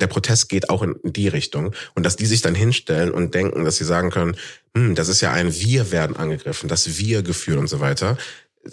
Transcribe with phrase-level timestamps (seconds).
[0.00, 3.64] der Protest geht auch in die Richtung und dass die sich dann hinstellen und denken,
[3.64, 4.36] dass sie sagen können,
[4.76, 8.16] hm, das ist ja ein Wir werden angegriffen, das Wir-Gefühl und so weiter.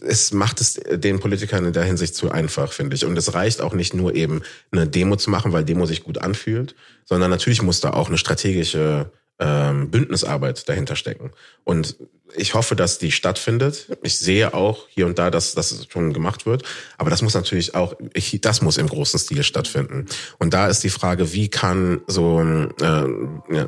[0.02, 3.06] Es macht es den Politikern in der Hinsicht zu einfach, finde ich.
[3.06, 4.42] Und es reicht auch nicht nur eben
[4.72, 6.76] eine Demo zu machen, weil Demo sich gut anfühlt,
[7.06, 11.32] sondern natürlich muss da auch eine strategische ähm, Bündnisarbeit dahinter stecken.
[11.64, 11.98] Und
[12.36, 13.88] ich hoffe, dass die stattfindet.
[14.02, 16.64] Ich sehe auch hier und da, dass das schon gemacht wird.
[16.98, 20.06] Aber das muss natürlich auch, ich, das muss im großen Stil stattfinden.
[20.40, 23.66] Und da ist die Frage, wie kann so äh,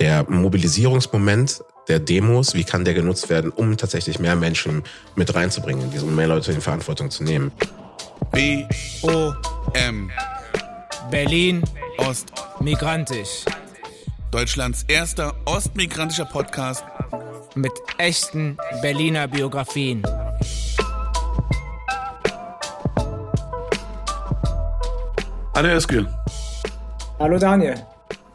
[0.00, 4.82] der Mobilisierungsmoment der Demos, wie kann der genutzt werden, um tatsächlich mehr Menschen
[5.14, 7.52] mit reinzubringen, um mehr Leute in Verantwortung zu nehmen.
[8.32, 10.10] B-O-M
[11.10, 11.62] Berlin
[11.98, 13.44] Ost Migrantisch.
[14.36, 16.84] Deutschlands erster ostmigrantischer Podcast
[17.54, 20.02] mit echten Berliner Biografien.
[25.54, 26.06] Hallo Eskil.
[27.18, 27.76] Hallo Daniel.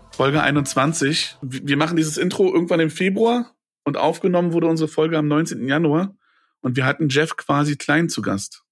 [0.10, 1.38] Folge 21.
[1.44, 3.52] Wir machen dieses Intro irgendwann im Februar
[3.84, 5.68] und aufgenommen wurde unsere Folge am 19.
[5.68, 6.16] Januar
[6.62, 8.64] und wir hatten Jeff quasi klein zu Gast.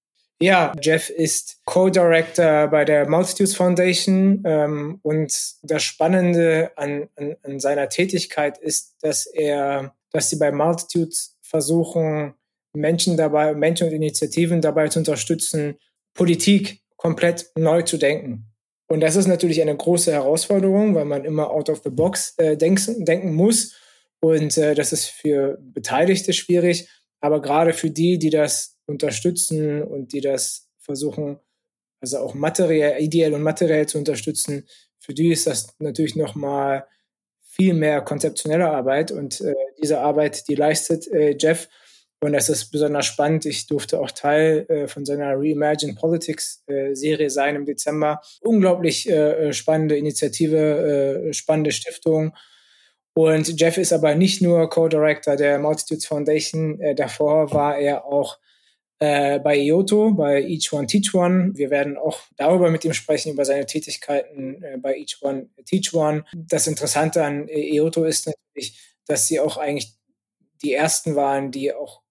[0.42, 7.60] Ja, Jeff ist Co-Director bei der Multitudes Foundation ähm, und das Spannende an, an, an
[7.60, 12.34] seiner Tätigkeit ist, dass er dass sie bei Multitudes versuchen,
[12.72, 15.76] Menschen dabei, Menschen und Initiativen dabei zu unterstützen,
[16.14, 18.46] Politik komplett neu zu denken.
[18.88, 22.56] Und das ist natürlich eine große Herausforderung, weil man immer out of the box äh,
[22.56, 23.76] denken, denken muss.
[24.20, 26.88] Und äh, das ist für Beteiligte schwierig.
[27.20, 31.38] Aber gerade für die, die das unterstützen und die das versuchen,
[32.00, 34.66] also auch materiell, ideell und materiell zu unterstützen,
[34.98, 36.86] für die ist das natürlich nochmal
[37.42, 41.68] viel mehr konzeptionelle Arbeit und äh, diese Arbeit, die leistet äh, Jeff
[42.22, 43.46] und das ist besonders spannend.
[43.46, 48.20] Ich durfte auch Teil äh, von seiner Reimagine Politics äh, Serie sein im Dezember.
[48.42, 52.34] Unglaublich äh, äh spannende Initiative, spannende Stiftung.
[53.14, 56.80] Und Jeff ist aber nicht nur Co-Director der Multitudes Foundation.
[56.94, 58.38] Davor war er auch
[59.00, 61.52] äh, bei IOTO, bei Each One Teach One.
[61.54, 65.92] Wir werden auch darüber mit ihm sprechen, über seine Tätigkeiten äh, bei Each One Teach
[65.94, 66.24] One.
[66.34, 69.94] Das Interessante an IOTO ist natürlich, dass sie auch eigentlich
[70.62, 72.02] die ersten waren, die auch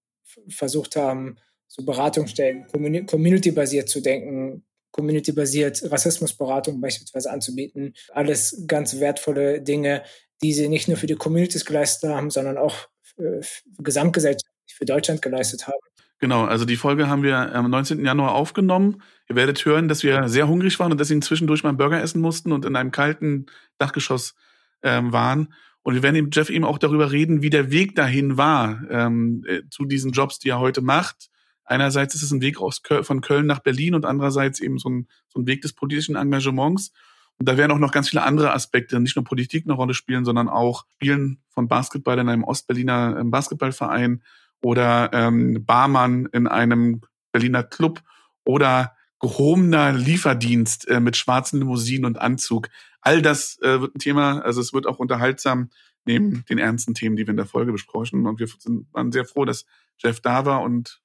[0.50, 2.66] versucht haben, so Beratungsstellen
[3.06, 7.94] community-basiert zu denken, community-basiert Rassismusberatung beispielsweise anzubieten.
[8.10, 10.04] Alles ganz wertvolle Dinge,
[10.42, 13.42] die sie nicht nur für die Communities geleistet haben, sondern auch äh,
[13.78, 15.78] gesamtgesellschaftlich für Deutschland geleistet haben.
[16.20, 18.04] Genau, also die Folge haben wir am 19.
[18.04, 19.02] Januar aufgenommen.
[19.30, 22.22] Ihr werdet hören, dass wir sehr hungrig waren und deswegen zwischendurch mal einen Burger essen
[22.22, 23.46] mussten und in einem kalten
[23.78, 24.36] Dachgeschoss
[24.84, 25.54] ähm, waren.
[25.82, 29.46] Und wir werden mit Jeff eben auch darüber reden, wie der Weg dahin war ähm,
[29.48, 31.30] äh, zu diesen Jobs, die er heute macht.
[31.64, 34.90] Einerseits ist es ein Weg aus Köl von Köln nach Berlin und andererseits eben so
[34.90, 36.92] ein, so ein Weg des politischen Engagements.
[37.38, 40.26] Und da werden auch noch ganz viele andere Aspekte, nicht nur Politik eine Rolle spielen,
[40.26, 44.22] sondern auch Spielen von Basketball in einem Ostberliner ähm, Basketballverein
[44.62, 48.02] oder ähm, Barmann in einem Berliner Club
[48.44, 52.70] oder gehobener Lieferdienst äh, mit schwarzen Limousinen und Anzug.
[53.02, 55.70] All das äh, wird ein Thema, also es wird auch unterhaltsam
[56.06, 58.26] neben den ernsten Themen, die wir in der Folge besprechen.
[58.26, 59.66] Und wir sind, waren sehr froh, dass
[59.98, 61.02] Jeff da war und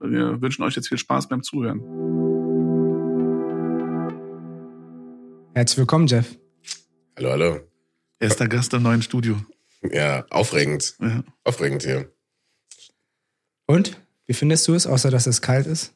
[0.00, 1.80] wir wünschen euch jetzt viel Spaß beim Zuhören.
[5.54, 6.38] Herzlich willkommen, Jeff.
[7.16, 7.60] Hallo, hallo.
[8.20, 9.36] Erster Gast im neuen Studio.
[9.82, 10.94] Ja, aufregend.
[11.00, 11.24] Ja.
[11.44, 12.12] Aufregend hier.
[13.68, 14.00] Und?
[14.26, 15.92] Wie findest du es, außer dass es kalt ist?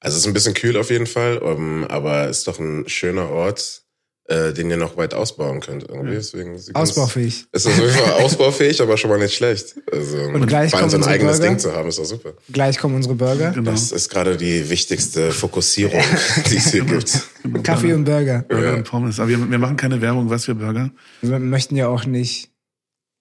[0.00, 2.88] Also es ist ein bisschen kühl auf jeden Fall, um, aber es ist doch ein
[2.88, 3.84] schöner Ort,
[4.24, 6.14] äh, den ihr noch weit ausbauen könnt irgendwie.
[6.14, 7.46] Deswegen ausbaufähig.
[7.52, 9.76] Es ist auf jeden Fall ausbaufähig, aber schon mal nicht schlecht.
[9.92, 11.48] Also und gleich vor allem so ein eigenes Burger.
[11.48, 12.32] Ding zu haben, ist doch super.
[12.50, 13.52] Gleich kommen unsere Burger.
[13.52, 13.70] Genau.
[13.70, 16.02] Das ist gerade die wichtigste Fokussierung,
[16.50, 17.20] die es hier gibt.
[17.44, 17.62] Genau.
[17.62, 18.44] Kaffee und Burger.
[18.48, 18.74] Burger ja.
[18.74, 19.20] und Pommes.
[19.20, 20.90] Aber wir, wir machen keine Werbung, was für Burger.
[21.20, 22.50] Wir möchten ja auch nicht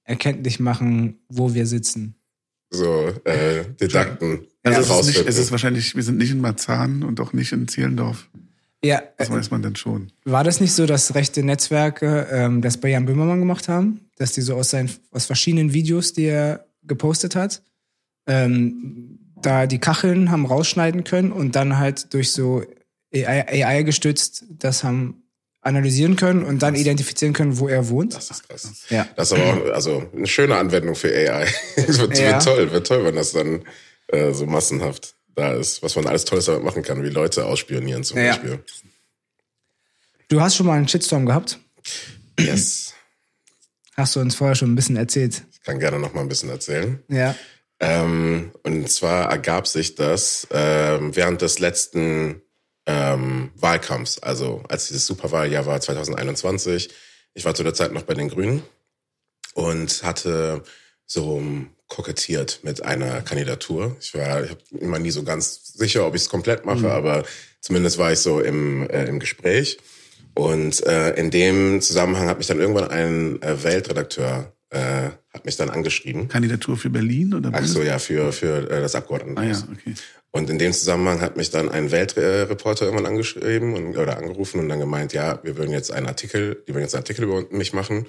[0.03, 2.15] erkenntlich machen, wo wir sitzen
[2.71, 6.39] so äh, Didakten ja, also es, ist nicht, es ist wahrscheinlich, wir sind nicht in
[6.39, 8.29] Marzahn und auch nicht in Zehlendorf.
[8.83, 9.01] Ja.
[9.17, 10.11] Das äh, weiß man dann schon.
[10.23, 14.01] War das nicht so, dass rechte Netzwerke ähm, das bei Jan Böhmermann gemacht haben?
[14.17, 17.63] Dass die so aus, seinen, aus verschiedenen Videos, die er gepostet hat,
[18.27, 22.63] ähm, da die Kacheln haben rausschneiden können und dann halt durch so
[23.13, 25.20] AI, AI gestützt das haben
[25.61, 28.15] analysieren können und dann identifizieren können, wo er wohnt.
[28.15, 28.71] Das ist krass.
[28.89, 29.07] Ja.
[29.15, 31.47] Das ist aber auch also eine schöne Anwendung für AI.
[31.75, 32.33] Es wird, ja.
[32.33, 33.63] wird, toll, wird toll, wenn das dann
[34.07, 38.03] äh, so massenhaft da ist, was man alles Tolles damit machen kann, wie Leute ausspionieren
[38.03, 38.31] zum ja.
[38.31, 38.59] Beispiel.
[40.27, 41.59] Du hast schon mal einen Shitstorm gehabt?
[42.39, 42.93] Yes.
[43.95, 45.43] Hast du uns vorher schon ein bisschen erzählt?
[45.51, 47.03] Ich kann gerne noch mal ein bisschen erzählen.
[47.07, 47.35] Ja.
[47.79, 52.41] Ähm, und zwar ergab sich das ähm, während des letzten
[52.91, 56.89] ähm, Wahlkampfs, also als dieses Superwahljahr war 2021.
[57.33, 58.63] Ich war zu der Zeit noch bei den Grünen
[59.53, 60.63] und hatte
[61.05, 61.41] so
[61.87, 63.95] kokettiert mit einer Kandidatur.
[63.99, 66.85] Ich war ich immer nie so ganz sicher, ob ich es komplett mache, mhm.
[66.85, 67.23] aber
[67.59, 69.77] zumindest war ich so im, äh, im Gespräch.
[70.33, 75.57] Und äh, in dem Zusammenhang hat mich dann irgendwann ein äh, Weltredakteur äh, hat mich
[75.57, 76.29] dann angeschrieben.
[76.29, 77.51] Kandidatur für Berlin oder?
[77.53, 79.63] Ach so, ja, für für äh, das Abgeordnetenhaus.
[79.63, 79.93] Ah ja, okay.
[80.31, 84.69] Und in dem Zusammenhang hat mich dann ein Weltreporter irgendwann angeschrieben und, oder angerufen und
[84.69, 87.73] dann gemeint, ja, wir würden jetzt einen Artikel, die würden jetzt einen Artikel über mich
[87.73, 88.07] machen,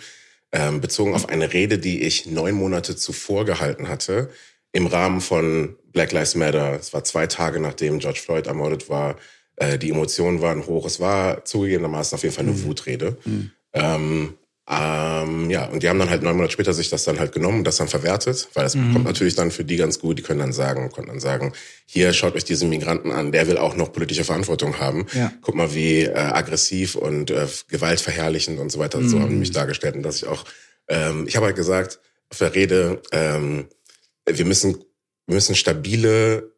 [0.53, 4.31] ähm, bezogen auf eine Rede, die ich neun Monate zuvor gehalten hatte,
[4.71, 6.79] im Rahmen von Black Lives Matter.
[6.79, 9.17] Es war zwei Tage nachdem George Floyd ermordet war.
[9.57, 10.87] Äh, die Emotionen waren hoch.
[10.87, 12.65] Es war zugegebenermaßen auf jeden Fall eine mhm.
[12.65, 13.17] Wutrede.
[13.25, 13.51] Mhm.
[13.73, 14.35] Ähm,
[14.71, 17.59] ähm, ja, und die haben dann halt neun Monate später sich das dann halt genommen
[17.59, 18.93] und das dann verwertet, weil es mhm.
[18.93, 20.19] kommt natürlich dann für die ganz gut.
[20.19, 21.53] Die können dann sagen, können dann sagen,
[21.85, 25.07] hier schaut euch diesen Migranten an, der will auch noch politische Verantwortung haben.
[25.15, 25.33] Ja.
[25.41, 29.01] Guck mal, wie äh, aggressiv und äh, gewaltverherrlichend und so weiter.
[29.01, 29.09] Mhm.
[29.09, 30.45] So haben die mich dargestellt und dass ich auch,
[30.89, 31.99] ähm, ich habe halt gesagt
[32.31, 33.67] auf der Rede, ähm,
[34.27, 34.77] wir müssen,
[35.27, 36.52] wir müssen stabile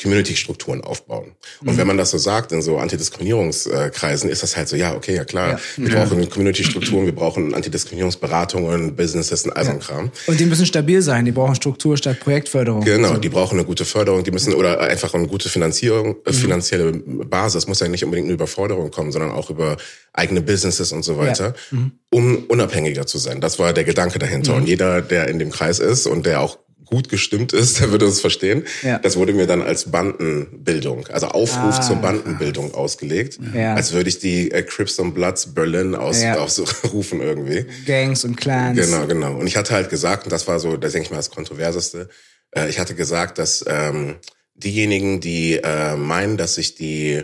[0.00, 1.32] Community-Strukturen aufbauen.
[1.60, 1.76] Und mhm.
[1.76, 5.24] wenn man das so sagt in so Antidiskriminierungskreisen, ist das halt so, ja, okay, ja
[5.24, 5.58] klar, ja.
[5.76, 6.04] wir ja.
[6.04, 10.10] brauchen Community-Strukturen, wir brauchen Antidiskriminierungsberatungen, Businesses und all so Kram.
[10.26, 12.84] Und die müssen stabil sein, die brauchen Struktur statt Projektförderung.
[12.84, 13.20] Genau, also.
[13.20, 16.34] die brauchen eine gute Förderung, die müssen oder einfach eine gute Finanzierung, äh, mhm.
[16.34, 19.76] finanzielle Basis, muss ja nicht unbedingt nur über Forderungen kommen, sondern auch über
[20.12, 21.78] eigene Businesses und so weiter, ja.
[21.78, 21.92] mhm.
[22.10, 23.40] um unabhängiger zu sein.
[23.40, 24.52] Das war der Gedanke dahinter.
[24.52, 24.58] Mhm.
[24.58, 26.58] Und jeder, der in dem Kreis ist und der auch
[26.92, 28.64] gut gestimmt ist, der würde es verstehen.
[28.82, 28.98] Ja.
[28.98, 32.78] Das wurde mir dann als Bandenbildung, also Aufruf ah, zur Bandenbildung krass.
[32.78, 33.38] ausgelegt.
[33.54, 33.74] Ja.
[33.74, 36.36] Als würde ich die äh, Crips und Bloods Berlin aus, ja.
[36.36, 37.64] ausrufen irgendwie.
[37.86, 38.78] Gangs und Clans.
[38.78, 39.36] Genau, genau.
[39.38, 42.10] Und ich hatte halt gesagt, und das war so, das denke ich mal das Kontroverseste,
[42.54, 44.16] äh, ich hatte gesagt, dass ähm,
[44.54, 47.22] diejenigen, die äh, meinen, dass sich die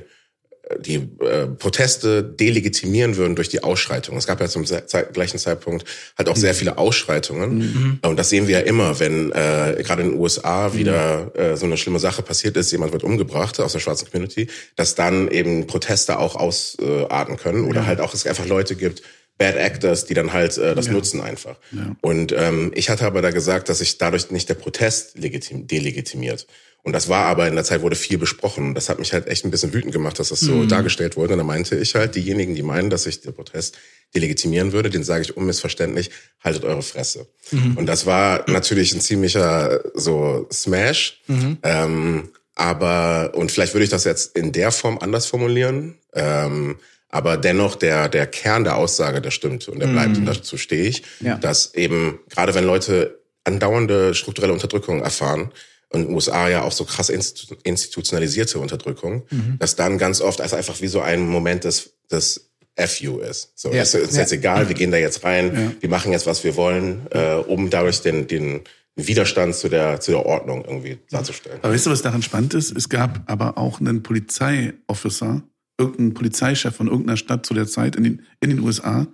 [0.79, 4.19] die äh, Proteste delegitimieren würden durch die Ausschreitungen.
[4.19, 5.85] Es gab ja zum Zeit, gleichen Zeitpunkt
[6.17, 7.59] halt auch sehr viele Ausschreitungen.
[7.59, 7.99] Mhm.
[8.03, 11.67] Und das sehen wir ja immer, wenn äh, gerade in den USA wieder äh, so
[11.67, 15.67] eine schlimme Sache passiert ist, jemand wird umgebracht aus der schwarzen Community, dass dann eben
[15.67, 17.87] Proteste auch ausarten können oder ja.
[17.87, 19.03] halt auch es einfach Leute gibt,
[19.39, 20.93] Bad Actors, die dann halt äh, das ja.
[20.93, 21.57] nutzen einfach.
[21.71, 21.97] Ja.
[22.01, 26.47] Und ähm, ich hatte aber da gesagt, dass sich dadurch nicht der Protest legitim delegitimiert.
[26.83, 28.69] Und das war aber in der Zeit wurde viel besprochen.
[28.69, 30.69] Und das hat mich halt echt ein bisschen wütend gemacht, dass das so mhm.
[30.69, 31.35] dargestellt wurde.
[31.35, 33.77] Und da meinte ich halt, diejenigen, die meinen, dass ich den Protest
[34.15, 36.11] delegitimieren würde, den sage ich unmissverständlich,
[36.43, 37.27] haltet eure Fresse.
[37.51, 37.77] Mhm.
[37.77, 41.21] Und das war natürlich ein ziemlicher so Smash.
[41.27, 41.59] Mhm.
[41.63, 45.97] Ähm, aber, und vielleicht würde ich das jetzt in der Form anders formulieren.
[46.15, 46.77] Ähm,
[47.11, 50.19] aber dennoch der, der Kern der Aussage, der stimmt und der bleibt mhm.
[50.19, 51.37] und dazu stehe ich, ja.
[51.37, 55.53] dass eben, gerade wenn Leute andauernde strukturelle Unterdrückung erfahren,
[55.93, 59.57] in den USA ja auch so krass institutionalisierte Unterdrückung, mhm.
[59.59, 63.53] dass dann ganz oft als einfach wie so ein Moment des, des FU ist.
[63.57, 63.83] So, ja.
[63.83, 64.21] ist, ist ja.
[64.21, 67.71] jetzt egal, wir gehen da jetzt rein, wir machen jetzt, was wir wollen, äh, um
[67.71, 68.61] dadurch den, den
[68.95, 71.59] Widerstand zu der, zu der Ordnung irgendwie darzustellen.
[71.63, 72.77] Aber weißt du, was daran spannend ist?
[72.77, 75.43] Es gab aber auch einen Polizeiofficer,
[75.79, 79.07] irgendeinen Polizeichef von irgendeiner Stadt zu der Zeit in den, in den USA,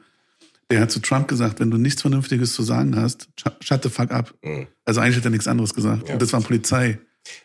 [0.71, 3.29] der hat zu Trump gesagt, wenn du nichts Vernünftiges zu sagen hast,
[3.61, 4.35] shut the fuck up.
[4.43, 4.67] Mhm.
[4.85, 6.09] Also eigentlich hat er nichts anderes gesagt.
[6.09, 6.15] Ja.
[6.15, 6.99] Und das war ein Polizei.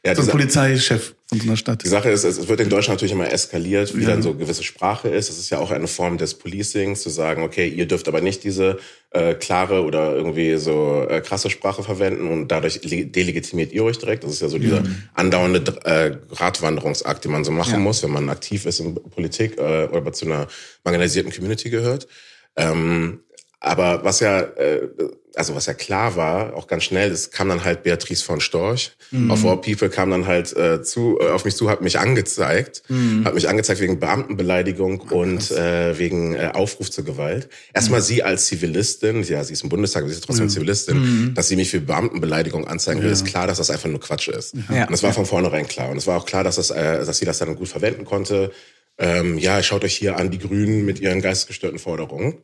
[0.05, 1.83] Ja, so ein Polizeichef von so einer Stadt.
[1.83, 4.09] Die Sache ist, es wird in Deutschland natürlich immer eskaliert, wie ja.
[4.09, 5.29] dann so gewisse Sprache ist.
[5.29, 8.43] Es ist ja auch eine Form des Policings, zu sagen, okay, ihr dürft aber nicht
[8.43, 8.79] diese
[9.11, 14.25] äh, klare oder irgendwie so äh, krasse Sprache verwenden und dadurch delegitimiert ihr euch direkt.
[14.25, 15.03] Das ist ja so dieser mhm.
[15.13, 17.79] andauernde äh, Gratwanderungsakt, den man so machen ja.
[17.79, 20.47] muss, wenn man aktiv ist in Politik äh, oder zu einer
[20.83, 22.07] marginalisierten Community gehört.
[22.55, 23.21] Ähm,
[23.61, 24.87] aber was ja, äh,
[25.35, 28.91] also was ja klar war, auch ganz schnell, es kam dann halt Beatrice von Storch.
[29.11, 29.31] Mhm.
[29.31, 32.83] Of All People kam dann halt äh, zu, äh, auf mich zu, hat mich angezeigt,
[32.87, 33.25] mhm.
[33.25, 37.49] hat mich angezeigt wegen Beamtenbeleidigung oh, und äh, wegen äh, Aufruf zur Gewalt.
[37.73, 38.05] Erstmal mhm.
[38.05, 40.51] sie als Zivilistin, ja, sie ist im Bundestag, aber sie ist trotzdem mhm.
[40.51, 41.33] Zivilistin, mhm.
[41.33, 43.13] dass sie mich für Beamtenbeleidigung anzeigen will, ja.
[43.13, 44.55] ist klar, dass das einfach nur Quatsch ist.
[44.69, 44.85] Ja.
[44.85, 45.89] Und das war von vornherein klar.
[45.89, 48.51] Und es war auch klar, dass das, äh, dass sie das dann gut verwenden konnte.
[48.99, 52.43] Ähm, ja, schaut euch hier an die Grünen mit ihren geistesgestörten Forderungen.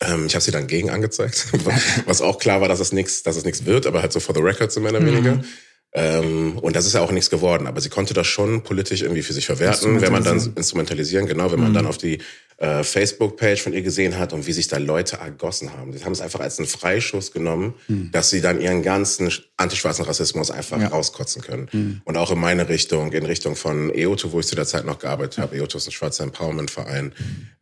[0.00, 1.48] Ähm, ich habe sie dann gegen angezeigt,
[2.06, 4.34] was auch klar war, dass es nichts, dass es nichts wird, aber halt so for
[4.34, 5.06] the record so mehr oder mhm.
[5.06, 5.44] weniger.
[5.94, 9.22] Ähm, und das ist ja auch nichts geworden, aber sie konnte das schon politisch irgendwie
[9.22, 11.74] für sich verwerten, wenn man dann instrumentalisieren, genau, wenn man mhm.
[11.74, 12.18] dann auf die
[12.62, 15.90] äh, Facebook-Page von ihr gesehen hat und wie sich da Leute ergossen haben.
[15.90, 18.10] Die haben es einfach als einen Freischuss genommen, Hm.
[18.12, 20.86] dass sie dann ihren ganzen antischwarzen Rassismus einfach Ja.
[20.88, 21.66] rauskotzen können.
[21.72, 22.00] Hm.
[22.04, 25.00] Und auch in meine Richtung, in Richtung von EOTO, wo ich zu der Zeit noch
[25.00, 25.56] gearbeitet habe.
[25.56, 27.12] EOTO ist ein schwarzer Empowerment-Verein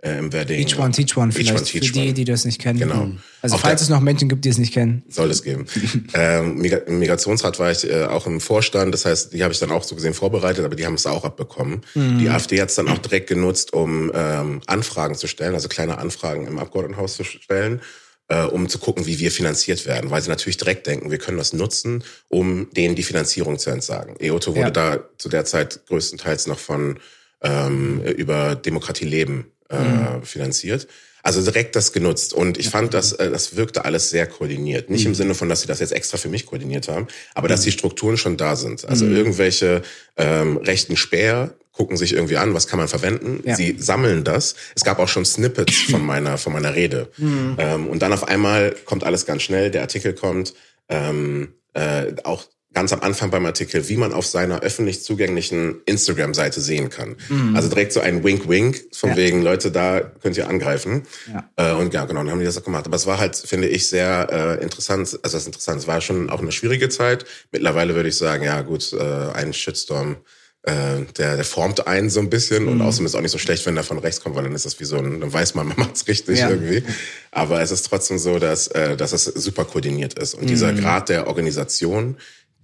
[0.02, 0.60] äh, im Wedding.
[0.60, 2.12] Each one, teach one, Each vielleicht one, teach für die, one.
[2.12, 2.78] die das nicht kennen.
[2.78, 3.08] Genau.
[3.40, 5.02] Also Auf falls es noch Menschen gibt, die es nicht kennen.
[5.08, 5.64] Soll es geben.
[6.14, 9.70] ähm, Im Migrationsrat war ich äh, auch im Vorstand, das heißt, die habe ich dann
[9.70, 11.80] auch so gesehen vorbereitet, aber die haben es auch abbekommen.
[11.94, 15.98] Die AfD hat es dann auch direkt genutzt, um ähm, Anfragen zu stellen, also kleine
[15.98, 17.80] Anfragen im Abgeordnetenhaus zu stellen,
[18.28, 21.38] äh, um zu gucken, wie wir finanziert werden, weil sie natürlich direkt denken, wir können
[21.38, 24.16] das nutzen, um denen die Finanzierung zu entsagen.
[24.18, 24.70] EOTO wurde Ja.
[24.70, 26.98] da zu der Zeit größtenteils noch von
[27.42, 30.86] ähm, über Demokratie leben äh, finanziert.
[31.22, 32.32] Also direkt das genutzt.
[32.32, 34.88] Und ich fand, dass äh, das wirkte alles sehr koordiniert.
[34.90, 37.60] Nicht im Sinne von, dass sie das jetzt extra für mich koordiniert haben, aber dass
[37.62, 38.84] die Strukturen schon da sind.
[38.86, 39.82] Also irgendwelche
[40.16, 43.40] ähm, rechten Späher gucken sich irgendwie an, was kann man verwenden.
[43.44, 43.54] Ja.
[43.56, 44.54] Sie sammeln das.
[44.74, 47.10] Es gab auch schon Snippets von meiner, von meiner Rede.
[47.18, 50.54] Ähm, und dann auf einmal kommt alles ganz schnell, der Artikel kommt,
[50.88, 56.60] ähm, äh, auch ganz am Anfang beim Artikel, wie man auf seiner öffentlich zugänglichen Instagram-Seite
[56.60, 57.16] sehen kann.
[57.52, 59.16] Also direkt so ein Wink-Wink, von Ja.
[59.16, 61.02] wegen, Leute, da könnt ihr angreifen.
[61.32, 61.50] Ja.
[61.56, 62.86] Äh, und ja, genau, dann haben die das auch gemacht.
[62.86, 64.28] Aber es war halt, finde ich, sehr
[64.60, 65.00] äh, interessant.
[65.00, 65.80] Also das ist interessant.
[65.80, 67.24] Es war schon auch eine schwierige Zeit.
[67.50, 68.98] Mittlerweile würde ich sagen, ja gut, äh,
[69.34, 70.18] ein Shitstorm,
[70.62, 72.68] äh, der, der formt einen so ein bisschen.
[72.68, 74.54] Und außerdem ist es auch nicht so schlecht, wenn der von rechts kommt, weil dann
[74.54, 76.50] ist das wie so ein, dann weiß man, man macht's richtig Ja.
[76.50, 76.82] irgendwie.
[77.30, 80.34] Aber es ist trotzdem so, dass, äh, dass es super koordiniert ist.
[80.34, 82.16] Und dieser Grad der Organisation,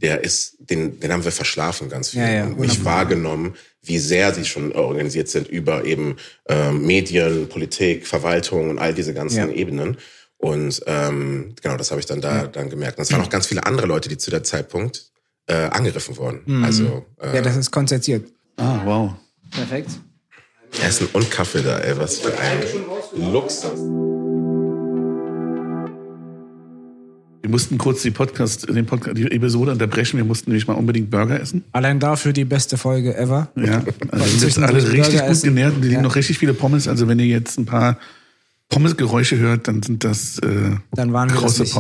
[0.03, 3.99] der ist, den, den haben wir verschlafen ganz viel Ja, ja, und nicht wahrgenommen, wie
[3.99, 6.17] sehr sie schon organisiert sind über eben
[6.49, 9.49] ähm, Medien, Politik, Verwaltung und all diese ganzen Ja.
[9.49, 9.97] Ebenen.
[10.37, 12.99] Und ähm, genau, das habe ich dann da dann gemerkt.
[12.99, 15.07] Und es waren auch ganz viele andere Leute, die zu der Zeitpunkt
[15.47, 16.65] äh, angegriffen wurden.
[16.65, 18.29] Also äh, Ja, das ist konzertiert.
[18.57, 19.13] Ah, wow.
[19.51, 19.91] Perfekt.
[20.85, 23.79] Essen und Kaffee da, ey, was für ein Luxus.
[27.43, 30.17] Wir mussten kurz die Podcast, den Podcast, die Episode unterbrechen.
[30.17, 31.63] Wir mussten nämlich mal unbedingt Burger essen.
[31.73, 33.49] Allein dafür die beste Folge ever.
[33.55, 35.49] Ja, also wir sind jetzt alle richtig Burger gut essen.
[35.51, 36.09] genährt und wir liegen Ja.
[36.09, 36.89] noch richtig viele Pommes.
[36.89, 37.99] Also wenn ihr jetzt ein paar
[38.69, 41.73] Pommesgeräusche hört, dann sind das äh, Dann waren große nicht.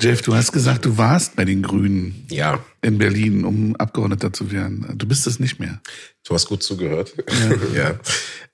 [0.00, 0.10] Ja.
[0.10, 4.50] Jeff, du hast gesagt, du warst bei den Grünen Ja, in Berlin, um Abgeordneter zu
[4.50, 4.86] werden.
[4.96, 5.80] Du bist es nicht mehr.
[6.26, 7.14] du hast gut zugehört.
[7.74, 7.98] Ja.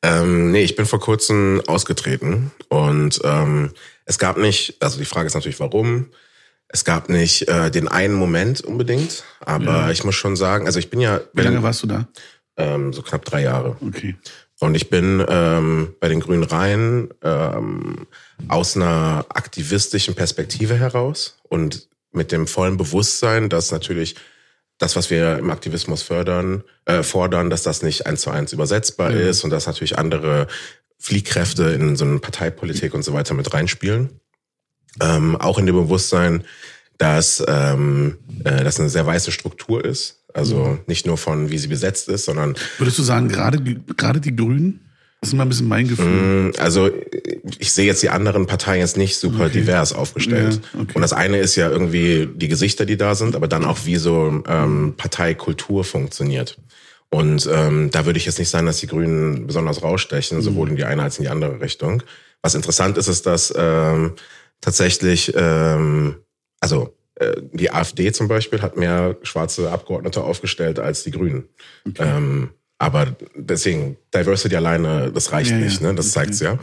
[0.02, 3.70] Ähm, nee, ich bin vor kurzem ausgetreten und ähm,
[4.04, 6.06] es gab nicht, also die Frage ist natürlich, warum.
[6.68, 10.90] Es gab nicht äh, den einen Moment unbedingt, aber ich muss schon sagen, also ich
[10.90, 12.08] bin ja Wie lange warst du da?
[12.56, 13.76] ähm, so knapp drei Jahre.
[13.80, 14.16] Okay.
[14.58, 18.06] Und ich bin ähm, bei den Grünen Rhein ähm,
[18.48, 24.16] aus einer aktivistischen Perspektive heraus und mit dem vollen Bewusstsein, dass natürlich
[24.78, 29.10] das, was wir im Aktivismus fördern, äh, fordern, dass das nicht eins zu eins übersetzbar
[29.10, 29.28] Ja.
[29.28, 30.46] ist und dass natürlich andere
[30.98, 34.20] Fliehkräfte in so eine Parteipolitik und so weiter mit reinspielen.
[35.00, 36.44] Ähm, auch in dem Bewusstsein,
[36.96, 40.15] dass ähm, äh, das eine sehr weiße Struktur ist.
[40.36, 43.58] Also nicht nur von, wie sie besetzt ist, sondern Würdest du sagen, gerade,
[43.96, 44.80] gerade die Grünen?
[45.20, 46.50] Das ist immer ein bisschen mein Gefühl.
[46.50, 46.90] Mm, Also
[47.58, 49.60] ich sehe jetzt die anderen Parteien jetzt nicht super Okay.
[49.60, 50.60] divers aufgestellt.
[50.74, 50.92] Ja, okay.
[50.94, 53.96] Und das eine ist ja irgendwie die Gesichter, die da sind, aber dann auch wie
[53.96, 56.58] so ähm, Parteikultur funktioniert.
[57.08, 60.76] Und ähm, da würde ich jetzt nicht sagen, dass die Grünen besonders rausstechen, sowohl in
[60.76, 62.02] die eine als in die andere Richtung.
[62.42, 64.12] Was interessant ist, ist, dass ähm,
[64.60, 66.16] tatsächlich, ähm,
[66.60, 66.94] also
[67.52, 71.48] die AfD zum Beispiel hat mehr schwarze Abgeordnete aufgestellt als die Grünen.
[71.98, 75.94] Ähm, aber deswegen, Diversity alleine, das reicht Ja, nicht, ne?
[75.94, 76.26] Das Okay.
[76.26, 76.58] zeigt's ja.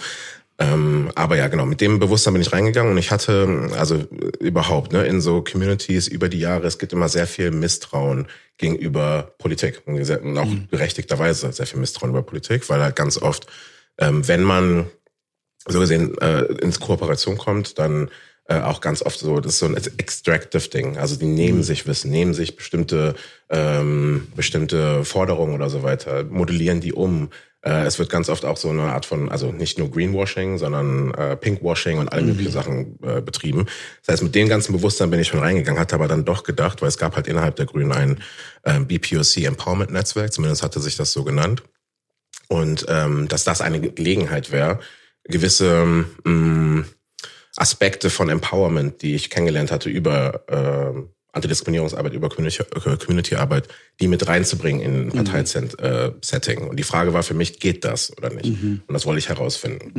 [0.60, 4.06] Ähm, aber ja, genau, mit dem Bewusstsein bin ich reingegangen und ich hatte, also äh,
[4.40, 9.34] überhaupt, ne, in so Communities über die Jahre, es gibt immer sehr viel Misstrauen gegenüber
[9.40, 13.48] Politik und auch berechtigterweise sehr viel Misstrauen über Politik, weil halt ganz oft,
[13.98, 14.86] ähm, wenn man
[15.68, 18.12] so gesehen äh, ins Kooperation kommt, dann
[18.46, 20.98] äh, auch ganz oft so, das ist so ein extractive Ding.
[20.98, 23.16] Also die nehmen sich Wissen, nehmen sich bestimmte
[23.50, 27.30] ähm, bestimmte Forderungen oder so weiter, modellieren die um.
[27.62, 31.14] Äh, es wird ganz oft auch so eine Art von, also nicht nur Greenwashing, sondern
[31.14, 33.66] äh, Pinkwashing und alle möglichen Sachen äh, betrieben.
[34.06, 36.82] Das heißt, mit dem ganzen Bewusstsein bin ich schon reingegangen, hatte aber dann doch gedacht,
[36.82, 38.22] weil es gab halt innerhalb der Grünen ein
[38.64, 41.64] äh, BPOC Empowerment Netzwerk, zumindest hatte sich das so genannt.
[42.50, 44.80] Und ähm, dass das eine Gelegenheit wäre,
[45.24, 46.86] gewisse ähm,
[47.56, 53.68] Aspekte von Empowerment, die ich kennengelernt hatte über ähm, Antidiskriminierungsarbeit, über Community- äh, Community-Arbeit,
[54.00, 56.68] die mit reinzubringen in ein Parteisetting.
[56.68, 58.46] Und die Frage war für mich, geht das oder nicht?
[58.88, 59.92] Und das wollte ich herausfinden.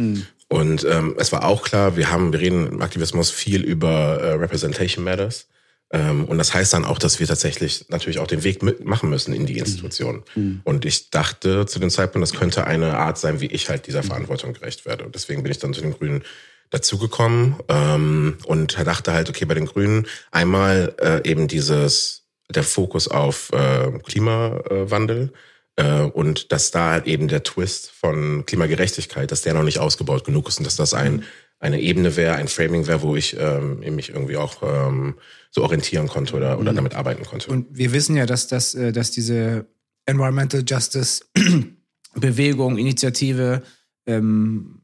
[0.49, 4.33] Und ähm, es war auch klar, wir haben, wir reden im Aktivismus viel über äh,
[4.35, 5.49] Representation Matters.
[5.91, 9.35] Ähm, und das heißt dann auch, dass wir tatsächlich natürlich auch den Weg machen müssen
[9.35, 10.23] in die Institutionen.
[10.35, 10.61] Mhm.
[10.65, 14.03] Und ich dachte zu dem Zeitpunkt, das könnte eine Art sein, wie ich halt dieser
[14.03, 14.07] mhm.
[14.07, 15.05] Verantwortung gerecht werde.
[15.05, 16.23] Und deswegen bin ich dann zu den Grünen
[16.75, 23.07] dazugekommen ähm, und dachte halt, okay, bei den Grünen einmal äh, eben dieses der Fokus
[23.09, 25.33] auf äh, Klimawandel
[25.77, 30.25] äh, und dass da halt eben der Twist von Klimagerechtigkeit, dass der noch nicht ausgebaut
[30.25, 31.25] genug ist und dass das ein
[31.61, 35.15] eine Ebene wäre, ein Framing wäre, wo ich ähm, mich irgendwie auch ähm,
[35.51, 36.77] so orientieren konnte oder, oder mhm.
[36.77, 37.51] damit arbeiten konnte.
[37.51, 39.67] Und wir wissen ja, dass, das, äh, dass diese
[40.05, 41.25] Environmental Justice
[42.15, 43.63] Bewegung, Initiative
[44.05, 44.83] ähm,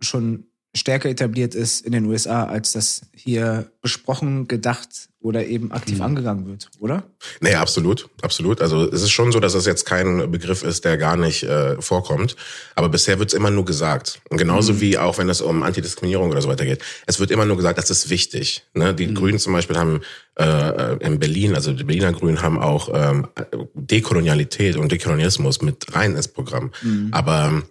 [0.00, 5.98] schon stärker etabliert ist in den USA, als das hier besprochen, gedacht oder eben aktiv
[5.98, 6.04] mhm.
[6.04, 7.02] angegangen wird, oder?
[7.40, 8.62] Nee, absolut, absolut.
[8.62, 11.80] Also es ist schon so, dass es jetzt kein Begriff ist, der gar nicht äh,
[11.80, 12.36] vorkommt.
[12.74, 14.22] Aber bisher wird es immer nur gesagt.
[14.30, 14.80] Und genauso mhm.
[14.80, 16.82] wie auch, wenn es um Antidiskriminierung oder so weiter geht.
[17.06, 18.64] Es wird immer nur gesagt, das ist wichtig.
[18.72, 18.94] Ne?
[18.94, 19.14] Die mhm.
[19.14, 20.00] Grünen zum Beispiel haben
[20.36, 23.28] äh, in Berlin, also die Berliner Grünen haben auch ähm,
[23.74, 26.70] Dekolonialität und Dekolonialismus mit rein ins Programm.
[26.82, 27.08] Mhm.
[27.12, 27.62] Aber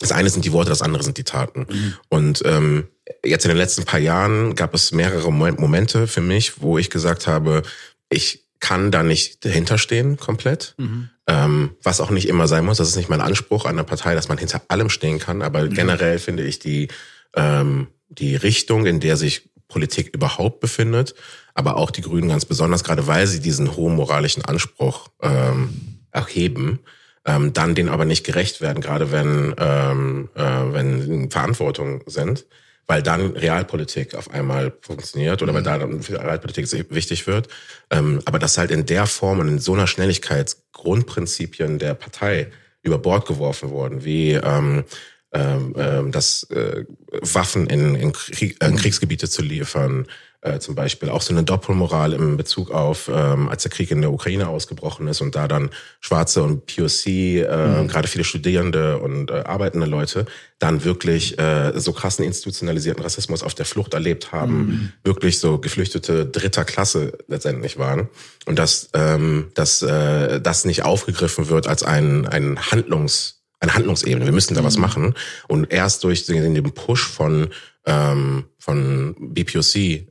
[0.00, 1.66] das eine sind die Worte, das andere sind die Taten.
[1.68, 1.94] Mhm.
[2.08, 2.88] Und ähm,
[3.24, 7.26] jetzt in den letzten paar Jahren gab es mehrere Momente für mich, wo ich gesagt
[7.26, 7.62] habe,
[8.08, 10.74] ich kann da nicht dahinterstehen komplett.
[10.78, 11.10] Mhm.
[11.26, 12.78] Ähm, was auch nicht immer sein muss.
[12.78, 15.42] Das ist nicht mein Anspruch an der Partei, dass man hinter allem stehen kann.
[15.42, 15.74] Aber mhm.
[15.74, 16.88] generell finde ich die,
[17.34, 21.14] ähm, die Richtung, in der sich Politik überhaupt befindet,
[21.54, 26.80] aber auch die Grünen ganz besonders, gerade weil sie diesen hohen moralischen Anspruch ähm, erheben,
[27.28, 32.46] ähm, dann denen aber nicht gerecht werden, gerade wenn, ähm, äh, wenn Verantwortung sind,
[32.86, 37.48] weil dann Realpolitik auf einmal funktioniert oder weil da dann Realpolitik wichtig wird.
[37.90, 42.50] Ähm, aber das halt in der Form und in so einer Schnelligkeit Grundprinzipien der Partei
[42.82, 44.84] über Bord geworfen wurden, wie ähm,
[45.32, 46.84] ähm, ähm das äh,
[47.20, 50.06] Waffen in, in, Krieg, äh, in Kriegsgebiete zu liefern,
[50.40, 54.02] äh, zum Beispiel auch so eine Doppelmoral im Bezug auf, ähm, als der Krieg in
[54.02, 57.88] der Ukraine ausgebrochen ist und da dann Schwarze und POC, äh, mhm.
[57.88, 60.26] gerade viele Studierende und äh, arbeitende Leute,
[60.60, 64.92] dann wirklich äh, so krassen institutionalisierten Rassismus auf der Flucht erlebt haben, mhm.
[65.02, 68.08] wirklich so Geflüchtete dritter Klasse letztendlich waren
[68.46, 74.24] und dass, ähm, dass äh, das nicht aufgegriffen wird als ein, ein Handlungs eine Handlungsebene.
[74.24, 74.82] Wir müssen da was mhm.
[74.82, 75.14] machen.
[75.48, 77.48] Und erst durch den Push von
[77.86, 80.06] ähm, von BPOC, äh,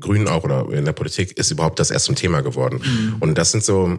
[0.00, 2.80] Grünen auch oder in der Politik, ist überhaupt das erst zum Thema geworden.
[2.82, 3.16] Mhm.
[3.20, 3.98] Und das sind so,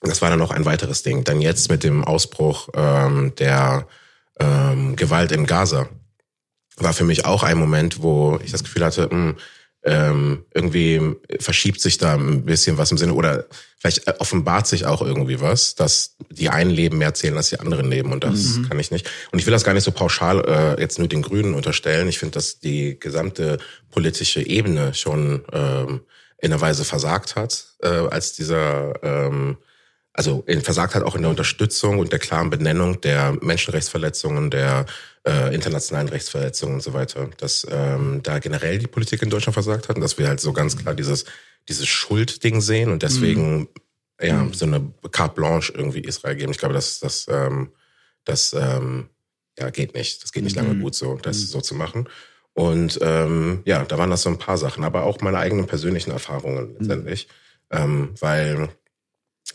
[0.00, 1.24] das war dann noch ein weiteres Ding.
[1.24, 3.86] Dann jetzt mit dem Ausbruch ähm, der
[4.40, 5.88] ähm, Gewalt in Gaza
[6.78, 9.36] war für mich auch ein Moment, wo ich das Gefühl hatte, mh, hm,
[9.84, 11.00] ähm, irgendwie
[11.40, 13.46] verschiebt sich da ein bisschen was im Sinne oder
[13.78, 17.88] vielleicht offenbart sich auch irgendwie was, dass die einen Leben mehr zählen als die anderen
[17.88, 18.68] leben und das mhm.
[18.68, 19.08] kann ich nicht.
[19.30, 22.08] Und ich will das gar nicht so pauschal äh, jetzt nur den Grünen unterstellen.
[22.08, 23.58] Ich finde, dass die gesamte
[23.90, 26.00] politische Ebene schon ähm,
[26.38, 29.58] in einer Weise versagt hat, äh, als dieser ähm,
[30.18, 34.84] also versagt hat auch in der Unterstützung und der klaren Benennung der Menschenrechtsverletzungen, der
[35.26, 37.28] äh, internationalen Rechtsverletzungen und so weiter.
[37.38, 40.52] Dass ähm, da generell die Politik in Deutschland versagt hat und dass wir halt so
[40.52, 41.24] ganz klar dieses,
[41.68, 43.68] dieses Schuldding sehen und deswegen mhm.
[44.20, 46.52] ja so eine carte blanche irgendwie Israel geben.
[46.52, 47.72] Ich glaube, dass das, ähm,
[48.24, 49.08] das ähm,
[49.58, 50.22] ja, geht nicht.
[50.22, 50.82] Das geht nicht lange mhm.
[50.82, 51.46] gut so, das mhm.
[51.46, 52.08] so zu machen.
[52.54, 56.10] Und ähm, ja, da waren das so ein paar Sachen, aber auch meine eigenen persönlichen
[56.10, 57.28] Erfahrungen letztendlich.
[57.70, 58.70] Ähm, weil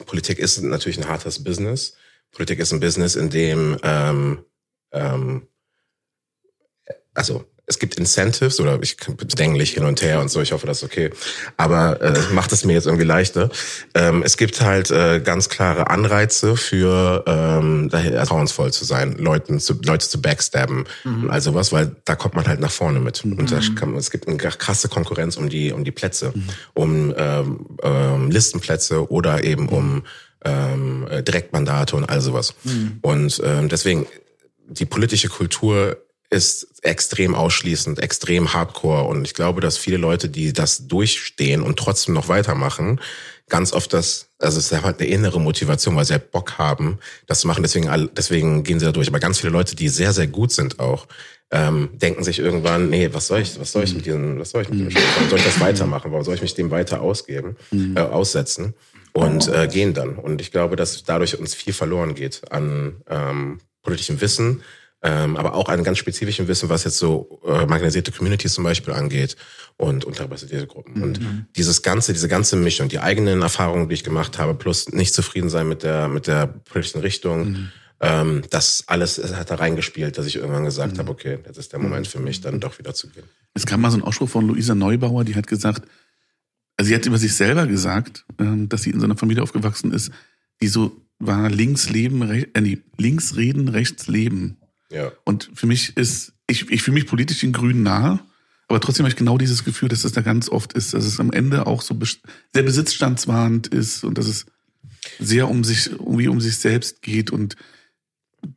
[0.06, 1.96] Politik ist natürlich ein hartes Business.
[2.32, 4.46] Politik ist ein Business, in dem ähm,
[4.92, 5.48] ähm,
[7.14, 10.80] also es gibt Incentives oder ich bedenklich hin und her und so, ich hoffe, das
[10.80, 11.12] ist okay.
[11.56, 13.50] Aber äh, macht es mir jetzt irgendwie leichter.
[13.96, 19.80] Ähm, es gibt halt äh, ganz klare Anreize für ähm, vertrauensvoll zu sein, Leuten zu,
[19.86, 21.24] Leute zu backstabben mhm.
[21.24, 23.24] und all sowas, weil da kommt man halt nach vorne mit.
[23.24, 23.40] Mhm.
[23.40, 26.50] Und da kann, es gibt eine krasse Konkurrenz um die, um die Plätze, mhm.
[26.74, 30.04] um ähm, ähm, Listenplätze oder eben um
[30.44, 32.56] ähm, Direktmandate und all sowas.
[32.66, 33.00] Mhm.
[33.02, 34.06] Und ähm, deswegen,
[34.68, 35.98] die politische Kultur
[36.34, 39.04] ist extrem ausschließend, extrem hardcore.
[39.04, 43.00] Und ich glaube, dass viele Leute, die das durchstehen und trotzdem noch weitermachen,
[43.48, 46.98] ganz oft das, also es ist halt eine innere Motivation, weil sie halt Bock haben,
[47.28, 47.62] das zu machen.
[47.62, 49.08] Deswegen, deswegen gehen sie da durch.
[49.08, 51.08] Aber ganz viele Leute, die sehr, sehr gut sind auch,
[51.52, 54.64] ähm, denken sich irgendwann, nee, was soll ich, was soll ich mit diesem, was soll
[54.64, 55.30] ich mit dem Warum mhm.
[55.30, 56.12] soll ich das weitermachen?
[56.12, 57.96] Warum soll ich mich dem weiter ausgeben, mhm.
[57.96, 58.74] äh, aussetzen?
[59.14, 60.16] Und äh, gehen dann.
[60.16, 64.64] Und ich glaube, dass dadurch uns viel verloren geht an ähm, politischem Wissen,
[65.04, 68.94] ähm, aber auch an ganz spezifischem Wissen, was jetzt so äh, marginalisierte Communities zum Beispiel
[68.94, 69.36] angeht
[69.76, 70.96] und unterrepräsentierte Gruppen.
[70.96, 71.04] Mhm.
[71.04, 71.20] Und
[71.58, 75.50] dieses ganze, diese ganze Mischung, die eigenen Erfahrungen, die ich gemacht habe, plus nicht zufrieden
[75.50, 77.50] sein mit der mit der politischen Richtung.
[77.50, 77.72] Mhm.
[78.00, 81.00] Ähm, das alles hat da reingespielt, dass ich irgendwann gesagt mhm.
[81.00, 83.26] habe, okay, jetzt ist der Moment für mich, dann doch wieder zu gehen.
[83.54, 85.84] Es kam mal so ein Ausspruch von Luisa Neubauer, die hat gesagt,
[86.78, 89.92] Also sie hat über sich selber gesagt, ähm, dass sie in so einer Familie aufgewachsen
[89.92, 90.12] ist,
[90.62, 94.58] die so war links leben, äh, nee, links reden, rechts leben.
[94.94, 95.12] Ja.
[95.24, 98.20] Und für mich ist, ich, ich fühle mich politisch den Grünen nahe,
[98.68, 101.20] aber trotzdem habe ich genau dieses Gefühl, dass es da ganz oft ist, dass es
[101.20, 101.98] am Ende auch so
[102.54, 104.46] sehr besitzstandswahrend ist und dass es
[105.20, 107.56] sehr um sich, irgendwie um sich selbst geht und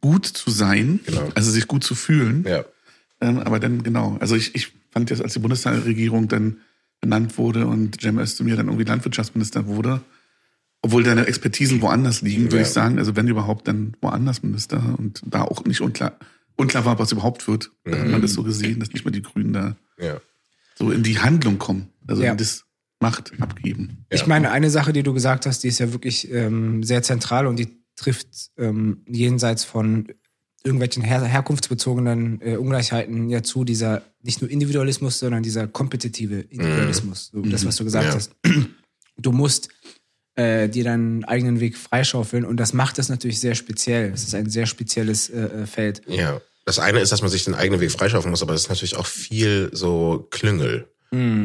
[0.00, 1.28] gut zu sein, Genau.
[1.34, 2.44] also sich gut zu fühlen.
[2.46, 2.64] Ja.
[3.20, 6.58] Ähm, aber dann, genau, also ich, ich fand jetzt, als die Bundesregierung dann
[7.00, 10.02] benannt wurde und Cem Özdemir dann irgendwie Landwirtschaftsminister wurde,
[10.86, 12.62] obwohl deine Expertisen woanders liegen, würde Ja.
[12.62, 16.18] ich sagen, also wenn überhaupt, dann woanders Minister und da auch nicht unklar,
[16.56, 17.70] unklar war, was überhaupt wird.
[17.84, 20.20] Da hat man das so gesehen, dass nicht mal die Grünen da Ja.
[20.78, 22.32] so in die Handlung kommen, also Ja.
[22.32, 22.64] in das
[23.00, 24.06] Macht abgeben.
[24.10, 27.46] Ich meine, eine Sache, die du gesagt hast, die ist ja wirklich ähm, sehr zentral
[27.46, 30.08] und die trifft ähm, jenseits von
[30.64, 37.30] irgendwelchen her herkunftsbezogenen äh, Ungleichheiten ja zu, dieser nicht nur Individualismus, sondern dieser kompetitive Individualismus.
[37.32, 38.14] So, das, was du gesagt Ja.
[38.14, 38.32] hast.
[39.18, 39.68] Du musst
[40.36, 44.12] äh, dir deinen eigenen Weg freischaufeln und das macht es natürlich sehr speziell.
[44.12, 46.02] Es ist ein sehr spezielles äh, äh, Feld.
[46.06, 46.40] Ja.
[46.64, 48.96] Das eine ist, dass man sich den eigenen Weg freischaufen muss, aber das ist natürlich
[48.96, 50.88] auch viel so Klüngel.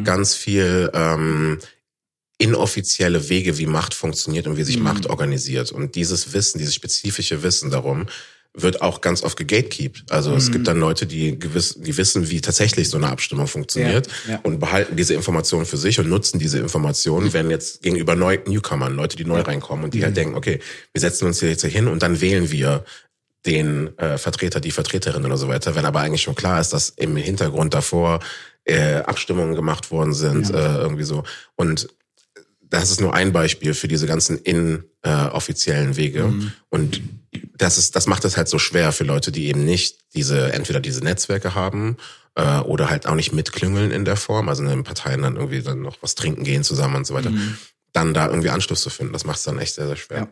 [0.04, 1.60] Ganz viel ähm,
[2.39, 5.71] inoffizielle Wege, wie Macht funktioniert und wie sich Macht organisiert.
[5.71, 8.08] Und dieses Wissen, dieses spezifische Wissen darum,
[8.54, 10.12] wird auch ganz oft gegatekeept.
[10.12, 14.08] Also es gibt dann Leute, die gewiss, die wissen, wie tatsächlich so eine Abstimmung funktioniert
[14.28, 14.40] Ja, ja.
[14.44, 18.96] und behalten diese Informationen für sich und nutzen diese Informationen, wenn jetzt gegenüber Neu Newcomern,
[18.96, 20.60] Leute, die neu reinkommen und die halt denken, okay,
[20.92, 22.84] wir setzen uns hier jetzt hier hin und dann wählen wir
[23.46, 26.90] den äh, Vertreter, die Vertreterin oder so weiter, wenn aber eigentlich schon klar ist, dass
[26.90, 28.20] im Hintergrund davor
[28.66, 31.24] äh, Abstimmungen gemacht worden sind, äh, irgendwie so.
[31.56, 31.88] Und
[32.72, 36.34] das ist nur ein Beispiel für diese ganzen inoffiziellen äh, Wege.
[36.70, 37.02] Und
[37.58, 40.80] das ist, das macht es halt so schwer für Leute, die eben nicht diese, entweder
[40.80, 41.98] diese Netzwerke haben
[42.36, 45.62] äh, oder halt auch nicht mitklüngeln in der Form, also in den Parteien dann irgendwie
[45.62, 47.32] dann noch was trinken gehen zusammen und so weiter,
[47.92, 49.12] dann da irgendwie Anschluss zu finden.
[49.12, 50.18] Das macht es dann echt sehr, sehr schwer.
[50.18, 50.28] Ja.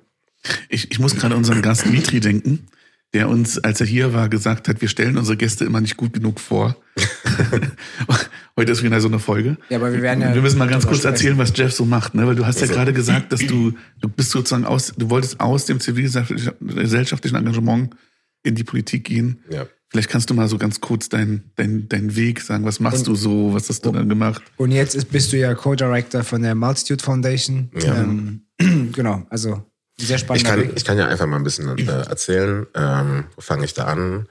[0.69, 2.67] Ich, ich muss gerade an unseren Gast Mitri denken,
[3.13, 6.13] der uns, als er hier war, gesagt hat, wir stellen unsere Gäste immer nicht gut
[6.13, 6.75] genug vor.
[8.55, 9.57] Heute ist wieder so eine Folge.
[9.69, 10.35] Ja, aber wir werden ja.
[10.35, 11.13] wir müssen mal ganz kurz sprechen.
[11.13, 12.27] erzählen, was Jeff so macht, ne?
[12.27, 15.39] Weil du hast ja Also- gerade gesagt, dass du, du bist sozusagen aus, du wolltest
[15.39, 17.95] aus dem zivilgesellschaftlichen Engagement
[18.43, 19.43] in die Politik gehen.
[19.49, 19.65] Ja.
[19.91, 22.63] Vielleicht kannst du mal so ganz kurz deinen dein, dein Weg sagen.
[22.63, 23.53] Was machst du so?
[23.53, 24.43] Was hast du dann gemacht?
[24.57, 27.71] Und jetzt ist, bist du ja Co-Director von der Multitude Foundation.
[27.81, 28.03] Ja.
[28.03, 28.43] Ähm,
[28.91, 29.63] genau, also
[30.05, 32.65] sehr Ich spannender kann, ich kann ja einfach mal ein bisschen äh, erzählen.
[32.75, 34.27] Ähm, wo fange ich da an?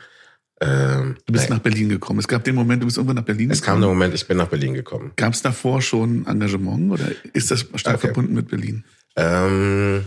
[0.61, 2.19] Ähm, Du bist nee, nach Berlin gekommen.
[2.19, 3.83] Es gab den Moment, du bist irgendwann nach Berlin es kam gekommen.
[3.83, 5.13] der Moment, ich bin nach Berlin gekommen.
[5.17, 8.07] Gab es davor schon Engagement oder ist das stark Okay.
[8.09, 8.85] verbunden mit Berlin?
[9.17, 10.07] Ähm,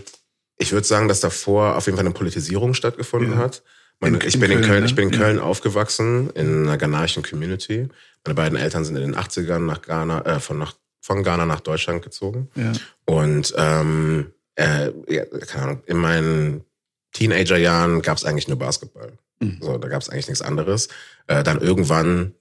[0.58, 3.38] ich würde sagen, dass davor auf jeden Fall eine Politisierung stattgefunden Ja.
[3.38, 3.63] hat.
[4.00, 4.86] Meine, In- ich in bin in Köln, Köln, ne?
[4.88, 5.19] ich bin in Ja.
[5.19, 7.88] Köln aufgewachsen in einer ghanaischen Community.
[8.26, 11.60] Meine beiden Eltern sind in den 80ern nach Ghana, äh, von, nach, von Ghana nach
[11.62, 12.50] Deutschland gezogen.
[12.56, 12.71] Ja.
[13.06, 16.66] Und ähm, äh, ja, keine Ahnung, in meinen
[17.14, 19.18] Teenagerjahren gab es eigentlich nur Basketball.
[19.40, 19.58] Mhm.
[19.62, 20.90] So, da gab es eigentlich nichts anderes.
[21.28, 22.36] Äh, dann irgendwann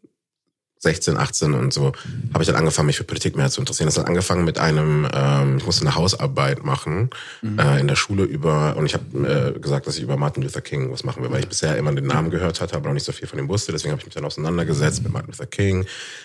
[0.82, 1.92] 16, 18 und so
[2.32, 3.86] habe ich dann angefangen, mich für Politik mehr zu interessieren.
[3.86, 7.10] Das hat angefangen mit einem, ähm, ich musste eine Hausarbeit machen
[7.58, 10.62] äh, in der Schule über, und ich habe äh, gesagt, dass ich über Martin Luther
[10.62, 13.04] King was machen will, weil ich bisher immer den Namen gehört hatte, aber noch nicht
[13.04, 13.72] so viel von ihm wusste.
[13.72, 15.84] Deswegen habe ich mich dann auseinandergesetzt mit Martin Luther King,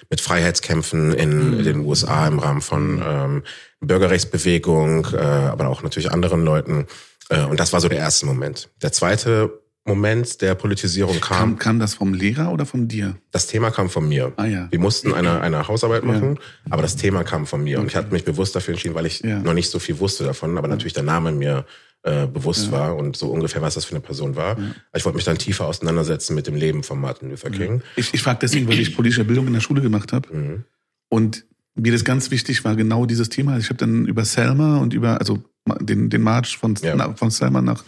[0.10, 3.44] mit Freiheitskämpfen in den USA im Rahmen von ähm,
[3.82, 6.88] Bürgerrechtsbewegung, äh, aber auch natürlich anderen Leuten.
[7.30, 8.70] Äh, und das war so der erste Moment.
[8.82, 13.18] Der zweite Moment der Politisierung kam, Kam, kam das vom Lehrer oder von dir?
[13.32, 14.34] das Thema kam von mir.
[14.36, 14.68] Ah ja.
[14.72, 16.40] Wir mussten eine, eine Hausarbeit machen,
[16.72, 17.80] aber das Thema kam von mir.
[17.80, 19.40] Und ich hatte mich bewusst dafür entschieden, weil ich Ja.
[19.40, 21.66] noch nicht so viel wusste davon, aber natürlich der Name mir
[22.02, 24.58] äh, bewusst war und so ungefähr, was das für eine Person war.
[24.96, 27.82] Ich wollte mich dann tiefer auseinandersetzen mit dem Leben von Martin Luther King.
[27.96, 30.36] Ich, ich frage deswegen, weil ich politische Bildung in der Schule gemacht habe.
[30.36, 30.64] Mhm.
[31.10, 31.46] Und
[31.76, 33.54] mir das ganz wichtig war, genau dieses Thema.
[33.54, 35.44] Also ich habe dann über Selma und über, also
[35.80, 36.96] den, den March von, Ja.
[36.96, 37.84] na, von Selma nach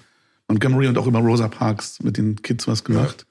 [0.47, 3.25] Montgomery und auch über Rosa Parks mit den Kids was gemacht.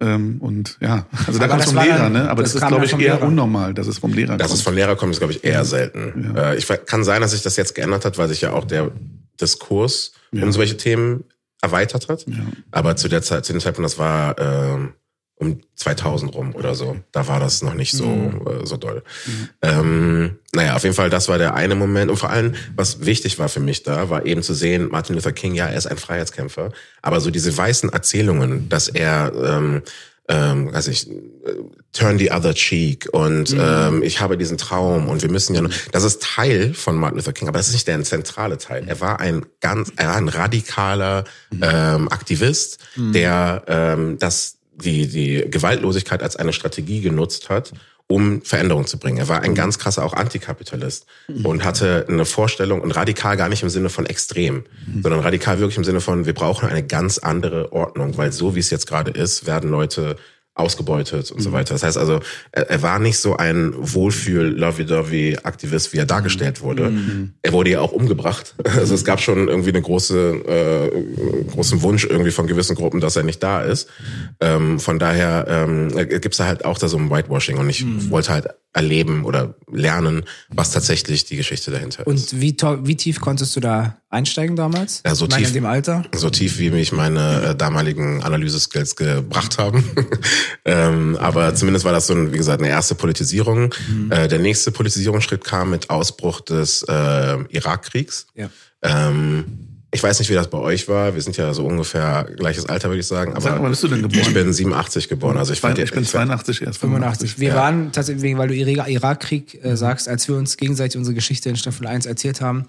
[0.00, 2.30] Ähm, und ja, also da kommt es vom Lehrer, dann- ne?
[2.30, 3.26] Aber das das, ist, glaube ich, vom eher Lehrer.
[3.26, 4.58] unnormal, dass es vom Lehrer Dass kommt.
[4.58, 6.32] es von Lehrer kommt, ist, glaube ich, eher selten.
[6.36, 6.52] Ja.
[6.52, 8.92] Äh, ich kann sein, dass sich das jetzt geändert hat, weil sich ja auch der
[9.40, 10.44] Diskurs Ja.
[10.44, 11.24] um solche Themen
[11.60, 12.24] erweitert hat.
[12.28, 12.36] Ja.
[12.70, 14.92] Aber zu der Zeit, zu dem Zeitpunkt, das war ähm,
[15.38, 16.96] um 2000 rum oder so.
[17.12, 19.02] Da war das noch nicht so äh, so doll.
[19.62, 22.10] Ähm, naja, auf jeden Fall, das war der eine Moment.
[22.10, 25.32] Und vor allem, was wichtig war für mich da, war eben zu sehen, Martin Luther
[25.32, 26.72] King, ja, er ist ein Freiheitskämpfer,
[27.02, 29.82] aber so diese weißen Erzählungen, dass er ähm,
[30.28, 31.14] ähm, weiß ich, äh,
[31.92, 35.70] turn the other cheek und ähm, ich habe diesen Traum und wir müssen ja, noch,
[35.90, 38.84] das ist Teil von Martin Luther King, aber das ist nicht der zentrale Teil.
[38.86, 41.24] Er war ein ganz, er war ein radikaler
[41.62, 47.72] ähm, Aktivist, der ähm, das die die Gewaltlosigkeit als eine Strategie genutzt hat,
[48.06, 49.18] um Veränderung zu bringen.
[49.18, 51.06] Er war ein ganz krasser auch Antikapitalist
[51.44, 54.64] und hatte eine Vorstellung und radikal gar nicht im Sinne von extrem,
[55.02, 58.60] sondern radikal wirklich im Sinne von, wir brauchen eine ganz andere Ordnung, weil so wie
[58.60, 60.16] es jetzt gerade ist, werden Leute
[60.58, 61.74] ausgebeutet und so weiter.
[61.74, 62.20] Das heißt also,
[62.52, 66.92] er, er war nicht so ein Wohlfühl-Lovey-Dovey-Aktivist, wie er dargestellt wurde.
[67.42, 68.54] Er wurde ja auch umgebracht.
[68.78, 73.16] Also es gab schon irgendwie eine große, äh, großen Wunsch irgendwie von gewissen Gruppen, dass
[73.16, 73.88] er nicht da ist.
[74.40, 77.84] Ähm, von daher ähm, gibt es da halt auch da so ein Whitewashing und ich
[78.10, 78.46] wollte halt
[78.78, 82.06] erleben oder lernen, was tatsächlich die Geschichte dahinter ist.
[82.06, 85.02] Und wie, wie tief konntest du da einsteigen damals?
[85.04, 86.04] Ja, so ich meine, tief- in dem Alter?
[86.14, 89.84] so tief, wie mich meine äh, damaligen Analyse-Skills gebracht haben.
[90.64, 93.74] ähm, aber zumindest war das so, ein, wie gesagt, eine erste Politisierung.
[94.10, 98.28] Äh, der nächste Politisierungsschritt kam mit Ausbruch des äh, Irakkriegs.
[98.36, 98.48] Ja.
[98.82, 101.14] Ähm, ich weiß nicht, wie das bei euch war.
[101.14, 103.32] Wir sind ja so ungefähr gleiches Alter, würde ich sagen.
[103.32, 104.20] Aber Sag mal, wann bist du denn geboren?
[104.20, 105.38] Ich bin 87 geboren.
[105.38, 106.78] Also ich, fand, ich bin ich, fand- 82 erst.
[106.80, 107.38] 85.
[107.38, 107.54] Wir Ja.
[107.56, 111.48] waren tatsächlich, wegen- weil du Ira- Irakkrieg äh, sagst, als wir uns gegenseitig unsere Geschichte
[111.48, 112.66] in Staffel 1 erzählt haben,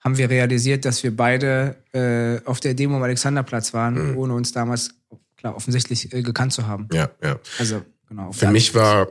[0.00, 4.52] haben wir realisiert, dass wir beide äh, auf der Demo am Alexanderplatz waren, ohne uns
[4.52, 4.90] damals,
[5.36, 6.88] klar, offensichtlich äh, gekannt zu haben.
[6.92, 7.38] ja, ja.
[7.58, 8.32] Also, genau.
[8.32, 9.08] Für mich war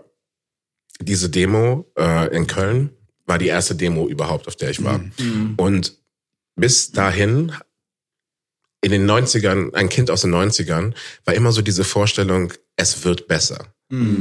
[1.02, 2.92] diese Demo äh, in Köln
[3.26, 5.00] war die erste Demo überhaupt, auf der ich war.
[5.58, 5.98] Und
[6.56, 7.52] bis dahin,
[8.82, 10.94] in den 90ern, ein Kind aus den 90ern,
[11.26, 13.74] war immer so diese Vorstellung, es wird besser.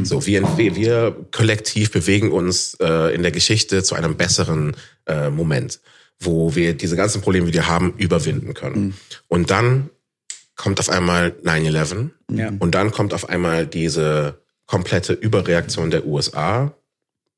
[0.05, 5.81] So, wir, wir, kollektiv bewegen uns äh, in der Geschichte zu einem besseren äh, Moment,
[6.21, 8.95] wo wir diese ganzen Probleme, die wir haben, überwinden können.
[9.29, 9.89] Und dann
[10.57, 12.53] kommt auf einmal 9-11 Ja.
[12.59, 16.75] und dann kommt auf einmal diese komplette Überreaktion der USA,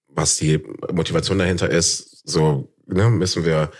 [0.08, 0.60] was die
[0.92, 3.70] Motivation dahinter ist, so ne, müssen wir,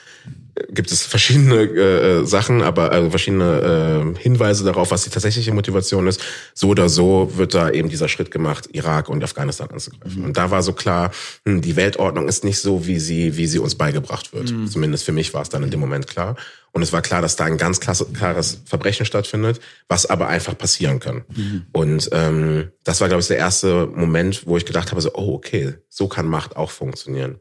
[0.68, 6.06] gibt es verschiedene äh, Sachen, aber also verschiedene äh, Hinweise darauf, was die tatsächliche Motivation
[6.06, 6.20] ist.
[6.54, 10.24] So oder so wird da eben dieser Schritt gemacht, Irak und Afghanistan anzugreifen.
[10.24, 11.10] Und da war so klar,
[11.44, 14.52] hm, die Weltordnung ist nicht so, wie sie, wie sie uns beigebracht wird.
[14.70, 16.36] Zumindest für mich war es dann in dem Moment klar.
[16.72, 20.98] Und es war klar, dass da ein ganz klares Verbrechen stattfindet, was aber einfach passieren
[20.98, 21.24] kann.
[21.72, 25.34] Und ähm, das war, glaube ich, der erste Moment, wo ich gedacht habe, so, oh,
[25.34, 27.38] okay, so kann Macht auch funktionieren.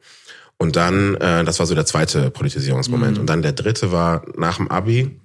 [0.63, 3.17] Und dann, äh, das war so der zweite Politisierungsmoment.
[3.19, 5.19] Und dann der dritte war nach dem Abi.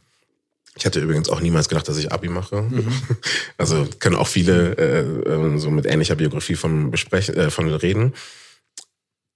[0.75, 2.65] Ich hatte übrigens auch niemals gedacht, dass ich Abi mache.
[3.57, 8.15] Also können auch viele äh, äh, so mit ähnlicher Biografie von besprechen, äh, von reden.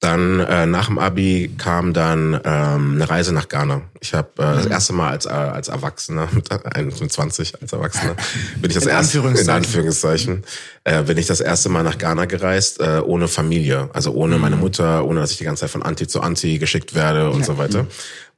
[0.03, 3.83] Dann äh, nach dem Abi kam dann ähm, eine Reise nach Ghana.
[4.01, 8.17] Ich habe äh, das erste Mal als äh, als Erwachsener mit 21 als Erwachsener
[8.61, 9.49] bin ich das In erste Anführungszeichen.
[9.49, 10.45] in Anführungszeichen.
[10.83, 14.57] Äh, bin ich das erste Mal nach Ghana gereist äh, ohne Familie, also ohne meine
[14.57, 17.57] Mutter, ohne dass ich die ganze Zeit von Anti zu Anti geschickt werde und so
[17.57, 17.87] weiter.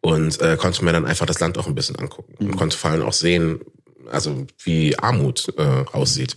[0.03, 2.35] Und äh, konnte mir dann einfach das Land auch ein bisschen angucken.
[2.40, 3.61] Und konnte vor allem auch sehen,
[4.10, 6.36] also wie Armut äh, aussieht.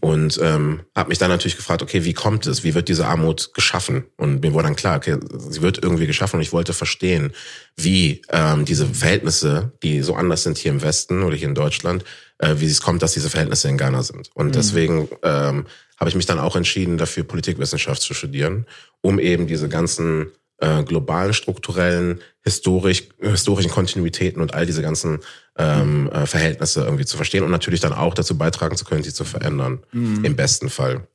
[0.00, 2.64] Und ähm, habe mich dann natürlich gefragt, okay, wie kommt es?
[2.64, 4.04] Wie wird diese Armut geschaffen?
[4.16, 7.32] Und mir wurde dann klar, okay, sie wird irgendwie geschaffen und ich wollte verstehen,
[7.76, 12.04] wie ähm, diese Verhältnisse, die so anders sind hier im Westen oder hier in Deutschland,
[12.38, 14.30] äh, wie es kommt, dass diese Verhältnisse in Ghana sind.
[14.34, 15.66] Und deswegen ähm,
[15.98, 18.66] habe ich mich dann auch entschieden, dafür Politikwissenschaft zu studieren,
[19.00, 20.26] um eben diese ganzen
[20.64, 25.20] äh, globalen strukturellen historisch, historischen Kontinuitäten und all diese ganzen
[25.56, 29.12] ähm, äh, Verhältnisse irgendwie zu verstehen und natürlich dann auch dazu beitragen zu können, sie
[29.12, 29.80] zu verändern.
[30.24, 31.06] Im besten Fall.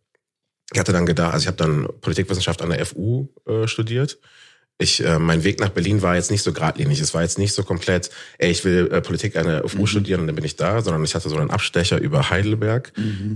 [0.72, 4.20] Ich hatte dann gedacht, also ich habe dann Politikwissenschaft an der FU äh, studiert.
[4.82, 7.02] Ich, äh, mein Weg nach Berlin war jetzt nicht so geradlinig.
[7.02, 10.22] Es war jetzt nicht so komplett, ey, ich will äh, Politik an der FU studieren
[10.22, 12.94] und dann bin ich da, sondern ich hatte so einen Abstecher über Heidelberg.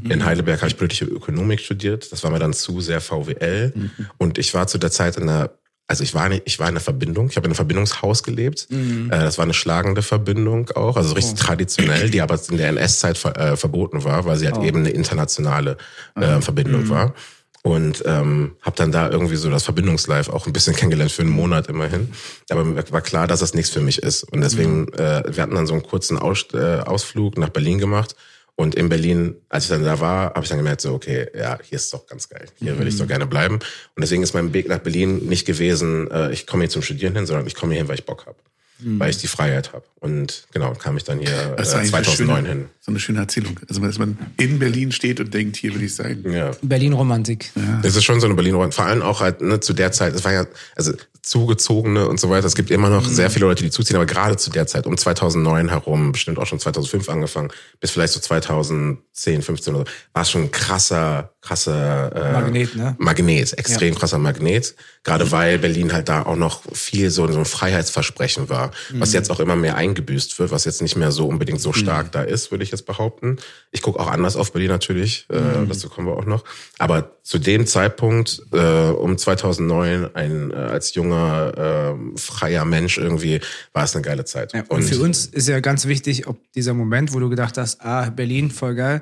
[0.10, 2.12] In Heidelberg habe ich politische Ökonomik studiert.
[2.14, 3.74] Das war mir dann zu sehr VWL.
[4.18, 5.58] Und ich war zu der Zeit in der
[5.94, 8.68] also ich war, nicht, ich war in einer Verbindung, ich habe in einem Verbindungshaus gelebt.
[8.72, 13.16] Äh, das war eine schlagende Verbindung auch, also richtig traditionell, die aber in der NS-Zeit
[13.16, 15.78] ver, äh, verboten war, weil sie halt eben eine internationale
[16.16, 17.14] äh, Verbindung war.
[17.62, 21.32] Und ähm, habe dann da irgendwie so das Verbindungslife auch ein bisschen kennengelernt für einen
[21.32, 22.12] Monat immerhin.
[22.50, 24.24] Aber mir war klar, dass das nichts für mich ist.
[24.24, 28.16] Und deswegen, äh, wir hatten dann so einen kurzen Aus, äh, Ausflug nach Berlin gemacht.
[28.56, 31.58] Und in Berlin, als ich dann da war, habe ich dann gemerkt, so, okay, ja,
[31.64, 32.46] hier ist doch ganz geil.
[32.60, 33.56] Hier will ich doch gerne bleiben.
[33.56, 37.16] Und deswegen ist mein Weg nach Berlin nicht gewesen, äh, ich komme hier zum Studieren
[37.16, 38.38] hin, sondern ich komme hier hin, weil ich Bock habe.
[38.80, 39.86] Weil ich die Freiheit habe.
[40.00, 42.70] Und genau, kam ich dann hier äh, Das ist eigentlich eine 2009 schöne, hin.
[42.82, 43.60] So eine schöne Erzählung.
[43.68, 46.26] Also, dass man in Berlin steht und denkt, hier will ich sein.
[46.30, 46.52] Ja.
[46.62, 47.52] Berlin-Romantik.
[47.84, 48.76] Es ist schon so eine Berliner Romantik.
[48.76, 52.30] Vor allem auch halt ne, zu der Zeit, es war ja, also Zugezogene und so
[52.30, 52.46] weiter.
[52.46, 54.98] Es gibt immer noch sehr viele Leute, die zuziehen, aber gerade zu der Zeit, um
[54.98, 60.24] 2009 herum, bestimmt auch schon 2005 angefangen, bis vielleicht so 2010, 15 oder so, war
[60.24, 62.96] es schon ein krasser, krasser äh, Magnet, ne?
[63.00, 64.76] Magnet, extrem krasser Magnet.
[65.04, 69.16] Gerade weil Berlin halt da auch noch viel so, so ein Freiheitsversprechen war, was Mhm.
[69.16, 72.24] jetzt auch immer mehr eingebüßt wird, was jetzt nicht mehr so unbedingt so stark da
[72.24, 73.36] ist, würde ich jetzt behaupten.
[73.72, 75.36] Ich gucke auch anders auf Berlin natürlich, Mhm.
[75.66, 76.46] äh, dazu kommen wir auch noch.
[76.80, 78.58] Aber zu dem Zeitpunkt, äh,
[78.92, 83.42] um 2009, ein äh, als junger, äh, freier Mensch irgendwie,
[83.74, 84.54] war es eine geile Zeit.
[84.54, 87.82] Ja, und, für uns ist ja ganz wichtig, ob dieser Moment, wo du gedacht hast,
[87.82, 89.02] ah, Berlin, voll geil,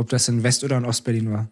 [0.00, 1.48] ob das in West- oder in Ostberlin war.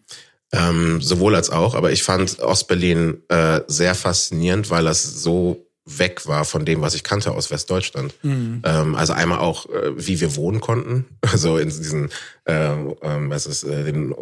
[0.51, 6.27] Ähm, sowohl als auch, aber ich fand Ostberlin äh, sehr faszinierend, weil das so weg
[6.27, 8.13] war von dem, was ich kannte aus Westdeutschland.
[8.21, 8.61] Mhm.
[8.63, 12.09] Ähm, also einmal auch, äh, wie wir wohnen konnten, also in diesen,
[12.45, 14.13] äh, ähm, was ist, äh, den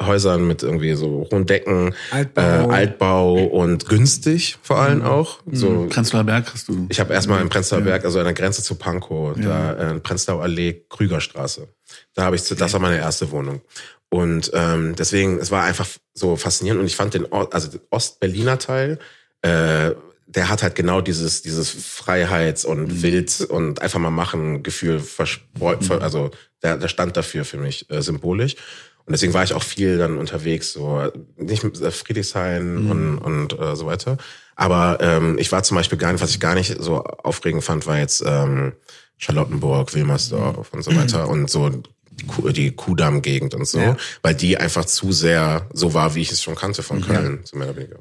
[0.00, 2.42] Häusern mit irgendwie so hohen Decken, Altbau.
[2.42, 5.40] Äh, Altbau und günstig vor allem auch.
[5.50, 6.86] So, Prenzlauer Berg hast du.
[6.88, 10.42] ich habe erstmal in Prenzlauer Berg, also an der Grenze zu Pankow, da äh, Prenzlauer
[10.42, 11.68] Allee, Krügerstraße.
[12.14, 13.60] Da habe ich, zu- das war meine erste Wohnung.
[14.08, 17.80] Und ähm, deswegen, es war einfach so faszinierend und ich fand den, Ort, also den
[17.90, 18.98] Ostberliner Teil,
[19.42, 19.92] äh,
[20.26, 25.82] der hat halt genau dieses, dieses Freiheits- und Wild und einfach mal machen Gefühl verspeu-
[25.82, 26.30] ver also
[26.62, 28.56] der, der stand dafür für mich äh, symbolisch.
[29.04, 33.58] Und deswegen war ich auch viel dann unterwegs, so nicht mit äh, Friedrichshain und, und
[33.58, 34.16] äh, so weiter.
[34.54, 37.86] Aber ähm, ich war zum Beispiel gar nicht, was ich gar nicht so aufregend fand,
[37.86, 38.74] war jetzt ähm,
[39.22, 43.96] Charlottenburg, Wilmersdorf und so weiter und so die, Ku- die Kudamm-Gegend und so, Ja.
[44.22, 47.56] weil die einfach zu sehr so war, wie ich es schon kannte von Köln, so
[47.56, 47.98] mehr oder weniger.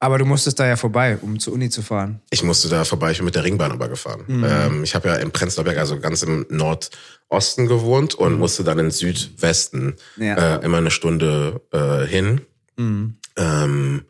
[0.00, 2.20] Aber du musstest da ja vorbei, um zur Uni zu fahren.
[2.30, 4.24] Ich musste da vorbei, ich bin mit der Ringbahn aber gefahren.
[4.28, 8.78] Ähm, ich habe ja im Prenzlauer Berg, also ganz im Nordosten gewohnt und musste dann
[8.78, 10.56] im Südwesten Ja.
[10.56, 12.40] äh, immer eine Stunde äh, hin.
[12.76, 13.16] Mhm.
[13.36, 14.02] Ähm,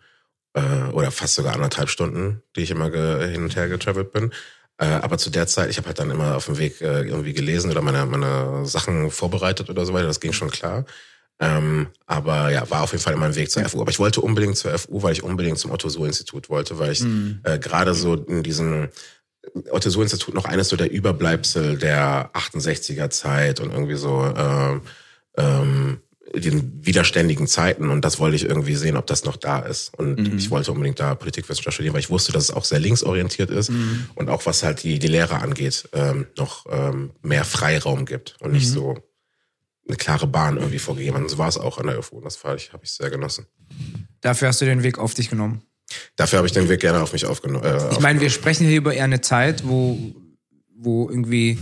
[0.55, 4.33] äh, oder fast sogar anderthalb Stunden, die ich immer hin und her getravelt bin.
[4.79, 7.33] Äh, aber zu der Zeit, ich habe halt dann immer auf dem Weg äh, irgendwie
[7.33, 10.85] gelesen oder meine, meine Sachen vorbereitet oder so weiter, das ging schon klar.
[11.41, 13.81] Ähm, aber ja, war auf jeden Fall immer ein Weg zur FU.
[13.81, 17.05] Aber ich wollte unbedingt zur FU, weil ich unbedingt zum Otto-Suhr-Institut wollte, weil ich
[17.43, 18.89] äh, gerade so in diesem
[19.71, 24.81] Otto-Suhr-Institut noch eines so der Überbleibsel der 68er Zeit und irgendwie so äh,
[25.37, 26.01] ähm,
[26.35, 29.97] den widerständigen Zeiten und das wollte ich irgendwie sehen, ob das noch da ist.
[29.97, 33.51] Und ich wollte unbedingt da Politikwissenschaft studieren, weil ich wusste, dass es auch sehr linksorientiert
[33.51, 33.71] ist
[34.15, 38.53] und auch was halt die, die Lehre angeht, ähm, noch ähm, mehr Freiraum gibt und
[38.53, 38.97] nicht so
[39.87, 41.17] eine klare Bahn irgendwie vorgegeben.
[41.17, 43.47] Und so war es auch an der FU und das habe ich, sehr genossen.
[44.21, 45.63] Dafür hast du den Weg auf dich genommen.
[46.17, 47.65] Dafür habe ich den Weg gerne auf mich aufgenommen.
[47.65, 49.99] Äh, Ich meine, wir sprechen hier über eher eine Zeit, wo,
[50.77, 51.59] wo irgendwie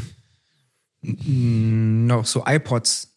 [1.02, 3.11] noch so iPods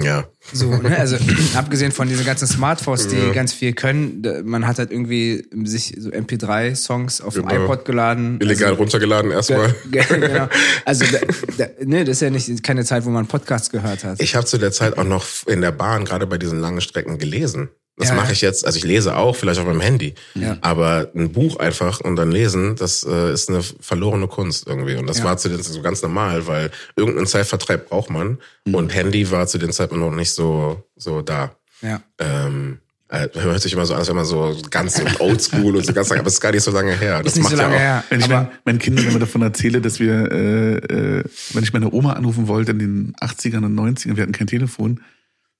[0.00, 0.96] ja, so, ne?
[0.98, 1.16] Also
[1.54, 6.08] abgesehen von diesen ganzen Smartphones, die ganz viel können, man hat halt irgendwie sich so
[6.10, 7.64] MP3-Songs auf dem Genau.
[7.64, 8.38] iPod geladen.
[8.40, 9.74] illegal also, runtergeladen erstmal.
[9.90, 10.48] Ge- genau.
[10.84, 11.18] Also da,
[11.58, 14.20] da, ne, das ist ja nicht keine Zeit, wo man Podcasts gehört hat.
[14.20, 17.18] Ich habe zu der Zeit auch noch in der Bahn, gerade bei diesen langen Strecken,
[17.18, 17.68] gelesen.
[18.02, 20.14] Das Ja, mache ich jetzt, also ich lese auch, vielleicht auf meinem Handy.
[20.34, 20.58] Ja.
[20.60, 24.96] Aber ein Buch einfach und dann lesen, das äh, ist eine verlorene Kunst irgendwie.
[24.96, 25.24] Und das Ja.
[25.24, 28.38] war zu den so ganz normal, weil irgendeinen Zeitvertreib braucht man.
[28.64, 28.74] Mhm.
[28.74, 31.54] Und Handy war zu den Zeiten noch nicht so, so da.
[31.80, 32.00] ja.
[32.18, 35.84] Ähm, äh, hört sich immer so an, als wenn man so ganz so oldschool und
[35.84, 37.22] so ganz lange, aber es ist gar nicht so lange her.
[37.22, 38.04] Das Ist nicht so lange ja auch, her.
[38.08, 41.92] Wenn ich mein, meinen Kindern immer davon erzähle, dass wir, äh, äh, wenn ich meine
[41.92, 45.02] Oma anrufen wollte in den 80ern und 90ern, wir hatten kein Telefon,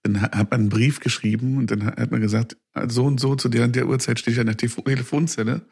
[0.02, 2.56] dann ha- hat man einen Brief geschrieben und dann hat man gesagt,
[2.88, 5.62] so und so zu der und der Uhrzeit stehe ich an der Telefo- Telefonzelle.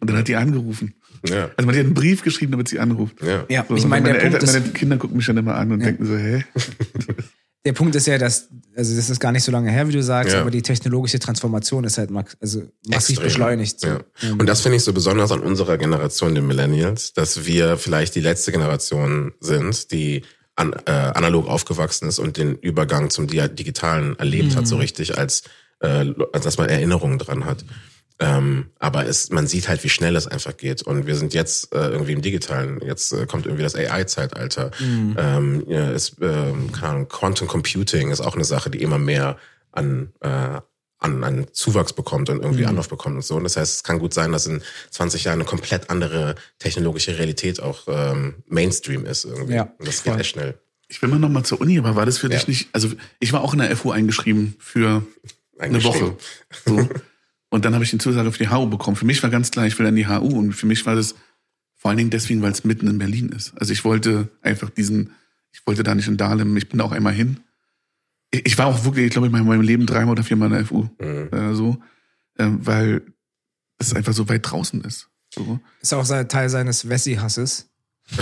[0.00, 0.94] Und dann hat die angerufen.
[1.26, 3.22] Ja, Also man hat einen Brief geschrieben, damit sie anruft.
[3.22, 3.44] ja.
[3.50, 5.56] ja, So, ich meine, meine, der Punkt, Eltern, ist, meine Kinder gucken mich dann immer
[5.56, 5.86] an und Ja.
[5.88, 6.42] denken so, hä?
[7.66, 10.02] der Punkt ist ja, dass, also das ist gar nicht so lange her, wie du
[10.02, 10.40] sagst, Ja.
[10.40, 13.24] aber die technologische Transformation ist halt max, also massiv Extrem.
[13.24, 13.80] beschleunigt.
[13.80, 13.88] So.
[13.88, 14.00] Ja.
[14.38, 18.20] Und das finde ich so besonders an unserer Generation, den Millennials, dass wir vielleicht die
[18.20, 20.22] letzte Generation sind, die
[20.56, 25.16] an, äh, analog aufgewachsen ist und den Übergang zum Di Digitalen erlebt hat, so richtig,
[25.16, 25.44] als,
[25.80, 27.64] äh, als dass man Erinnerungen dran hat.
[28.22, 30.82] Ähm, aber es, man sieht halt, wie schnell es einfach geht.
[30.82, 32.78] Und wir sind jetzt äh, irgendwie im Digitalen.
[32.84, 34.70] Jetzt äh, kommt irgendwie das AI-Zeitalter.
[35.16, 39.38] Ähm, ja, es, ähm, keine Ahnung, Quantum Computing ist auch eine Sache, die immer mehr
[39.72, 40.60] an, äh,
[41.00, 43.36] an, an Zuwachs bekommt und irgendwie Anlauf bekommt und so.
[43.36, 47.18] Und das heißt, es kann gut sein, dass in 20 Jahren eine komplett andere technologische
[47.18, 49.54] Realität auch ähm, Mainstream ist irgendwie.
[49.54, 50.20] Ja, und das geht voll.
[50.20, 50.58] echt schnell.
[50.88, 52.36] Ich will mal noch mal zur Uni, aber war das für Ja.
[52.36, 55.02] dich nicht, also ich war auch in der FU eingeschrieben für
[55.58, 56.16] eine Woche.
[56.66, 56.88] So.
[57.52, 58.96] Und dann habe ich die Zusage für die HU bekommen.
[58.96, 60.38] Für mich war ganz klar, ich will an die HU.
[60.38, 61.16] Und für mich war das
[61.74, 63.52] vor allen Dingen deswegen, weil es mitten in Berlin ist.
[63.56, 65.12] Also ich wollte einfach diesen,
[65.52, 67.40] ich wollte da nicht in Dahlem, ich bin da auch einmal hin.
[68.32, 70.88] Ich, war auch wirklich, ich glaube, in meinem Leben dreimal oder viermal in der FU.
[71.00, 71.28] Mhm.
[71.32, 71.78] Äh, so,
[72.38, 73.02] ähm, weil
[73.78, 75.08] es einfach so weit draußen ist.
[75.34, 75.58] So.
[75.80, 77.68] Ist auch sein- Teil seines Wessi-Hasses.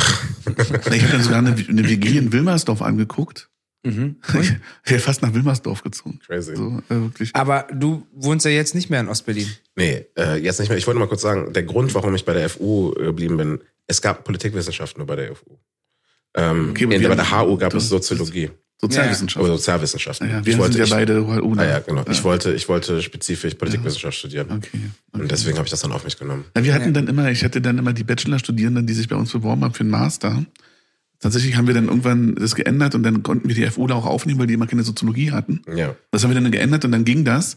[0.93, 3.49] Ich habe dann sogar eine, eine WG in Wilmersdorf angeguckt.
[3.85, 4.17] Mhm.
[4.85, 6.21] Ich wäre fast nach Wilmersdorf gezogen.
[6.27, 6.57] Crazy.
[6.57, 7.35] So, äh, wirklich.
[7.35, 9.47] Aber du wohnst ja jetzt nicht mehr in Ostberlin.
[9.77, 10.79] Nee, äh, jetzt nicht mehr.
[10.79, 14.01] Ich wollte mal kurz sagen, der Grund, warum ich bei der FU geblieben bin, es
[14.03, 15.59] gab Politikwissenschaften nur bei der FU.
[16.35, 18.51] Ähm, Okay, aber in, bei der HU gab es Soziologie
[18.81, 19.45] Sozialwissenschaft.
[19.45, 20.31] oder Sozialwissenschaften.
[20.31, 21.63] ja, ich wir wollte, sind ja ich, beide UNA.
[21.63, 22.05] ah, ja, genau.
[22.09, 22.25] Ich Ja.
[22.25, 24.47] wollte, ich wollte spezifisch Politikwissenschaft studieren.
[24.51, 24.69] Okay.
[24.73, 25.23] okay.
[25.23, 26.45] Und deswegen habe ich das dann auf mich genommen.
[26.55, 26.91] Na, wir hatten Ja.
[26.93, 29.81] dann immer, ich hatte dann immer die Bachelorstudierenden, die sich bei uns beworben haben für
[29.81, 30.45] einen Master.
[31.21, 34.07] Tatsächlich haben wir dann irgendwann das geändert und dann konnten wir die FU da auch
[34.07, 35.63] aufnehmen, weil die immer keine Soziologie hatten.
[35.75, 35.97] Ja.
[36.13, 37.57] Das haben wir dann geändert und dann ging das.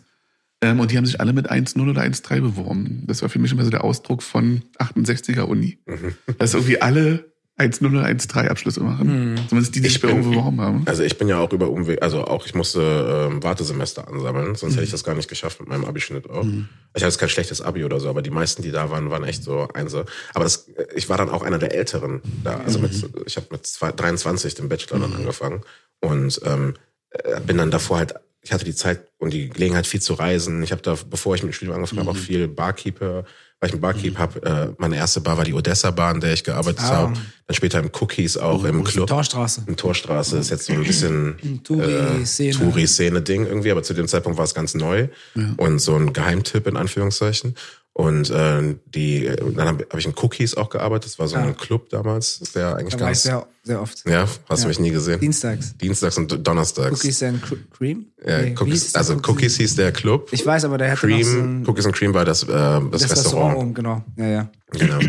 [0.63, 3.03] Ähm, und die haben sich alle mit 1.0 oder 1.3 beworben.
[3.05, 5.77] Das war für mich immer so der Ausdruck von 68er Uni.
[5.85, 6.13] Mhm.
[6.39, 7.30] Dass irgendwie alle
[7.61, 9.39] 1.0 oder 1.3 Abschlüsse machen.
[9.49, 10.83] Zumindest die, die Ich sich bei bin- irgendwo beworben haben.
[10.85, 14.73] Also ich bin ja auch über Umweg, also auch ich musste ähm, Wartesemester ansammeln, sonst
[14.73, 16.43] hätte ich das gar nicht geschafft mit meinem Abischnitt auch.
[16.43, 19.23] Ich hatte jetzt kein schlechtes Abi oder so, aber die meisten, die da waren, waren
[19.23, 20.05] echt so Einser.
[20.33, 22.57] Aber das, ich war dann auch einer der Älteren da.
[22.65, 22.91] Also mit,
[23.25, 25.61] ich habe mit zwei, 23 den Bachelor dann angefangen
[25.99, 26.73] und ähm,
[27.11, 30.63] äh, bin dann davor halt, ich hatte die Zeit und die Gelegenheit viel zu reisen.
[30.63, 33.23] Ich habe da, bevor ich mit dem Studium angefangen habe, auch viel Barkeeper,
[33.61, 34.43] weil ich ein Barkeep habe.
[34.43, 36.87] Äh, meine erste Bar war die Odessa Bar, in der ich gearbeitet Ah.
[36.89, 37.13] habe.
[37.45, 39.07] Dann später im Cookies auch im Club.
[39.07, 39.63] Torstraße.
[39.67, 42.49] In Torstraße ist jetzt so ein bisschen Touri-Szene.
[42.49, 45.09] äh, Touri-Szene-Ding irgendwie, aber zu dem Zeitpunkt war es ganz neu
[45.57, 47.55] und so ein Geheimtipp in Anführungszeichen.
[47.93, 51.11] Und äh, die, dann habe hab ich in Cookies auch gearbeitet.
[51.11, 51.41] Das war so Ah.
[51.41, 53.23] ein Club damals, der eigentlich Da war ich ganz.
[53.23, 54.07] sehr, sehr oft.
[54.09, 54.63] ja, hast Ja.
[54.63, 55.19] du mich nie gesehen?
[55.19, 55.75] Dienstags.
[55.77, 56.99] Dienstags und Donnerstags.
[57.01, 58.05] Cookies and Cr- Cream?
[58.25, 60.29] Ja, Nee, Cookies, also Cookies hieß der Club.
[60.31, 62.47] Ich weiß, aber der hatte noch so Cream, ein, Cookies and Cream war das, äh,
[62.47, 63.75] das, das Restaurant Restaurant.
[63.75, 64.03] genau.
[64.15, 64.51] Ja, ja.
[64.71, 64.99] Genau.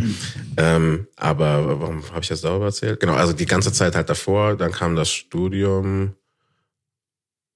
[0.56, 2.98] ähm, aber warum habe ich das darüber erzählt?
[2.98, 6.14] Genau, also die ganze Zeit halt davor, dann kam das Studium.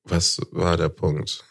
[0.04, 1.44] Was war der Punkt?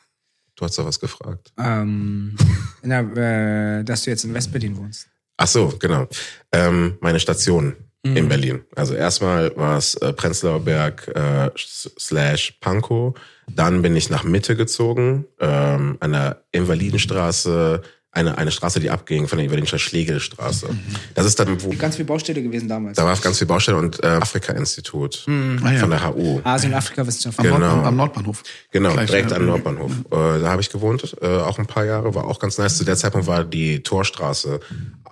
[0.56, 1.52] Du hast da was gefragt.
[1.58, 2.36] Ähm,
[2.82, 5.08] na, äh, dass du jetzt in Westberlin wohnst.
[5.38, 6.08] Ach so, genau.
[6.54, 7.76] Ähm, meine Station
[8.06, 8.18] Mhm.
[8.18, 8.62] in Berlin.
[8.76, 13.16] Also erstmal war es äh, Prenzlauer Berg äh, slash Pankow.
[13.50, 17.82] Dann bin ich nach Mitte gezogen, ähm, an der Invalidenstraße,
[18.16, 20.70] eine, eine Straße, die abging von der Invalidenstraße Schlegelstraße.
[21.14, 22.96] Das ist dann, wo, Ganz viel Baustelle gewesen damals.
[22.98, 25.80] da war ganz viel Baustelle und äh, Afrika-Institut Ah, ja.
[25.80, 26.40] von der HU.
[26.44, 27.40] Asien- und Afrika-Wissenschaft.
[27.40, 27.74] Am, Nord, Genau.
[27.74, 28.44] am, am Nordbahnhof.
[28.72, 29.38] Genau, Gleich, direkt ja.
[29.38, 29.92] am Nordbahnhof.
[30.12, 32.78] Äh, da habe ich gewohnt, äh, auch ein paar Jahre, war auch ganz nice.
[32.78, 34.60] Zu der Zeitpunkt war die Torstraße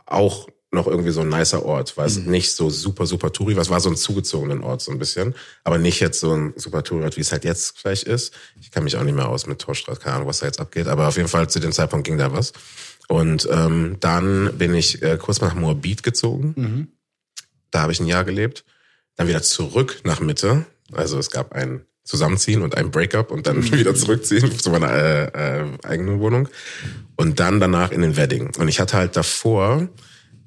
[0.06, 3.62] auch noch irgendwie so ein nicer Ort, weil es nicht so super, super Touri war.
[3.62, 6.84] Es war so ein zugezogenen Ort so ein bisschen, aber nicht jetzt so ein super
[6.84, 8.34] Touri-Ort, wie es halt jetzt vielleicht ist.
[8.60, 10.88] Ich kann mich auch nicht mehr aus mit Torstraße, keine Ahnung, was da jetzt abgeht,
[10.88, 12.54] aber auf jeden Fall zu dem Zeitpunkt ging da was.
[13.08, 16.88] Und ähm, dann bin ich äh, kurz nach Moabit gezogen.
[17.72, 18.64] Da habe ich ein Jahr gelebt.
[19.16, 20.66] Dann wieder zurück nach Mitte.
[20.92, 25.62] Also es gab ein Zusammenziehen und ein Breakup und dann wieder zurückziehen zu meiner äh,
[25.62, 26.50] äh, eigenen Wohnung.
[27.16, 28.52] Und dann danach in den Wedding.
[28.58, 29.88] Und ich hatte halt davor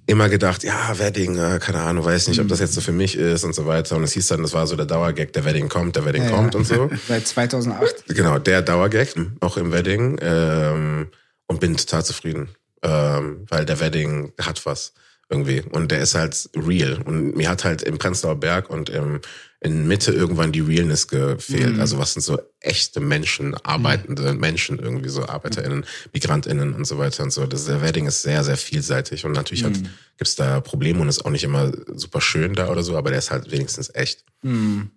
[0.07, 3.17] immer gedacht, ja, Wedding, äh, keine Ahnung, weiß nicht, ob das jetzt so für mich
[3.17, 3.97] ist und so weiter.
[3.97, 6.31] Und es hieß dann, das war so der Dauergag, der Wedding kommt, der Wedding Ja,
[6.31, 6.61] kommt ja.
[6.61, 6.91] und so.
[7.09, 8.05] Seit 2008.
[8.09, 9.09] Genau, der Dauergag,
[9.41, 10.19] auch im Wedding.
[10.21, 11.09] Ähm,
[11.47, 12.51] und bin total zufrieden.
[12.83, 14.93] Ähm, weil der Wedding hat was
[15.29, 15.61] irgendwie.
[15.61, 17.03] Und der ist halt real.
[17.05, 19.21] Und mir hat halt im Prenzlauer Berg und im,
[19.61, 21.81] in Mitte irgendwann die Realness gefehlt.
[21.81, 27.25] Also was sind so echte Menschen, arbeitende Menschen, irgendwie so ArbeiterInnen, MigrantInnen und so weiter
[27.25, 27.47] und so.
[27.47, 29.25] Das, der Wedding ist sehr, sehr vielseitig.
[29.25, 29.75] Und natürlich hat,
[30.17, 33.19] gibt's da Probleme und ist auch nicht immer super schön da oder so, aber der
[33.19, 34.25] ist halt wenigstens echt.
[34.43, 34.91] Hm.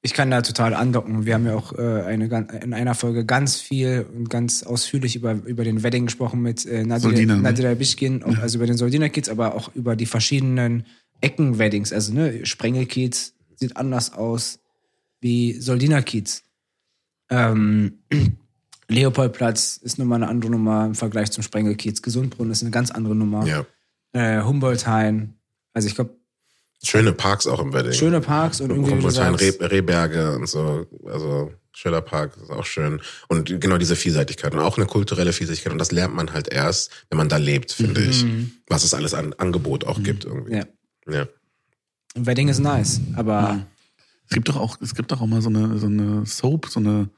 [0.00, 1.26] Ich kann da total andocken.
[1.26, 2.26] Wir haben ja auch äh, eine,
[2.62, 6.84] in einer Folge ganz viel und ganz ausführlich über, über den Wedding gesprochen mit äh,
[6.84, 7.42] Nadia, Soldina, ne?
[7.42, 10.86] Nadia Bischkin, auch, also über den Soldiner Kids, aber auch über die verschiedenen
[11.20, 11.92] Ecken-Weddings.
[11.92, 14.60] Also ne, Sprengel-Kiez sieht anders aus
[15.20, 16.44] wie Soldiner Kiez.
[17.28, 17.98] Ähm,
[18.88, 22.02] Leopoldplatz ist nochmal eine andere Nummer im Vergleich zum Sprengel-Kiez.
[22.02, 23.44] Gesundbrunnen ist eine ganz andere Nummer.
[23.46, 23.66] Ja.
[24.12, 25.34] Äh, Humboldt-Hain.
[25.74, 26.17] Also ich glaube,
[26.82, 27.92] Schöne Parks auch im Wedding.
[27.92, 33.00] schöne Parks und irgendwie, Reh, Rehberge und so, also Schiller Park ist auch schön.
[33.28, 35.72] Und genau diese Vielseitigkeit und auch eine kulturelle Vielseitigkeit.
[35.72, 38.24] Und das lernt man halt erst, wenn man da lebt, finde ich.
[38.68, 40.54] Was es alles an Angebot auch gibt irgendwie.
[40.54, 40.64] ja.
[41.10, 41.26] Ja.
[42.14, 43.64] Wedding ist nice, aber
[44.28, 46.80] Es gibt doch auch, es gibt doch auch mal so eine, so eine Soap, so
[46.80, 47.08] eine,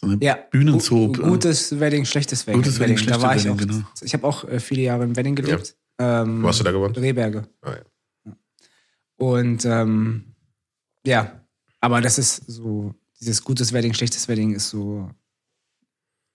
[0.00, 1.16] so eine ja, Bühnensoap.
[1.18, 2.62] gu- Gutes Wedding, schlechtes Wedding.
[2.62, 3.54] Gutes Wedding, da schlechtes war ich auch.
[3.58, 3.86] Wedding, genau.
[4.00, 5.76] Ich habe auch äh, viele Jahre im Wedding gelebt.
[5.98, 6.96] Ähm, Wo hast du da gewohnt?
[6.98, 7.46] Rehberge.
[7.62, 7.80] Ah, ja.
[9.18, 10.34] Und ähm,
[11.04, 11.44] ja,
[11.80, 15.10] aber das ist so, dieses gutes Wedding, schlechtes Wedding ist so,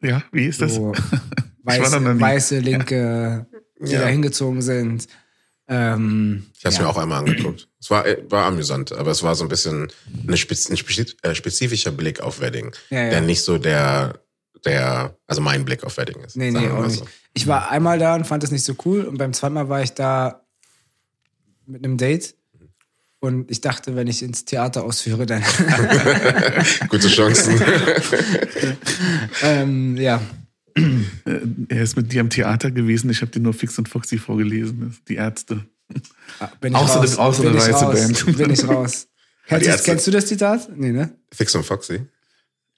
[0.01, 0.75] Ja, wie ist das?
[0.75, 0.91] so
[1.63, 3.47] war da noch weiße, weiße Linke,
[3.79, 4.01] die Ja.
[4.01, 5.07] da hingezogen sind.
[5.69, 6.81] Ähm, Ich habe ja.
[6.81, 7.69] mir auch einmal angeguckt.
[7.79, 9.87] Es war, war amüsant, aber es war so ein bisschen
[10.27, 10.77] eine spez ein
[11.23, 13.09] äh, spezifischer Blick auf Wedding, Ja, ja.
[13.11, 14.19] der nicht so der,
[14.65, 16.35] der, also mein Blick auf Wedding ist.
[16.35, 16.99] Nee, nee, auch mal nicht.
[16.99, 17.07] so.
[17.33, 19.81] Ich war einmal da und fand es nicht so cool und beim zweiten Mal war
[19.81, 20.45] ich da
[21.65, 22.35] mit einem Date
[23.23, 25.41] Und ich dachte, wenn ich ins Theater ausführe, dann.
[26.89, 27.57] Gute Chancen.
[29.43, 30.21] ähm, ja.
[31.69, 33.09] Er ist mit dir am Theater gewesen.
[33.09, 34.93] Ich habe dir nur Fix und Foxy vorgelesen.
[35.07, 35.63] Die Ärzte.
[36.39, 37.17] Ah, Bin ich Auch so eine- raus.
[37.17, 37.95] auch so eine weiße raus.
[38.25, 38.37] Band.
[38.37, 39.07] Bin ich raus.
[39.47, 40.69] Kennst, Ärzte- kennst du das Zitat?
[40.75, 41.15] Nee, ne?
[41.33, 42.01] Fix und Foxy.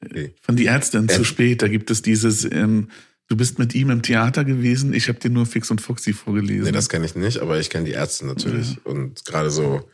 [0.04, 0.36] Okay.
[0.44, 1.16] Von Die Ärztin Ja.
[1.16, 1.64] zu spät.
[1.64, 2.90] Da gibt es dieses, ähm,
[3.30, 4.94] du bist mit ihm im Theater gewesen.
[4.94, 6.66] Ich habe dir nur Fix und Foxy vorgelesen.
[6.66, 8.78] Nee, das kenne ich nicht, aber ich kenne die Ärzte natürlich.
[8.86, 9.90] Und gerade so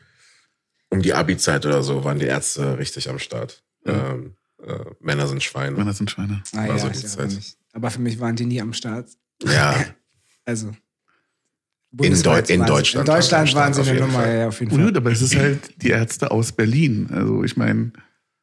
[0.92, 3.64] um die Abi-Zeit oder so waren die Ärzte richtig am Start.
[3.86, 4.12] Ja.
[4.12, 5.76] Ähm, äh, Männer sind Schweine.
[5.76, 6.44] Männer sind Schweine.
[6.54, 7.36] Ah, War ja, so ich die Zeit.
[7.74, 9.10] Aber für mich waren die nie am Start.
[9.44, 9.76] Ja,
[10.46, 10.72] Also.
[12.02, 14.38] In Deu- in Deutschland In Deutschland waren sie eine Start, auf jeden Nummer, Fall.
[14.38, 14.86] ja, auf jeden Oh, Fall.
[14.86, 17.08] gut, aber es ist halt die Ärzte aus Berlin.
[17.12, 17.92] Also ich meine,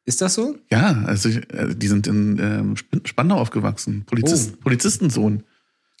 [0.05, 0.55] Ist das so?
[0.71, 4.03] ja, also ich, äh, die sind in ähm, Sp- Spandau aufgewachsen.
[4.05, 4.61] Polizist, Oh.
[4.61, 5.43] Polizistensohn.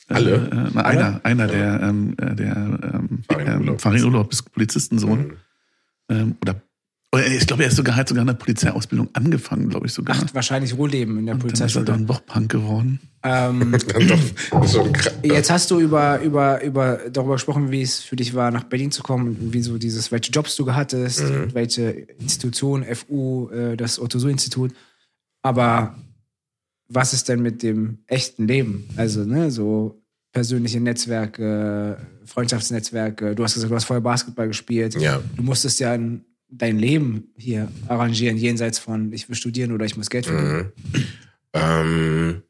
[0.07, 0.35] Alle?
[0.51, 3.81] Äh, na, einer, einer der, ähm, äh, der ähm, ähm, Urlaub.
[3.81, 5.19] Farin Urlaub ist Polizistensohn.
[5.29, 5.33] Mhm.
[6.09, 6.61] Ähm, oder,
[7.13, 10.15] oder ich glaube, er ist sogar, hat sogar eine Polizeiausbildung angefangen, glaube ich sogar.
[10.19, 11.85] Ach, wahrscheinlich Rohleben in der Und dann ist er Polizeischule.
[11.85, 12.99] dann doch Punk geworden.
[13.21, 15.13] Ähm, Dann doch krass.
[15.23, 18.91] jetzt hast du über, über, über darüber gesprochen, wie es für dich war, nach Berlin
[18.91, 21.53] zu kommen und wie so dieses, welche Jobs du hattest, Mhm.
[21.53, 21.89] welche
[22.19, 24.71] Institution, FU, äh, das Otto-Suhr-Institut.
[25.41, 25.95] Aber
[26.87, 28.87] was ist denn mit dem echten Leben?
[28.95, 30.01] Also, ne, so
[30.39, 33.35] persönliche Netzwerke, Freundschaftsnetzwerke.
[33.35, 34.95] Du hast gesagt, du hast vorher Basketball gespielt.
[34.95, 35.19] Ja.
[35.35, 39.97] Du musstest ja ein, dein Leben hier arrangieren, jenseits von ich will studieren oder ich
[39.97, 40.71] muss Geld verdienen.
[40.93, 41.03] Mhm.
[41.51, 42.43] Ähm,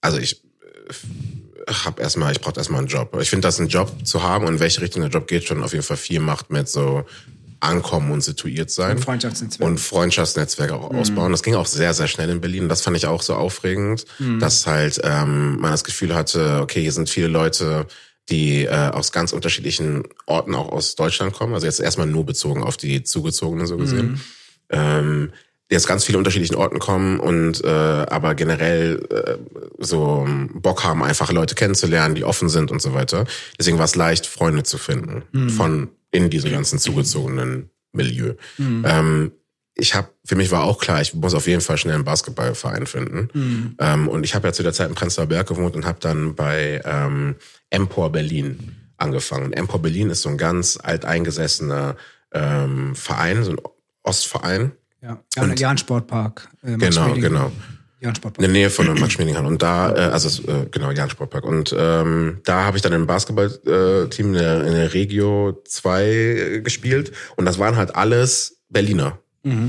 [0.00, 3.14] also ich äh, habe erstmal, ich brauche erstmal einen Job.
[3.20, 5.62] Ich finde, dass ein Job zu haben und in welche Richtung der Job geht, schon
[5.62, 7.04] auf jeden Fall viel macht mit so
[7.64, 8.96] Ankommen und situiert sein.
[8.96, 9.70] Und Freundschaftsnetzwerke.
[9.70, 11.32] Und Freundschaftsnetzwerke auch ausbauen.
[11.32, 12.68] Das ging auch sehr, sehr schnell in Berlin.
[12.68, 14.04] Das fand ich auch so aufregend,
[14.40, 17.86] dass halt ähm, man das Gefühl hatte, okay, hier sind viele Leute,
[18.28, 21.54] die äh, aus ganz unterschiedlichen Orten auch aus Deutschland kommen.
[21.54, 24.20] Also jetzt erstmal nur bezogen auf die Zugezogenen so gesehen.
[24.70, 25.32] Ähm,
[25.74, 29.36] die aus ganz vielen unterschiedlichen Orten kommen und äh, aber generell äh,
[29.78, 33.26] so Bock haben, einfach Leute kennenzulernen, die offen sind und so weiter.
[33.58, 38.34] Deswegen war es leicht, Freunde zu finden von in diesem ganzen zugezogenen Milieu.
[38.84, 39.32] Ähm,
[39.74, 42.86] ich habe, für mich war auch klar, ich muss auf jeden Fall schnell einen Basketballverein
[42.86, 43.30] finden.
[43.80, 46.36] Ähm, und ich habe ja zu der Zeit in Prenzlauer Berg gewohnt und habe dann
[46.36, 47.34] bei ähm,
[47.70, 49.52] Empor Berlin angefangen.
[49.52, 51.96] Empor Berlin ist so ein ganz alteingesessener
[52.32, 53.58] ähm, Verein, so ein
[54.04, 54.70] Ostverein.
[55.04, 56.48] Ja, Jan, Jan Sportpark.
[56.62, 57.52] Äh, Genau, genau.
[58.00, 58.38] Jan In Sportpark.
[58.38, 59.46] der Nähe von der Max-Schmeling-Halle.
[59.46, 61.44] Und da, äh, also äh, genau, Jan Sportpark.
[61.44, 66.60] Und ähm, da habe ich dann im Basketballteam in, der, in der Regio 2 äh,
[66.60, 67.12] gespielt.
[67.36, 69.18] Und das waren halt alles Berliner.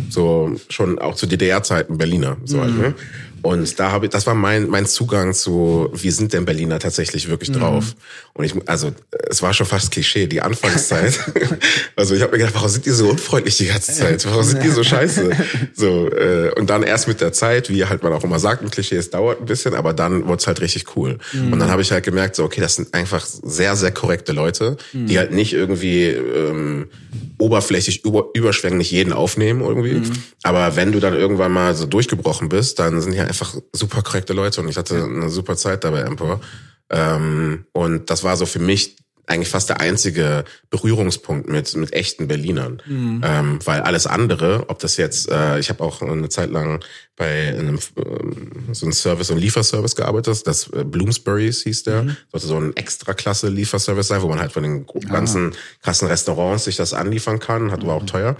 [0.09, 2.37] So schon auch zu DDR-Zeiten Berliner.
[2.45, 2.93] So halt, ne?
[3.41, 7.29] Und da habe ich, das war mein mein Zugang zu, wie sind denn Berliner tatsächlich
[7.29, 7.95] wirklich drauf?
[8.33, 8.91] Und ich, also
[9.29, 11.19] es war schon fast Klischee, die Anfangszeit.
[11.95, 14.25] also ich habe mir gedacht, warum sind die so unfreundlich die ganze Zeit?
[14.25, 15.29] Warum sind die so scheiße?
[15.73, 18.71] So äh, und dann erst mit der Zeit, wie halt man auch immer sagt, ein
[18.71, 21.17] Klischee, es dauert ein bisschen, aber dann wurde es halt richtig cool.
[21.33, 24.77] Und dann habe ich halt gemerkt, so okay, das sind einfach sehr sehr korrekte Leute,
[24.93, 26.87] die halt nicht irgendwie ähm,
[27.37, 30.01] oberflächlich über, überschwänglich jeden aufnehmen irgendwie.
[30.43, 34.33] Aber wenn du dann irgendwann mal so durchgebrochen bist, dann sind halt einfach super korrekte
[34.33, 36.39] Leute und ich hatte eine super Zeit dabei Empor.
[36.89, 38.97] Ähm, und das war so für mich
[39.27, 44.97] eigentlich fast der einzige Berührungspunkt mit mit echten Berlinern, ähm, weil alles andere, ob das
[44.97, 46.83] jetzt, äh, ich habe auch eine Zeit lang
[47.15, 52.05] bei einem ähm, so einem Service, so einem Lieferservice gearbeitet, das äh, Bloomsbury's hieß der,
[52.31, 56.07] sollte so ein extra Klasse Lieferservice sein, wo man halt von den gro- ganzen krassen
[56.07, 58.35] Restaurants sich das anliefern kann, hat aber auch teuer.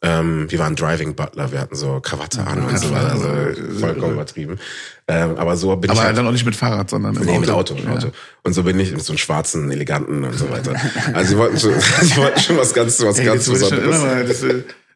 [0.00, 3.28] Ähm, wir waren Driving Butler, wir hatten so Krawatte an und so weiter, also
[3.80, 4.58] vollkommen übertrieben.
[5.08, 7.32] Ähm, aber so bin ich Aber halt dann auch nicht mit Fahrrad, sondern im Nee,
[7.32, 7.40] Auto.
[7.40, 8.08] mit Auto, mit Auto.
[8.44, 10.74] Und so bin ich mit so einem schwarzen, eleganten und so weiter.
[11.14, 11.72] Also sie wollten schon,
[12.02, 14.44] sie wollten schon was ganz, was Ey, ganz Besonderes.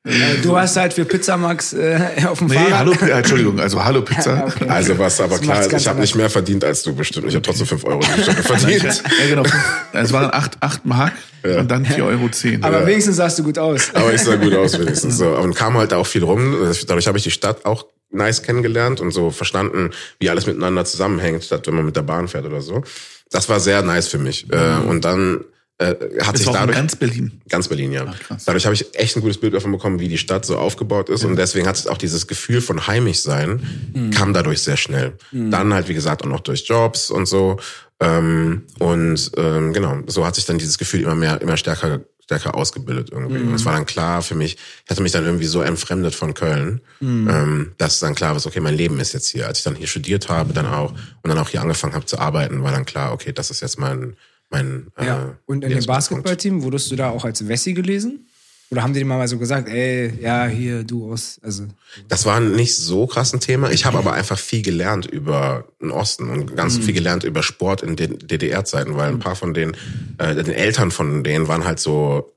[0.05, 1.99] Äh, Äh, Du hast halt für Pizzamax äh,
[2.29, 2.73] auf dem nee, Fahrrad.
[2.79, 4.45] hallo, Pi- Entschuldigung, also hallo Pizza.
[4.47, 4.69] Okay.
[4.69, 7.27] Also was aber Das klar, ist, ich habe nicht mehr verdient als du bestimmt.
[7.29, 8.83] Ich habe trotzdem fünf Euro die Stunde verdient.
[8.83, 9.43] Ja, genau.
[9.93, 11.13] Es waren acht, acht Mark
[11.45, 12.29] und dann 4,10 Euro.
[12.31, 12.63] zehn.
[12.65, 13.91] Aber wenigstens sahst du gut aus.
[13.95, 15.19] Aber ich sah gut aus wenigstens.
[15.19, 15.29] So.
[15.37, 16.57] Und kam halt auch viel rum.
[16.87, 19.91] Dadurch habe ich die Stadt auch nice kennengelernt und so verstanden,
[20.21, 22.83] wie alles miteinander zusammenhängt, statt wenn man mit der Bahn fährt oder so.
[23.31, 24.47] Das war sehr nice für mich.
[24.53, 25.45] Äh, Und dann
[25.83, 27.41] äh, hat das sich dadurch ganz Berlin.
[27.49, 28.05] Ganz Berlin, ja.
[28.05, 28.45] krass.
[28.45, 31.25] Dadurch habe ich echt ein gutes Bild davon bekommen, wie die Stadt so aufgebaut ist.
[31.25, 35.15] Und deswegen hat es auch dieses Gefühl von Heimischsein, kam dadurch sehr schnell.
[35.33, 37.59] Dann halt, wie gesagt, auch noch durch Jobs und so.
[38.01, 42.55] Ähm, und ähm, genau, so hat sich dann dieses Gefühl immer mehr, immer stärker, stärker
[42.57, 43.41] ausgebildet irgendwie.
[43.41, 46.35] Und es war dann klar für mich, ich hatte mich dann irgendwie so entfremdet von
[46.35, 49.47] Köln, ähm, dass dann klar war, okay, mein Leben ist jetzt hier.
[49.47, 52.19] Als ich dann hier studiert habe, dann auch und dann auch hier angefangen habe zu
[52.19, 54.17] arbeiten, war dann klar, okay, das ist jetzt mein
[54.53, 55.37] mein äh, Ja.
[55.47, 55.85] Und in dem.
[55.85, 58.27] Basketballteam wurdest du da auch als Wessi gelesen?
[58.71, 61.65] Oder haben die dir mal so gesagt, ey, ja, hier, du aus, also.
[62.09, 63.71] Das war nicht so krass ein Thema.
[63.71, 66.83] Ich habe aber einfach viel gelernt über den Osten und ganz Mhm.
[66.85, 69.77] viel gelernt über Sport in den DDR-Zeiten, weil ein paar von den,
[70.17, 72.33] äh, den Eltern von denen waren halt so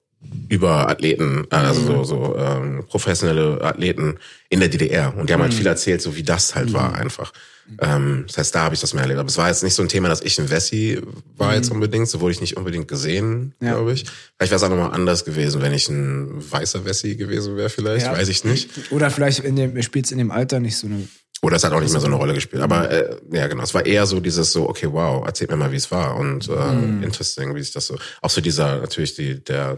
[0.50, 4.18] Überathleten, äh, also so, so ähm, professionelle Athleten
[4.50, 5.14] in der DDR.
[5.18, 5.46] Und die haben Mhm.
[5.46, 7.34] halt viel erzählt, so wie das halt war einfach.
[7.82, 9.20] Ähm, das heißt, da habe ich das mehr erlebt.
[9.20, 11.02] Aber es war jetzt nicht so ein Thema, dass ich ein Wessi
[11.38, 12.08] war jetzt unbedingt.
[12.08, 13.68] So wurde ich nicht unbedingt gesehen, Mhm.
[13.68, 13.74] Ja.
[13.74, 14.06] glaube ich.
[14.38, 18.06] Vielleicht wäre es auch nochmal anders gewesen, wenn ich ein weißer Wessi gewesen wäre vielleicht.
[18.06, 18.14] Ja.
[18.14, 18.70] Weiß ich nicht.
[18.92, 19.44] Oder vielleicht
[19.84, 21.08] spielt es in dem Alter nicht so eine.
[21.42, 22.62] Oder es hat auch nicht mehr so eine Rolle gespielt.
[22.62, 23.64] Aber äh, ja, genau.
[23.64, 26.16] Es war eher so dieses so, okay, wow, erzählt mir mal, wie es war.
[26.18, 27.04] Und äh, Mhm.
[27.04, 27.98] interesting, wie sich das so.
[28.22, 29.76] Auch so dieser, natürlich die, der,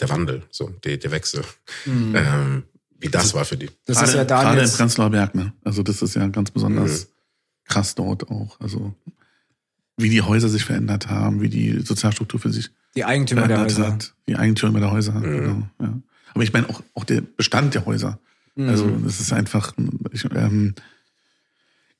[0.00, 1.42] der Wandel, so, die, der Wechsel.
[1.86, 2.14] Mhm.
[2.16, 2.62] Ähm,
[2.98, 3.70] wie das war für die.
[3.86, 4.70] Das gerade, ist ja gerade im.
[4.70, 5.52] Prenzlauer Berg, ne?
[5.64, 7.08] Also das ist ja ganz besonders Mhm.
[7.64, 8.60] krass dort auch.
[8.60, 8.94] Also
[9.96, 13.86] wie die Häuser sich verändert haben, wie die Sozialstruktur für sich Die Eigentümer der Häuser.
[13.92, 14.14] hat.
[14.26, 15.22] Die Eigentümer der Häuser, Mhm.
[15.22, 15.68] genau.
[15.80, 15.98] Ja.
[16.34, 18.18] Aber ich meine auch, auch der Bestand der Häuser.
[18.56, 19.04] Also Mhm.
[19.04, 19.72] das ist einfach,
[20.12, 20.74] ich ähm,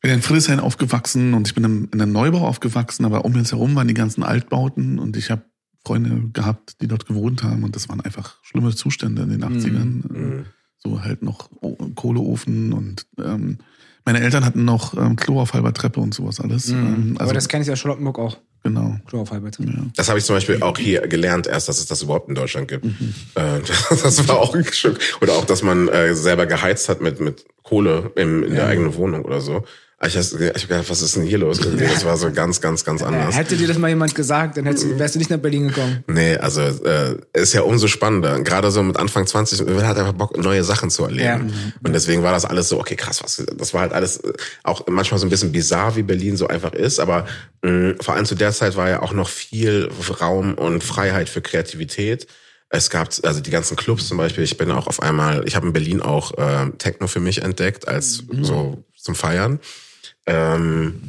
[0.03, 3.75] bin in Friedrichshain aufgewachsen und ich bin in einem Neubau aufgewachsen, aber um uns herum
[3.77, 5.43] waren die ganzen Altbauten und ich habe
[5.85, 10.13] Freunde gehabt, die dort gewohnt haben und das waren einfach schlimme Zustände in den 80ern.
[10.13, 10.45] Mhm.
[10.79, 13.59] So halt noch O- Kohleofen und ähm,
[14.05, 16.69] meine Eltern hatten noch ähm, Klo auf halber Treppe und sowas alles.
[16.69, 16.79] Mhm.
[16.79, 18.39] Ähm, also, Aber das kenne ich ja Charlottenburg auch.
[18.63, 18.97] genau.
[19.07, 19.71] Klo auf halber Treppe.
[19.73, 19.83] Ja.
[19.97, 22.69] Das habe ich zum Beispiel auch hier gelernt, erst, dass es das überhaupt in Deutschland
[22.69, 22.85] gibt.
[22.87, 23.15] Mhm.
[23.35, 23.61] Äh,
[23.91, 24.99] das war auch ein Stück.
[25.21, 28.95] Oder auch, dass man äh, selber geheizt hat mit, mit Kohle im, in der eigenen
[28.95, 29.65] Wohnung oder so.
[30.03, 31.61] Aber Ich, hab- ich hab gedacht, was ist denn hier los?
[31.61, 33.37] Das war so ganz, ganz, ganz anders.
[33.37, 36.03] hätte dir das mal jemand gesagt, dann hättest, du- wärst du nicht nach Berlin gekommen.
[36.07, 38.41] Nee, also äh, ist ja umso spannender.
[38.41, 41.23] Gerade so mit Anfang 20, man hat einfach Bock, neue Sachen zu erleben.
[41.23, 41.73] Ja.
[41.85, 44.33] Und deswegen war das alles so, okay, krass, was, das war halt alles äh,
[44.63, 47.27] auch manchmal so ein bisschen bizarr, wie Berlin so einfach ist, aber
[47.61, 51.43] mh, vor allem zu der Zeit war ja auch noch viel Raum und Freiheit für
[51.43, 52.27] Kreativität.
[52.71, 54.45] Es gab also die ganzen Clubs zum Beispiel.
[54.45, 57.87] Ich bin auch auf einmal, ich habe in Berlin auch äh, Techno für mich entdeckt
[57.87, 59.59] als so zum Feiern.
[60.27, 61.01] Ähm,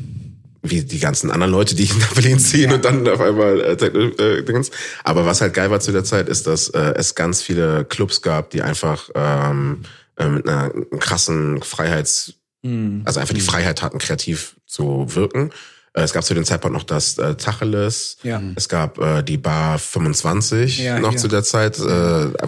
[0.63, 4.43] wie die ganzen anderen Leute, die nach Berlin ziehen und dann auf einmal äh, äh,
[4.43, 4.69] Dingens.
[5.03, 8.21] Aber was halt geil war zu der Zeit, ist, dass äh, es ganz viele Clubs
[8.21, 9.81] gab, die einfach ähm,
[10.17, 12.33] äh, mit einer krassen Freiheits,
[12.63, 13.01] Mhm.
[13.05, 15.49] also einfach die Freiheit hatten, kreativ zu wirken.
[15.93, 18.17] Äh, Es gab zu dem Zeitpunkt noch das äh, Tacheles.
[18.23, 18.41] Ja.
[18.55, 21.17] Es gab äh, die Bar 25 Ja, noch hier.
[21.19, 21.81] zu der Zeit, äh,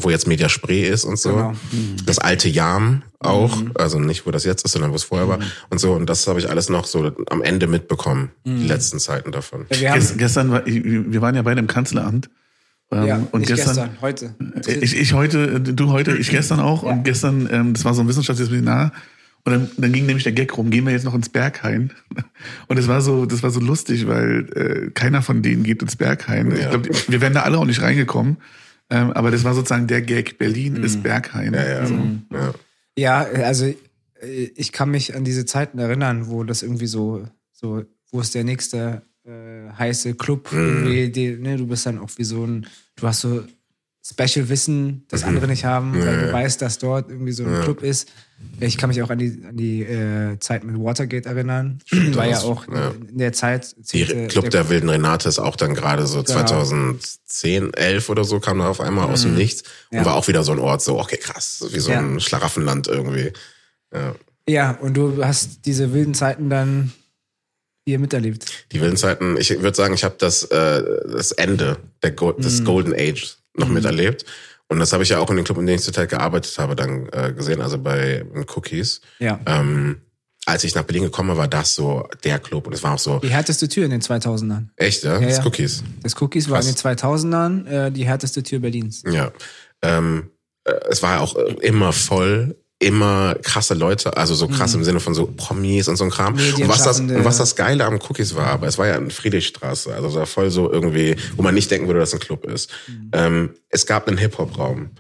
[0.02, 1.30] wo jetzt Media Spree ist und so.
[1.34, 1.54] Genau.
[2.06, 3.72] Das alte Jam auch, Mhm.
[3.76, 5.40] also nicht wo das jetzt ist, sondern wo es vorher war
[5.70, 5.94] und so.
[5.94, 8.60] Und das habe ich alles noch so am Ende mitbekommen, Mhm.
[8.62, 9.66] die letzten Zeiten davon.
[9.80, 12.30] Ja, Gest, gestern war, ich- wir waren ja beide im Kanzleramt.
[12.92, 14.36] Ähm, ja, und gestern, gestern, heute.
[14.82, 16.84] Ich, ich heute, du heute, ich gestern auch.
[16.84, 16.92] Ja.
[16.92, 18.92] Und gestern, ähm, das war so ein wissenschaftliches Seminar.
[19.46, 21.92] Und dann, dann ging nämlich der Gag rum, gehen wir jetzt noch ins Berghain?
[22.68, 25.98] Und das war so, das war so lustig, weil äh, keiner von denen geht ins
[25.98, 26.52] Berghain.
[26.52, 26.70] Ich Ja.
[26.70, 28.38] glaube, wir wären da alle auch nicht reingekommen.
[28.90, 30.38] Ähm, aber das war sozusagen der Gag.
[30.38, 30.84] Berlin Mhm.
[30.84, 31.54] ist Berghain.
[31.54, 31.76] Ja, ja.
[31.80, 31.96] Also,
[32.32, 32.54] ja.
[32.98, 33.76] Ja, also äh,
[34.56, 38.44] ich kann mich an diese Zeiten erinnern, wo das irgendwie so, so wo ist der
[38.46, 40.50] nächste äh, heiße Club?
[40.54, 43.44] Irgendwie, die, ne, du bist dann auch wie so ein, du hast so
[44.06, 47.82] Special Wissen, das andere nicht haben, weil du weißt, dass dort irgendwie so ein Club
[47.84, 48.10] ist.
[48.60, 51.80] Ich kann mich auch an die, an die äh, Zeit mit Watergate erinnern.
[51.90, 52.92] War ja auch ja.
[53.10, 53.74] in der Zeit.
[53.94, 56.40] Die Club der, wilden Renate ist auch dann gerade so Genau.
[56.40, 59.98] 2010, 11 oder so kam da auf einmal aus dem Nichts und Mhm.
[60.00, 60.06] Ja.
[60.06, 62.00] war auch wieder so ein Ort, so okay krass, wie so Ja.
[62.00, 63.32] ein Schlaraffenland irgendwie.
[64.50, 64.72] Ja.
[64.82, 66.92] Und du hast diese wilden Zeiten dann
[67.86, 68.66] hier miterlebt.
[68.74, 72.42] Die wilden Zeiten, ich würde sagen, ich habe das, äh, das Ende der Go Mhm.
[72.42, 74.26] des Golden Age noch miterlebt.
[74.68, 76.76] Und das habe ich ja auch in dem Club, in dem ich zurzeit gearbeitet habe,
[76.76, 78.26] dann äh, gesehen, also bei
[78.56, 79.02] Cookies.
[79.20, 79.40] Ja.
[79.46, 80.02] Ähm,
[80.46, 82.68] als ich nach Berlin gekommen war das so der Club.
[82.68, 84.68] Und es war auch so, Die härteste Tür in den 2000ern.
[84.76, 85.20] echt, ja?
[85.20, 85.46] Ja, das ja.
[85.46, 85.84] Cookies.
[86.02, 87.02] Das Cookies war in den Krass.
[87.02, 89.04] 2000ern äh, die härteste Tür Berlins.
[89.10, 89.32] Ja.
[89.82, 90.32] Ähm,
[90.66, 95.00] äh, es war ja auch immer voll, immer krasse Leute, also so krass im Sinne
[95.00, 96.34] von so Promis und so ein Kram.
[96.34, 99.10] Und was, das, und was das Geile am Cookies war, aber es war ja in
[99.10, 102.20] Friedrichstraße, also es war voll so irgendwie, wo man nicht denken würde, dass es ein
[102.20, 102.70] Club ist.
[103.12, 104.92] Ähm, es gab einen Hip-Hop-Raum.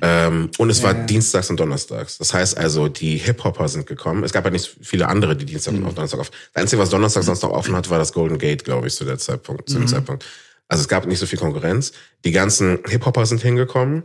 [0.00, 1.02] Ähm, und es war Ja.
[1.04, 2.16] dienstags und donnerstags.
[2.16, 4.22] Das heißt also, die Hip-Hopper sind gekommen.
[4.22, 6.30] Es gab ja nicht viele andere, die Dienstag und Donnerstag auf.
[6.54, 9.04] Das Einzige, was Donnerstag sonst noch offen hat, war das Golden Gate, glaube ich, zu
[9.04, 10.24] der Zeitpunkt, zu dem Zeitpunkt.
[10.68, 11.92] Also es gab nicht so viel Konkurrenz.
[12.24, 14.04] Die ganzen Hip-Hopper sind hingekommen.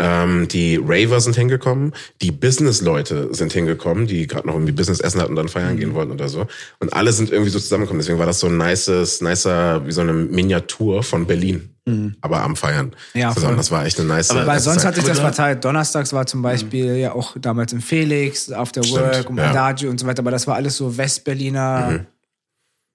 [0.00, 1.92] Ähm, die Raver sind hingekommen,
[2.22, 5.92] die Business-Leute sind hingekommen, die gerade noch irgendwie Business essen hatten und dann feiern gehen
[5.94, 6.46] wollten oder so.
[6.78, 8.00] Und alle sind irgendwie so zusammengekommen.
[8.00, 11.74] Deswegen war das so ein nices, nicer, wie so eine Miniatur von Berlin.
[12.20, 12.94] Aber am Feiern.
[13.14, 13.56] Ja, Zusammen.
[13.56, 14.88] Das war echt eine nice Aber- Weil sonst Zeit.
[14.88, 15.64] hat sich das verteilt.
[15.64, 19.48] Donnerstags war zum Beispiel ja auch damals im Felix, After Stimmt, Work, um ja.
[19.50, 22.06] Adagio und so weiter, aber das war alles so Westberliner, Mhm.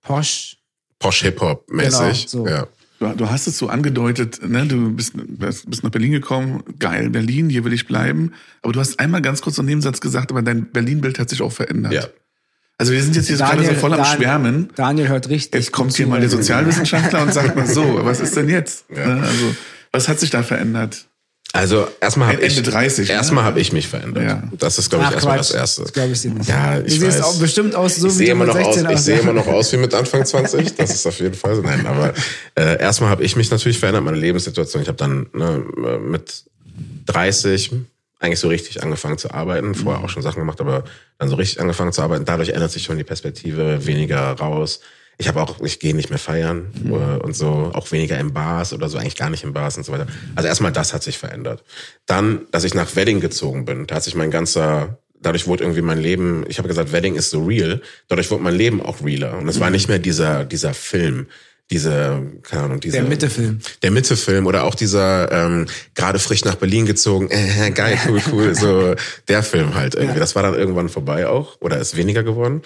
[0.04, 0.58] Posch.
[1.00, 2.28] Posh Hip-Hop mäßig.
[2.32, 2.48] Genau, so.
[2.48, 2.68] Ja.
[3.00, 4.66] Du, du hast es so angedeutet, ne?
[4.66, 8.32] du bist, bist nach Berlin gekommen, geil, Berlin, hier will ich bleiben.
[8.62, 11.52] Aber du hast einmal ganz kurz einen Nebensatz gesagt, aber dein Berlin-Bild hat sich auch
[11.52, 11.94] verändert.
[11.94, 12.04] Ja.
[12.78, 14.70] Also wir sind jetzt hier Daniel- gerade so voll am Daniel- Schwärmen.
[14.76, 15.62] Daniel hört richtig.
[15.62, 18.90] Jetzt kommt hier mal der Sozialwissenschaftler und sagt mal so, was ist denn jetzt?
[18.90, 19.04] Ne?
[19.22, 19.56] Also,
[19.92, 21.08] was hat sich da verändert?
[21.56, 23.14] Also erstmal habe ich 30, ne?
[23.14, 24.24] erstmal habe ich mich verändert.
[24.24, 24.44] Ja.
[24.58, 25.50] Das ist glaube ich Ach, erstmal Quatsch.
[25.52, 25.82] das erste.
[25.84, 26.50] Das glaube ich dir nicht.
[26.50, 27.22] Ja, du ich siehst weiß.
[27.22, 29.20] auch bestimmt aus, so ich wie sehe du immer mit noch aus, 16 ich sehe
[29.20, 30.76] immer noch aus wie mit Anfang 20.
[30.76, 31.62] Das ist auf jeden Fall so.
[31.62, 32.12] Nein, aber
[32.56, 34.82] äh, erstmal habe ich mich natürlich verändert, meine Lebenssituation.
[34.82, 35.64] Ich habe dann ne,
[36.00, 36.44] mit
[37.06, 37.72] 30
[38.20, 39.76] eigentlich so richtig angefangen zu arbeiten.
[39.76, 40.86] Vorher auch schon Sachen gemacht, aber
[41.20, 42.26] dann so richtig angefangen zu arbeiten.
[42.26, 44.80] Dadurch ändert sich schon die Perspektive, weniger raus.
[45.18, 48.74] Ich habe auch, ich gehe nicht mehr feiern äh, und so, auch weniger in Bars
[48.74, 50.08] oder so, eigentlich gar nicht in Bars und so weiter.
[50.36, 51.64] Also erstmal das hat sich verändert.
[52.06, 55.82] Dann, dass ich nach Wedding gezogen bin, da hat sich mein ganzer, dadurch wurde irgendwie
[55.82, 59.38] mein Leben, ich habe gesagt, Wedding ist so real, dadurch wurde mein Leben auch realer.
[59.38, 61.28] Und es war nicht mehr dieser, dieser Film,
[61.72, 63.60] diese, keine Ahnung, dieser Der Mittefilm.
[63.82, 68.56] der Mittefilm oder auch dieser ähm, gerade frisch nach Berlin gezogen, äh, geil, cool, cool,
[68.56, 68.96] so
[69.28, 70.20] der Film halt irgendwie.
[70.20, 72.62] Das war dann irgendwann vorbei auch oder ist weniger geworden.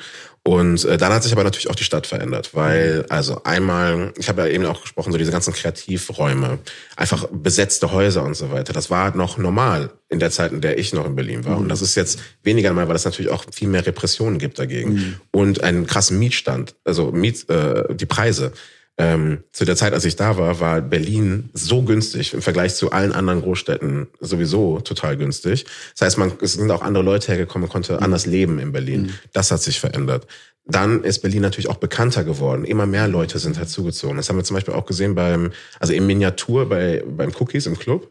[0.48, 4.30] Und äh, dann hat sich aber natürlich auch die Stadt verändert, weil also einmal, ich
[4.30, 6.60] habe ja eben auch gesprochen, so diese ganzen Kreativräume,
[6.96, 8.72] einfach besetzte Häuser und so weiter.
[8.72, 11.58] Das war noch normal in der Zeit, in der ich noch in Berlin war.
[11.58, 15.20] Und das ist jetzt weniger normal, weil es natürlich auch viel mehr Repressionen gibt dagegen
[15.32, 18.54] und einen krassen Mietstand, also Miet, äh, die Preise.
[19.00, 22.92] Ähm, zu der Zeit, als ich da war, war Berlin so günstig im Vergleich zu
[22.92, 25.66] allen anderen Großstädten sowieso total günstig.
[25.94, 29.14] Das heißt, man, es sind auch andere Leute hergekommen, konnte anders leben in Berlin.
[29.34, 30.26] Das hat sich verändert.
[30.66, 32.66] Dann ist Berlin natürlich auch bekannter geworden.
[32.66, 34.18] Immer mehr Leute sind dazugezogen.
[34.18, 37.78] Das haben wir zum Beispiel auch gesehen beim, also im Miniatur bei, beim Cookies im
[37.78, 38.10] Club.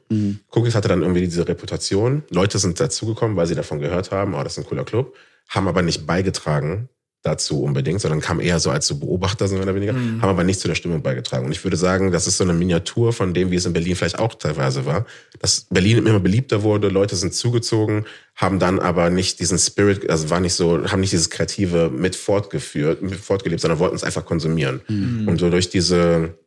[0.53, 2.23] Cookies hatte dann irgendwie diese Reputation.
[2.31, 5.15] Leute sind dazugekommen, weil sie davon gehört haben, oh, das ist ein cooler Club,
[5.49, 6.89] haben aber nicht beigetragen
[7.27, 10.45] dazu unbedingt, sondern kam eher so als so Beobachter, so mehr oder weniger, haben aber
[10.45, 11.45] nicht zu der Stimmung beigetragen.
[11.45, 13.97] Und ich würde sagen, das ist so eine Miniatur von dem, wie es in Berlin
[13.97, 15.07] vielleicht auch teilweise war,
[15.41, 20.31] dass Berlin immer beliebter wurde, Leute sind zugezogen, haben dann aber nicht diesen Spirit, also
[20.31, 24.25] war nicht so, haben nicht dieses Kreative mit fortgeführt, mit fortgelebt, sondern wollten es einfach
[24.25, 24.81] konsumieren.
[25.27, 26.39] Und so durch diese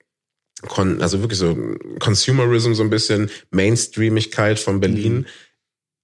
[0.68, 1.58] Kon also wirklich so
[2.00, 5.26] Consumerism so ein bisschen, Mainstreamigkeit von Berlin,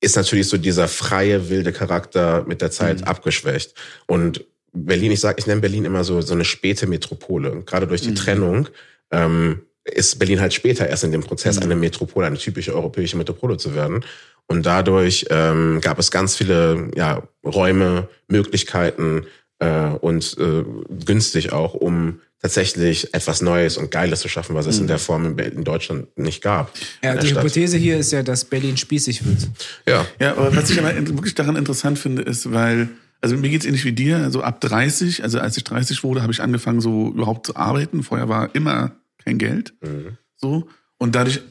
[0.02, 3.74] ist natürlich so dieser freie, wilde Charakter mit der Zeit abgeschwächt.
[4.06, 4.46] Und
[4.76, 7.64] Berlin, ich sag, ich nenne Berlin immer so, so eine späte Metropole.
[7.66, 8.68] Gerade durch die Trennung
[9.12, 13.58] ähm, ist Berlin halt später erst in dem Prozess eine Metropole, eine typische europäische Metropole
[13.58, 14.04] zu werden.
[14.48, 19.26] Und dadurch ähm, gab es ganz viele ja, Räume, Möglichkeiten
[19.60, 20.64] äh, und äh,
[21.06, 25.40] günstig auch, um tatsächlich etwas Neues und Geiles zu schaffen, was es in der Form
[25.40, 26.72] in, Deutschland nicht gab.
[27.04, 27.40] Ja, die Stadt.
[27.40, 29.50] Hypothese hier ist ja, dass Berlin spießig wird.
[29.88, 32.90] Ja, Ja, aber was ich aber wirklich daran interessant finde, ist, weil,
[33.26, 36.32] also mir geht's ähnlich wie dir, also ab 30, also als ich 30 wurde, habe
[36.32, 38.04] ich angefangen, so überhaupt zu arbeiten.
[38.04, 39.74] Vorher war immer kein Geld.
[39.82, 40.20] Mhm.
[40.36, 40.70] So.
[41.00, 41.42] Und dadurch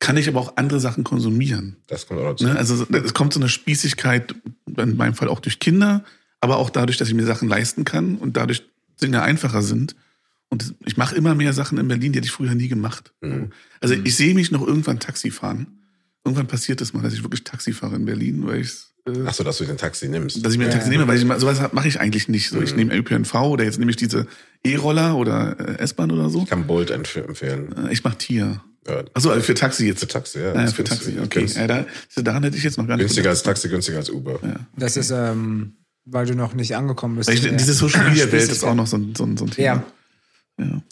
[0.00, 1.76] kann ich aber auch andere Sachen konsumieren.
[1.86, 2.46] das kommt auch dazu.
[2.46, 2.56] Ne?
[2.56, 4.34] Also es kommt so eine Spießigkeit,
[4.74, 6.02] in meinem Fall auch durch Kinder,
[6.40, 8.62] aber auch dadurch, dass ich mir Sachen leisten kann und dadurch
[9.02, 9.94] Dinge einfacher sind.
[10.48, 13.12] Und ich mache immer mehr Sachen in Berlin, die hätte ich früher nie gemacht.
[13.20, 13.50] Mhm.
[13.82, 15.66] Also ich sehe mich noch irgendwann Taxi fahren.
[16.24, 18.70] Irgendwann passiert es mal, dass ich wirklich Taxi fahre in Berlin, weil ich
[19.06, 20.44] äh, Ach so, dass du den Taxi nimmst.
[20.44, 22.50] dass ich mir ein Taxi nehme, weil ich sowas mache ich eigentlich nicht.
[22.50, 22.62] So, Mhm.
[22.64, 24.26] ich nehme ÖPNV oder jetzt nehme ich diese
[24.64, 26.42] E-Roller oder äh, S-Bahn oder so.
[26.42, 27.74] Ich kann Bolt empf empfehlen.
[27.88, 28.60] Äh, Ich mache Tier.
[28.88, 30.00] Ja, Achso, also für Taxi jetzt.
[30.00, 30.46] für Taxi, ja.
[30.46, 31.38] Ja, das für Taxi, günstig.
[31.44, 31.60] okay.
[31.60, 31.86] Ja, da,
[32.22, 33.42] daran hätte ich jetzt noch gar nicht Günstiger als.
[33.44, 34.40] Taxi, günstiger als Uber.
[34.42, 34.56] Ja.
[34.76, 35.74] Das ist, ähm,
[36.04, 37.28] weil du noch nicht angekommen bist.
[37.28, 39.36] Weil ich, in der diese Social Media Welt ist auch noch so ein, so ein,
[39.36, 39.84] so ein Thema.
[40.58, 40.64] Ja.
[40.64, 40.82] Ja.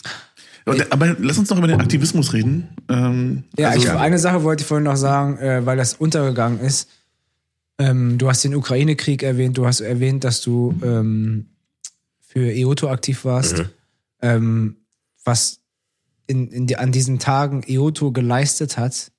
[0.66, 2.68] Und, aber lass uns noch über den Aktivismus reden.
[2.88, 6.60] Ähm, Ja, also, ich, eine Sache wollte ich vorhin noch sagen, äh, weil das untergegangen
[6.60, 6.88] ist.
[7.80, 11.46] Ähm, du hast den Ukraine-Krieg erwähnt, du hast erwähnt, dass du ähm,
[12.20, 13.58] für EOTO aktiv warst.
[13.58, 13.68] Mhm.
[14.22, 14.76] Ähm,
[15.24, 15.60] was
[16.26, 19.10] in, in die, an diesen Tagen EOTO geleistet hat,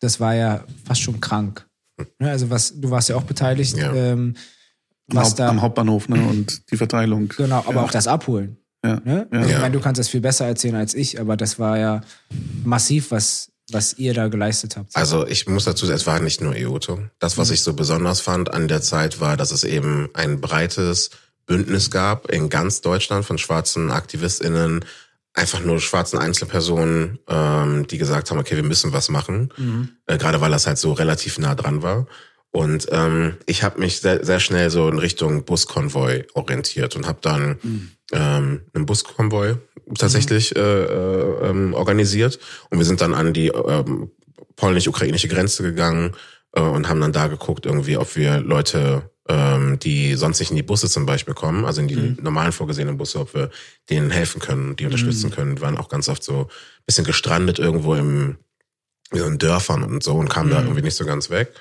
[0.00, 1.66] das war ja fast schon krank.
[2.18, 3.92] Ne, Also was, du warst ja auch beteiligt, Ja.
[3.94, 4.34] ähm,
[5.08, 7.28] am, was Haupt, da am Hauptbahnhof ne, und die Verteilung.
[7.28, 7.82] Genau, aber ja.
[7.82, 8.56] auch das Abholen.
[8.84, 9.00] Ja.
[9.04, 9.28] Ne?
[9.30, 9.46] Ja.
[9.46, 12.00] Ich meine, du kannst das viel besser erzählen als ich, aber das war ja
[12.64, 14.94] massiv, was, was ihr da geleistet habt.
[14.94, 17.00] Also ich muss dazu sagen, es war nicht nur EOTO.
[17.18, 21.10] Das, was ich so besonders fand an der Zeit, war, dass es eben ein breites
[21.46, 24.84] Bündnis gab in ganz Deutschland von schwarzen AktivistInnen,
[25.34, 29.50] einfach nur schwarzen Einzelpersonen, ähm, die gesagt haben, okay, wir müssen was machen.
[30.06, 32.06] Äh, gerade weil das halt so relativ nah dran war.
[32.50, 37.18] Und ähm, ich habe mich sehr, sehr schnell so in Richtung Buskonvoi orientiert und habe
[37.20, 37.58] dann
[38.12, 39.56] ähm, einen Buskonvoi
[39.98, 42.38] tatsächlich äh, äh, ähm, organisiert.
[42.70, 44.10] Und wir sind dann an die ähm,
[44.56, 46.14] polnisch-ukrainische Grenze gegangen
[46.52, 50.56] äh, und haben dann da geguckt, irgendwie, ob wir Leute ähm, die sonst nicht in
[50.56, 52.18] die Busse zum Beispiel kommen, also in die Mhm.
[52.22, 53.50] normalen vorgesehenen Busse, ob wir
[53.90, 55.34] denen helfen können, die unterstützen Mhm.
[55.34, 55.56] können.
[55.56, 56.46] Wir waren auch ganz oft so ein
[56.86, 58.36] bisschen gestrandet irgendwo im
[59.12, 60.66] in Dörfern und so und kamen da Mhm.
[60.66, 61.52] irgendwie nicht so ganz weg.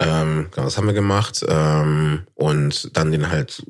[0.00, 3.64] Ähm, genau, das haben wir gemacht ähm, und dann denen halt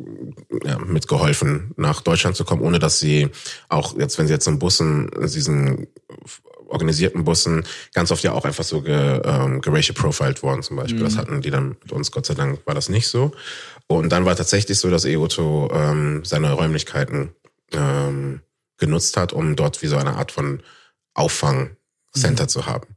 [0.64, 3.29] ja, mitgeholfen, nach Deutschland zu kommen, ohne dass sie
[3.68, 5.87] auch jetzt, wenn sie jetzt in Bussen, in diesen
[6.66, 11.05] organisierten Bussen, ganz oft ja auch einfach so ge, ähm, geracial profiled worden zum Beispiel.
[11.05, 13.33] Das hatten die dann mit uns, Gott sei Dank war das nicht so.
[13.87, 17.35] Und dann war tatsächlich so, dass EOTO ähm, seine Räumlichkeiten
[17.72, 18.41] ähm,
[18.79, 20.62] genutzt hat, um dort wie so eine Art von
[21.14, 22.97] Auffangcenter zu haben.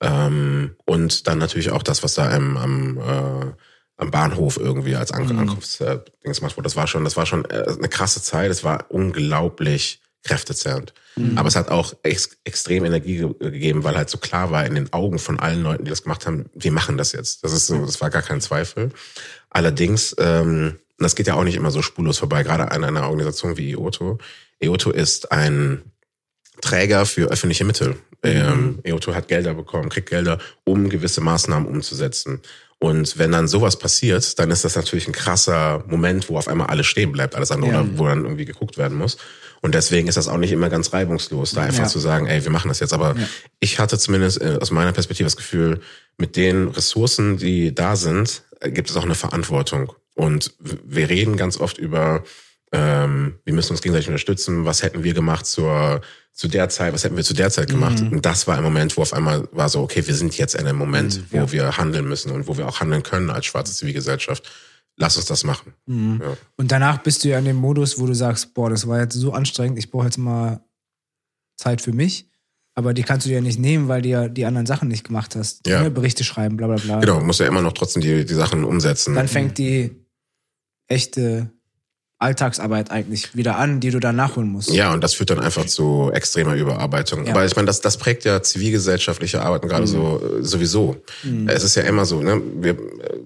[0.00, 3.52] Ähm, und dann natürlich auch das, was da am, am, äh,
[3.96, 5.38] am Bahnhof irgendwie als An Mhm.
[5.40, 6.64] Ankunftsdings gemacht wurde.
[6.64, 8.50] Das war schon, das war schon äh, eine krasse Zeit.
[8.50, 10.92] Es war unglaublich kräftezerrend.
[11.36, 14.74] Aber es hat auch ex extrem Energie ge gegeben, weil halt so klar war in
[14.76, 17.42] den Augen von allen Leuten, die das gemacht haben, wir machen das jetzt.
[17.42, 18.90] Das ist so, das war gar kein Zweifel.
[19.50, 23.56] Allerdings, ähm, das geht ja auch nicht immer so spurlos vorbei, gerade an einer Organisation
[23.56, 24.18] wie EOTO.
[24.60, 25.82] EOTO ist ein
[26.60, 27.96] Träger für öffentliche Mittel.
[28.22, 32.40] Ähm, EOTO hat Gelder bekommen, kriegt Gelder, um gewisse Maßnahmen umzusetzen.
[32.80, 36.68] Und wenn dann sowas passiert, dann ist das natürlich ein krasser Moment, wo auf einmal
[36.68, 37.80] alles stehen bleibt, alles andere, Ja.
[37.80, 39.18] oder wo dann irgendwie geguckt werden muss.
[39.60, 41.88] Und deswegen ist das auch nicht immer ganz reibungslos, da einfach Ja.
[41.88, 42.92] zu sagen, ey, wir machen das jetzt.
[42.92, 43.28] Aber Ja.
[43.58, 45.80] ich hatte zumindest äh, aus meiner Perspektive das Gefühl,
[46.16, 49.92] mit den Ressourcen, die da sind, äh, gibt es auch eine Verantwortung.
[50.14, 52.22] Und wir reden ganz oft über,
[52.72, 56.00] ähm, wir müssen uns gegenseitig unterstützen, was hätten wir gemacht zur,
[56.38, 58.00] zu der Zeit, was hätten wir zu der Zeit gemacht.
[58.00, 60.68] Und das war ein Moment, wo auf einmal war so, okay, wir sind jetzt in
[60.68, 61.50] einem Moment, wo ja.
[61.50, 64.48] wir handeln müssen und wo wir auch handeln können als schwarze Zivilgesellschaft.
[64.96, 65.74] Lass uns das machen.
[65.86, 66.20] Mhm.
[66.22, 66.36] Ja.
[66.56, 69.14] Und danach bist du ja in dem Modus, wo du sagst, boah, das war jetzt
[69.14, 70.60] so anstrengend, ich brauche jetzt mal
[71.56, 72.30] Zeit für mich.
[72.76, 75.02] Aber die kannst du dir ja nicht nehmen, weil du ja die anderen Sachen nicht
[75.02, 75.66] gemacht hast.
[75.66, 75.82] Ja.
[75.82, 75.90] Ne?
[75.90, 77.00] Berichte schreiben, bla bla bla.
[77.00, 79.16] Genau, muss ja immer noch trotzdem die, die Sachen umsetzen.
[79.16, 79.90] Dann fängt die
[80.86, 81.50] echte
[82.20, 84.70] Alltagsarbeit eigentlich wieder an, die du dann nachholen musst.
[84.72, 87.24] Ja, und das führt dann einfach zu extremer Überarbeitung.
[87.24, 87.32] Ja.
[87.32, 90.96] Aber ich meine, das, das prägt ja zivilgesellschaftliche Arbeiten gerade so äh, sowieso.
[91.46, 92.42] Es ist ja immer so, ne?
[92.56, 92.76] Wir, äh,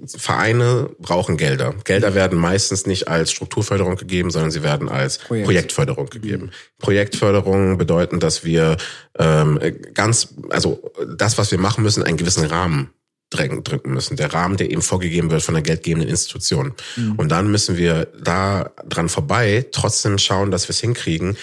[0.06, 1.74] Vereine brauchen Gelder.
[1.84, 5.46] Gelder werden meistens nicht als Strukturförderung gegeben, sondern sie werden als Projekt.
[5.46, 6.50] Projektförderung gegeben.
[6.78, 8.76] Projektförderung bedeuten, dass wir
[9.18, 9.58] ähm,
[9.94, 12.90] ganz, also das, was wir machen müssen, einen gewissen Rahmen
[13.32, 14.16] drücken müssen.
[14.16, 16.74] Der Rahmen, der eben vorgegeben wird von der geldgebenden Institution.
[17.16, 21.36] Und dann müssen wir da dran vorbei trotzdem schauen, dass wir es hinkriegen,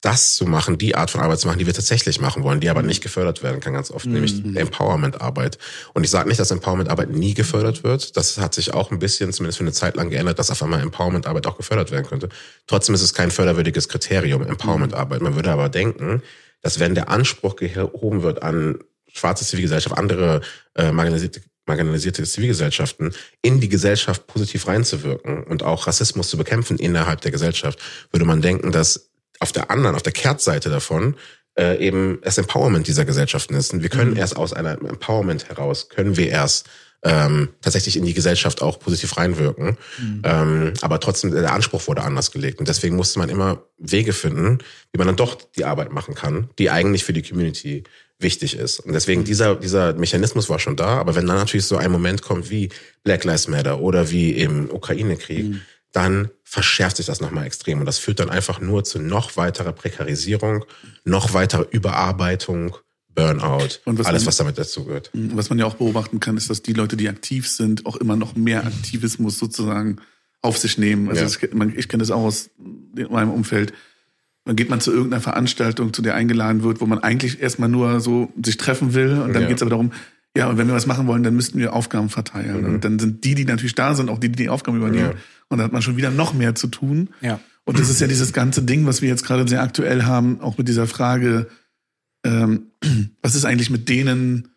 [0.00, 2.70] das zu machen, die Art von Arbeit zu machen, die wir tatsächlich machen wollen, die
[2.70, 5.58] aber nicht gefördert werden kann ganz oft, nämlich Empowerment-Arbeit.
[5.92, 8.16] Und ich sage nicht, dass Empowerment-Arbeit nie gefördert wird.
[8.16, 10.80] Das hat sich auch ein bisschen, zumindest für eine Zeit lang geändert, dass auf einmal
[10.82, 12.28] Empowerment-Arbeit auch gefördert werden könnte.
[12.68, 15.20] Trotzdem ist es kein förderwürdiges Kriterium, Empowerment-Arbeit.
[15.20, 16.22] Man würde aber denken,
[16.62, 18.78] dass wenn der Anspruch gehoben wird an
[19.12, 20.40] schwarze Zivilgesellschaft, andere
[20.74, 27.20] äh, marginalisierte, marginalisierte Zivilgesellschaften, in die Gesellschaft positiv reinzuwirken und auch Rassismus zu bekämpfen innerhalb
[27.20, 27.78] der Gesellschaft,
[28.10, 31.14] würde man denken, dass auf der anderen, auf der Kehrtseite davon,
[31.58, 33.72] äh, eben das Empowerment dieser Gesellschaften ist.
[33.72, 36.68] Und wir können erst aus einem Empowerment heraus, können wir erst
[37.02, 39.76] ähm, tatsächlich in die Gesellschaft auch positiv reinwirken.
[40.24, 42.58] Ähm, aber trotzdem, der Anspruch wurde anders gelegt.
[42.58, 44.58] Und deswegen musste man immer Wege finden,
[44.92, 47.84] wie man dann doch die Arbeit machen kann, die eigentlich für die Community
[48.20, 48.80] wichtig ist.
[48.80, 50.98] Und deswegen dieser, dieser Mechanismus war schon da.
[50.98, 52.68] Aber wenn dann natürlich so ein Moment kommt wie
[53.04, 55.54] Black Lives Matter oder wie im Ukraine-Krieg,
[55.92, 57.80] dann verschärft sich das nochmal extrem.
[57.80, 60.64] Und das führt dann einfach nur zu noch weiterer Prekarisierung,
[61.04, 62.76] noch weiterer Überarbeitung,
[63.14, 65.10] Burnout, Und was alles, man- was damit dazugehört.
[65.12, 68.14] Was man ja auch beobachten kann, ist, dass die Leute, die aktiv sind, auch immer
[68.16, 69.96] noch mehr Aktivismus sozusagen
[70.40, 71.08] auf sich nehmen.
[71.08, 71.48] Also Ja.
[71.52, 72.50] man, ich kenne das auch aus
[72.94, 73.72] meinem Umfeld.
[74.48, 78.00] Dann geht man zu irgendeiner Veranstaltung, zu der eingeladen wird, wo man eigentlich erstmal nur
[78.00, 79.18] so sich treffen will.
[79.20, 79.48] Und dann Ja.
[79.48, 79.92] geht's aber darum,
[80.34, 82.64] ja, und wenn wir was machen wollen, dann müssten wir Aufgaben verteilen.
[82.64, 85.08] Und dann sind die, die natürlich da sind, auch die, die die Aufgaben übernehmen.
[85.08, 85.12] Mhm.
[85.12, 85.18] Ja.
[85.50, 87.10] Und dann hat man schon wieder noch mehr zu tun.
[87.20, 87.40] Ja.
[87.64, 90.56] Und das ist ja dieses ganze Ding, was wir jetzt gerade sehr aktuell haben, auch
[90.56, 91.48] mit dieser Frage,
[92.24, 92.68] ähm,
[93.22, 94.48] was ist eigentlich mit denen,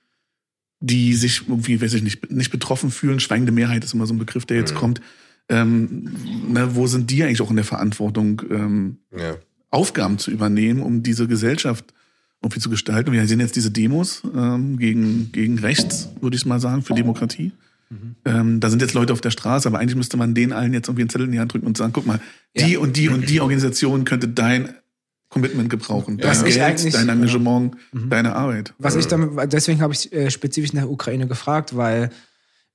[0.80, 3.20] die sich irgendwie, weiß ich nicht, nicht betroffen fühlen?
[3.20, 4.78] Schweigende Mehrheit ist immer so ein Begriff, der jetzt Mhm.
[4.78, 5.02] kommt.
[5.50, 6.12] Ähm,
[6.50, 9.36] ne, wo sind die eigentlich auch in der Verantwortung, ähm, Ja.
[9.72, 11.94] Aufgaben zu übernehmen, um diese Gesellschaft
[12.44, 13.12] irgendwie zu gestalten?
[13.12, 17.52] Wir sehen jetzt diese Demos ähm, gegen, gegen rechts, würde ich mal sagen, für Demokratie.
[18.24, 20.88] Ähm, da sind jetzt Leute auf der Straße, aber eigentlich müsste man denen allen jetzt
[20.88, 22.22] irgendwie einen Zettel in die Hand drücken und sagen, guck mal,
[22.58, 22.80] die Ja.
[22.80, 24.70] und die und die Organisation könnte dein
[25.28, 26.18] Commitment gebrauchen.
[26.24, 28.10] Was Dein Geld, dein Engagement, Mhm.
[28.10, 28.74] deine Arbeit.
[28.78, 32.12] Was ich damit, deswegen habe ich äh, spezifisch nach Ukraine gefragt, weil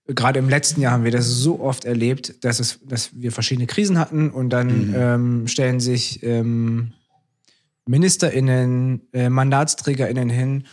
[0.09, 3.67] gerade im letzten Jahr haben wir das so oft erlebt, dass es, dass wir verschiedene
[3.67, 4.95] Krisen hatten und dann Mhm.
[4.97, 6.93] ähm, stellen sich ähm,
[7.87, 10.65] MinisterInnen, äh, MandatsträgerInnen hin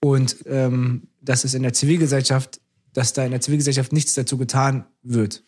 [0.00, 2.60] und ähm, dass es in der Zivilgesellschaft,
[2.92, 5.42] dass da in der Zivilgesellschaft nichts dazu getan wird.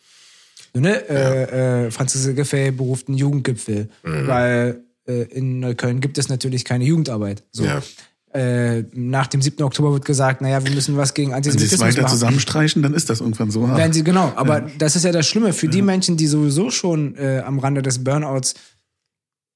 [0.73, 1.07] So, ne?
[1.09, 4.27] Äh, äh, Franziska Giffey beruft einen Jugendgipfel, Mhm.
[4.27, 7.43] weil äh, in Neukölln gibt es natürlich keine Jugendarbeit.
[7.51, 7.65] So.
[7.65, 7.81] Ja.
[8.33, 9.61] Äh, nach dem 7.
[9.63, 12.11] Oktober wird gesagt, naja, wir müssen was gegen Wenn sie es Antisemitismus weiter machen.
[12.13, 13.67] zusammenstreichen, dann ist das irgendwann so.
[13.67, 15.51] Werden sie, genau, aber das ist ja das Schlimme.
[15.51, 18.53] Für die Menschen, die sowieso schon äh, am Rande des Burnouts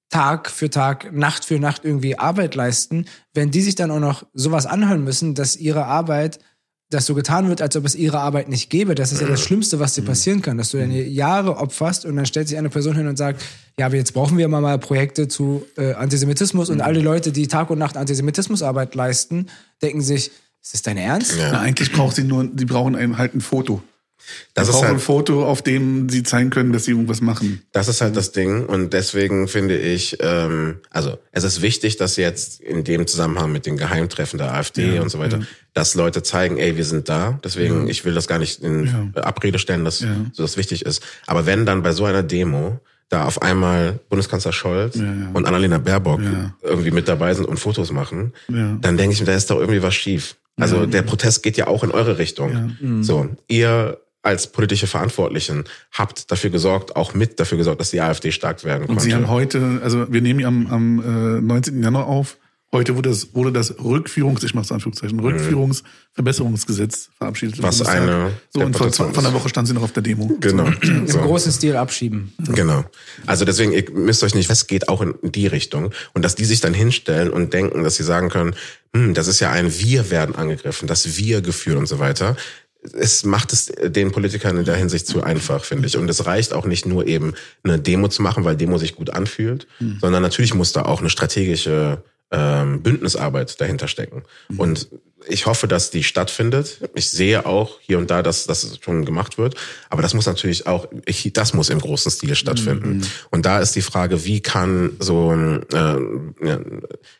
[0.09, 4.25] Tag für Tag, Nacht für Nacht irgendwie Arbeit leisten, wenn die sich dann auch noch
[4.33, 6.39] sowas anhören müssen, dass ihre Arbeit,
[6.89, 9.41] dass so getan wird, als ob es ihre Arbeit nicht gäbe, das ist ja das
[9.41, 12.69] Schlimmste, was dir passieren kann, dass du deine Jahre opferst und dann stellt sich eine
[12.69, 13.43] Person hin und sagt,
[13.77, 17.47] ja, aber jetzt brauchen wir mal, mal Projekte zu äh, Antisemitismus und alle Leute, die
[17.47, 19.47] Tag und Nacht Antisemitismusarbeit leisten,
[19.81, 20.31] denken sich,
[20.61, 21.37] ist das dein Ernst?
[21.37, 21.51] Ja.
[21.51, 23.81] Na, eigentlich braucht sie nur, sie brauchen ein, halt ein Foto.
[24.53, 27.21] Das sie ist brauchen ein halt, Foto, auf dem sie zeigen können, dass sie irgendwas
[27.21, 27.61] machen.
[27.71, 32.15] das ist halt das Ding und deswegen finde ich, ähm, also es ist wichtig, dass
[32.17, 35.45] jetzt in dem Zusammenhang mit den Geheimtreffen der AfD Ja, und so weiter, ja.
[35.73, 37.39] dass Leute zeigen, ey, wir sind da.
[37.43, 39.21] Deswegen, ich will das gar nicht in Ja.
[39.23, 40.15] Abrede stellen, dass Ja.
[40.33, 41.01] so das wichtig ist.
[41.27, 45.03] Aber wenn dann bei so einer Demo da auf einmal Bundeskanzler Scholz ja.
[45.33, 46.55] und Annalena Baerbock Ja.
[46.63, 48.77] irgendwie mit dabei sind und Fotos machen, Ja.
[48.81, 50.35] dann denke ich mir, da ist doch irgendwie was schief.
[50.57, 50.85] Also Ja.
[50.87, 52.77] der Protest geht ja auch in eure Richtung.
[53.01, 58.31] So, ihr als politische Verantwortlichen habt dafür gesorgt, auch mit dafür gesorgt, dass die AfD
[58.31, 59.03] stark werden Und konnte.
[59.03, 61.81] sie haben heute, also wir nehmen ja am, am äh, 19.
[61.83, 62.37] Januar auf.
[62.71, 67.57] Heute wurde das, wurde das Rückführungs, ich mache Anführungszeichen, Rückführungsverbesserungsgesetz verabschiedet.
[67.57, 69.33] im Was eine So, und vor, der ist.
[69.33, 70.29] Woche stand sie noch auf der Demo.
[70.41, 70.65] Genau.
[70.81, 71.19] Im So.
[71.19, 72.33] großen Stil abschieben.
[72.53, 72.83] Genau.
[73.27, 75.91] Also deswegen, ihr müsst euch nicht, es geht auch in die Richtung.
[76.13, 78.55] Und dass die sich dann hinstellen und denken, dass sie sagen können,
[78.93, 82.35] hm, das ist ja ein Wir werden angegriffen, das Wir-Gefühl und so weiter.
[82.93, 85.97] Es macht es den Politikern in der Hinsicht zu einfach, finde ich.
[85.97, 87.33] Und es reicht auch nicht nur eben
[87.63, 89.67] eine Demo zu machen, weil Demo sich gut anfühlt,
[90.01, 94.23] sondern natürlich muss da auch eine strategische ähm, Bündnisarbeit dahinter stecken.
[94.57, 94.89] Und
[95.27, 96.79] ich hoffe, dass die stattfindet.
[96.93, 99.55] Ich sehe auch hier und da, dass das schon gemacht wird.
[99.89, 103.01] Aber das muss natürlich auch, ich, das muss im großen Stil stattfinden.
[103.31, 106.59] Und da ist die Frage, wie kann so äh, ja,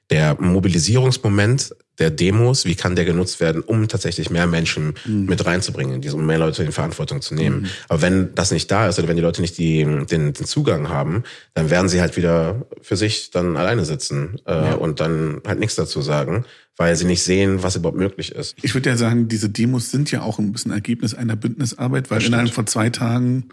[0.09, 6.03] der Mobilisierungsmoment der Demos, wie kann der genutzt werden, um tatsächlich mehr Menschen mit reinzubringen,
[6.11, 7.67] um mehr Leute in Verantwortung zu nehmen.
[7.87, 10.89] Aber wenn das nicht da ist oder wenn die Leute nicht die, den, den Zugang
[10.89, 15.59] haben, dann werden sie halt wieder für sich dann alleine sitzen äh, und dann halt
[15.59, 16.45] nichts dazu sagen,
[16.77, 18.55] weil sie nicht sehen, was überhaupt möglich ist.
[18.61, 22.23] Ich würde ja sagen, diese Demos sind ja auch ein bisschen Ergebnis einer Bündnisarbeit, weil
[22.23, 23.49] innerhalb von zwei Tagen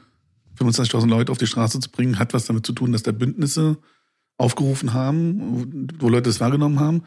[0.59, 3.79] 25.000 Leute auf die Straße zu bringen, hat was damit zu tun, dass da Bündnisse
[4.39, 7.03] aufgerufen haben, wo Leute es wahrgenommen haben.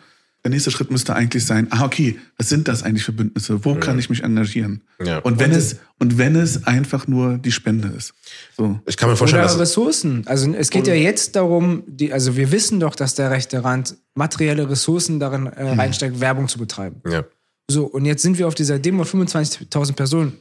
[0.46, 3.66] Der nächste Schritt müsste eigentlich sein, ah, okay, was sind das eigentlich für Bündnisse?
[3.66, 4.84] Wo kann ich mich engagieren?
[5.04, 5.18] Ja.
[5.18, 8.14] Und wenn es, und wenn es einfach nur die Spende ist.
[8.56, 8.80] So.
[8.86, 10.22] Ich kann mir vorstellen, Oder Ressourcen.
[10.28, 13.96] Also es geht ja jetzt darum, die, also wir wissen doch, dass der rechte Rand
[14.14, 17.02] materielle Ressourcen darin äh, reinsteckt, Werbung zu betreiben.
[17.10, 17.26] ja.
[17.68, 20.34] So, und jetzt sind wir auf dieser Demo 25.000 Personen.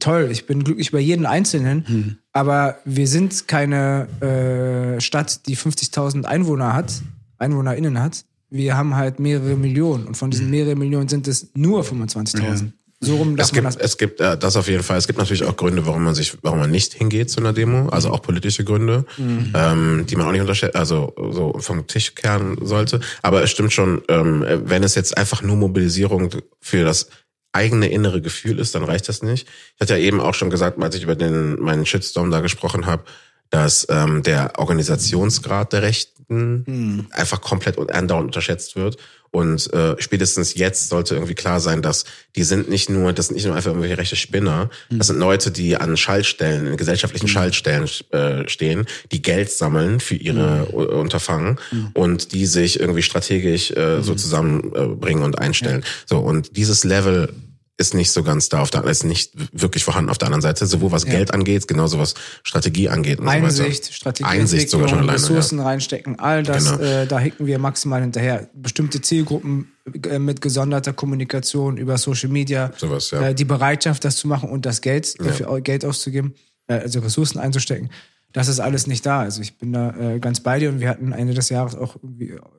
[0.00, 6.24] Toll, ich bin glücklich bei jedem Einzelnen, aber wir sind keine äh, Stadt, die 50.000
[6.24, 6.92] Einwohner hat,
[7.38, 8.24] EinwohnerInnen hat.
[8.52, 12.72] Wir haben halt mehrere Millionen und von diesen mehreren Millionen sind es nur 25.000.
[13.00, 13.76] So rum Es gibt, das.
[13.76, 14.98] es gibt äh, das auf jeden Fall.
[14.98, 17.88] Es gibt natürlich auch Gründe, warum man sich, warum man nicht hingeht zu einer Demo,
[17.88, 22.58] also auch politische Gründe, ähm, die man auch nicht unterschätzt, also so vom Tisch kehren
[22.60, 23.00] sollte.
[23.22, 26.30] Aber es stimmt schon, ähm, wenn es jetzt einfach nur Mobilisierung
[26.60, 27.08] für das
[27.52, 29.48] eigene innere Gefühl ist, dann reicht das nicht.
[29.74, 32.86] Ich hatte ja eben auch schon gesagt, als ich über den meinen Shitstorm da gesprochen
[32.86, 33.04] habe,
[33.52, 38.96] dass ähm, der Organisationsgrad der Rechten einfach komplett und andauernd unterschätzt wird.
[39.30, 42.04] Und äh, spätestens jetzt sollte irgendwie klar sein, dass
[42.36, 45.50] die sind nicht nur, das sind nicht nur einfach irgendwelche rechte Spinner, das sind Leute,
[45.50, 51.58] die an Schaltstellen, in gesellschaftlichen Schaltstellen äh, stehen, die Geld sammeln für ihre U- Unterfangen
[51.92, 55.84] und die sich irgendwie strategisch äh, so zusammenbringen äh, bringen und einstellen.
[56.06, 57.32] So und dieses Level
[57.78, 60.66] ist nicht so ganz da auf der ist nicht wirklich vorhanden auf der anderen Seite,
[60.66, 63.92] sowohl was Geld angeht, genauso was Strategie angeht und so Einsicht, weiter.
[63.92, 65.14] Strategie, Einsicht sogar schon alleine.
[65.14, 66.82] Ressourcen reinstecken, all das, Genau.
[66.82, 68.48] äh, da hicken wir maximal hinterher.
[68.54, 69.72] Bestimmte Zielgruppen
[70.06, 73.28] äh, mit gesonderter Kommunikation über Social Media, Sowas, ja.
[73.28, 76.34] äh, die Bereitschaft, das zu machen und das Geld, dafür au- Geld auszugeben,
[76.68, 77.88] äh, also Ressourcen einzustecken.
[78.34, 79.20] Das ist alles nicht da.
[79.20, 81.96] Also ich bin da äh, ganz bei dir und wir hatten Ende des Jahres auch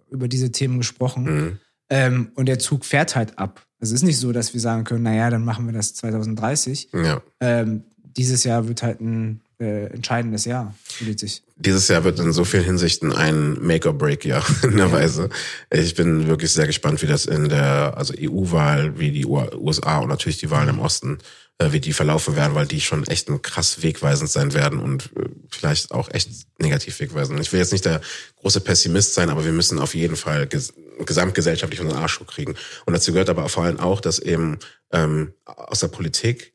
[0.10, 1.24] über diese Themen gesprochen.
[1.24, 1.60] Mhm.
[1.90, 3.66] Ähm, und der Zug fährt halt ab.
[3.84, 6.88] Es ist nicht so, dass wir sagen können, naja, dann machen wir das 2030.
[6.94, 7.04] Ja.
[7.04, 7.22] ja.
[7.42, 7.84] Ähm,
[8.16, 11.42] dieses Jahr wird halt ein äh, entscheidendes Jahr politisch.
[11.58, 15.28] Dieses Jahr wird in so vielen Hinsichten ein Make-or-Break-Jahr in der Weise.
[15.70, 20.08] Ich bin wirklich sehr gespannt, wie das in der also EU-Wahl, wie die USA und
[20.08, 21.18] natürlich die Wahlen im Osten,
[21.60, 25.30] wie die verlaufen werden, weil die schon echt ein krass wegweisend sein werden und äh,
[25.50, 26.30] vielleicht auch echt
[26.60, 27.40] negativ wegweisend.
[27.40, 28.02] Ich will jetzt nicht der
[28.38, 30.74] große Pessimist sein, aber wir müssen auf jeden Fall ges
[31.06, 32.56] gesamtgesellschaftlich unseren Arsch kriegen.
[32.86, 34.60] Und dazu gehört aber vor allem auch, dass eben
[34.92, 36.54] ähm, aus der Politik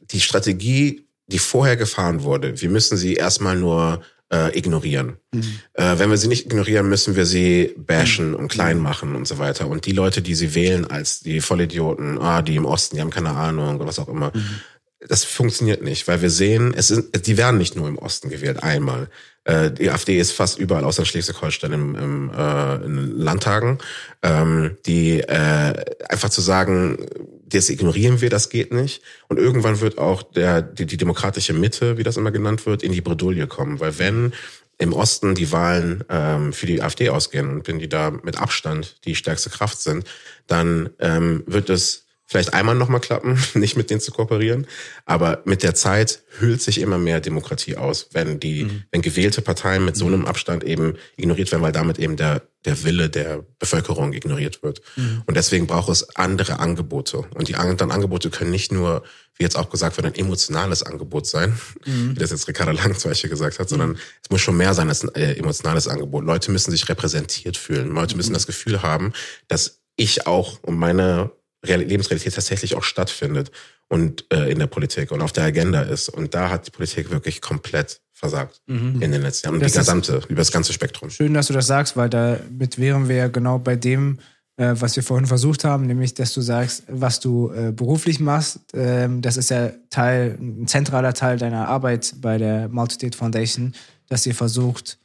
[0.00, 5.16] die Strategie die vorher gefahren wurde, wir müssen sie erstmal nur äh, ignorieren.
[5.32, 5.60] Mhm.
[5.74, 9.38] Äh, wenn wir sie nicht ignorieren, müssen wir sie bashen und klein machen und so
[9.38, 9.68] weiter.
[9.68, 13.10] Und die Leute, die sie wählen als die Vollidioten, ah, die im Osten, die haben
[13.10, 14.60] keine Ahnung oder was auch immer, mhm.
[15.06, 18.62] das funktioniert nicht, weil wir sehen, es sind, die werden nicht nur im Osten gewählt,
[18.62, 19.08] einmal.
[19.48, 23.78] Äh, die AfD ist fast überall außer Schleswig-Holstein im, im äh, in Landtagen.
[24.22, 25.72] Ähm, die äh,
[26.08, 27.06] einfach zu sagen,
[27.46, 29.02] das ignorieren wir, das geht nicht.
[29.28, 32.92] Und irgendwann wird auch der, die, die demokratische Mitte, wie das immer genannt wird, in
[32.92, 33.80] die Bredouille kommen.
[33.80, 34.34] Weil wenn
[34.76, 38.96] im Osten die Wahlen ähm, für die AfD ausgehen und wenn die da mit Abstand
[39.06, 40.06] die stärkste Kraft sind,
[40.46, 44.66] dann ähm, wird es vielleicht einmal nochmal klappen, nicht mit denen zu kooperieren.
[45.06, 48.84] Aber mit der Zeit hüllt sich immer mehr Demokratie aus, wenn die, mhm.
[48.92, 52.84] wenn gewählte Parteien mit so einem Abstand eben ignoriert werden, weil damit eben der, der
[52.84, 54.82] Wille der Bevölkerung ignoriert wird.
[54.96, 55.22] Mhm.
[55.24, 57.24] Und deswegen braucht es andere Angebote.
[57.34, 59.04] Und die anderen Angebote können nicht nur,
[59.36, 62.14] wie jetzt auch gesagt wird, ein emotionales Angebot sein, mhm.
[62.14, 63.98] wie das jetzt Ricarda Lang zum Beispiel gesagt hat, sondern mhm.
[64.22, 66.26] es muss schon mehr sein als ein äh, emotionales Angebot.
[66.26, 67.94] Leute müssen sich repräsentiert fühlen.
[67.94, 68.34] Leute müssen mhm.
[68.34, 69.14] das Gefühl haben,
[69.48, 71.32] dass ich auch und meine
[71.76, 73.50] Lebensrealität tatsächlich auch stattfindet
[73.88, 76.08] und äh, in der Politik und auf der Agenda ist.
[76.08, 79.00] Und da hat die Politik wirklich komplett versagt mhm.
[79.00, 79.60] in den letzten Jahren.
[79.60, 81.10] Das die gesamte, über das ganze Spektrum.
[81.10, 84.18] Schön, dass du das sagst, weil damit wären wir ja genau bei dem,
[84.56, 88.60] äh, was wir vorhin versucht haben, nämlich, dass du sagst, was du äh, beruflich machst.
[88.74, 93.74] Ähm, das ist ja Teil, ein zentraler Teil deiner Arbeit bei der Multistate Foundation,
[94.08, 94.98] dass ihr versucht,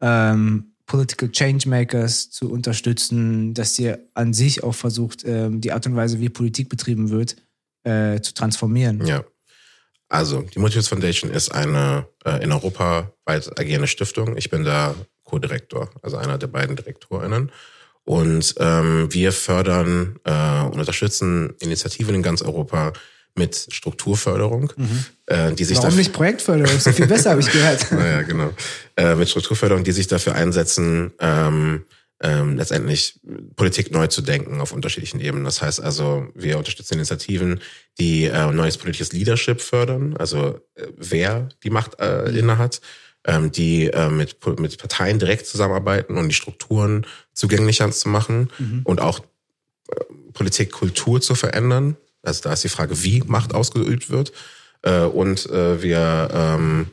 [0.00, 5.96] ähm, Political Changemakers zu unterstützen, dass ihr an sich auch versucht, ähm, die Art und
[5.96, 7.36] Weise, wie Politik betrieben wird,
[7.84, 9.04] äh, zu transformieren.
[9.04, 9.24] Ja.
[10.08, 14.36] Also, die Multitudes Foundation ist eine äh, in Europa weit agierende Stiftung.
[14.36, 17.50] Ich bin da Co-Direktor, also einer der beiden DirektorInnen.
[18.04, 22.92] Und ähm, wir fördern äh, und unterstützen Initiativen in ganz Europa,
[23.36, 25.04] mit Strukturförderung, mhm.
[25.26, 26.76] äh, die sich Warum nicht Projektförderung?
[26.76, 27.90] Ist viel besser, habe ich gehört.
[27.92, 28.52] naja, genau.
[28.96, 31.84] Äh, mit Strukturförderung, die sich dafür einsetzen, ähm,
[32.20, 33.20] ähm, letztendlich
[33.56, 35.44] Politik neu zu denken auf unterschiedlichen Ebenen.
[35.44, 37.60] Das heißt also, wir unterstützen Initiativen,
[37.98, 42.36] die äh, neues politisches Leadership fördern, also äh, wer die Macht äh, mhm.
[42.38, 42.80] innehat,
[43.26, 48.80] ähm, die äh, mit, mit Parteien direkt zusammenarbeiten und die Strukturen zugänglicher zu machen mhm.
[48.84, 49.20] und auch
[49.88, 51.96] äh, Politikkultur zu verändern.
[52.26, 54.32] Also da ist die Frage, wie Macht ausgeübt wird.
[54.82, 56.86] Äh, und äh, wir ähm,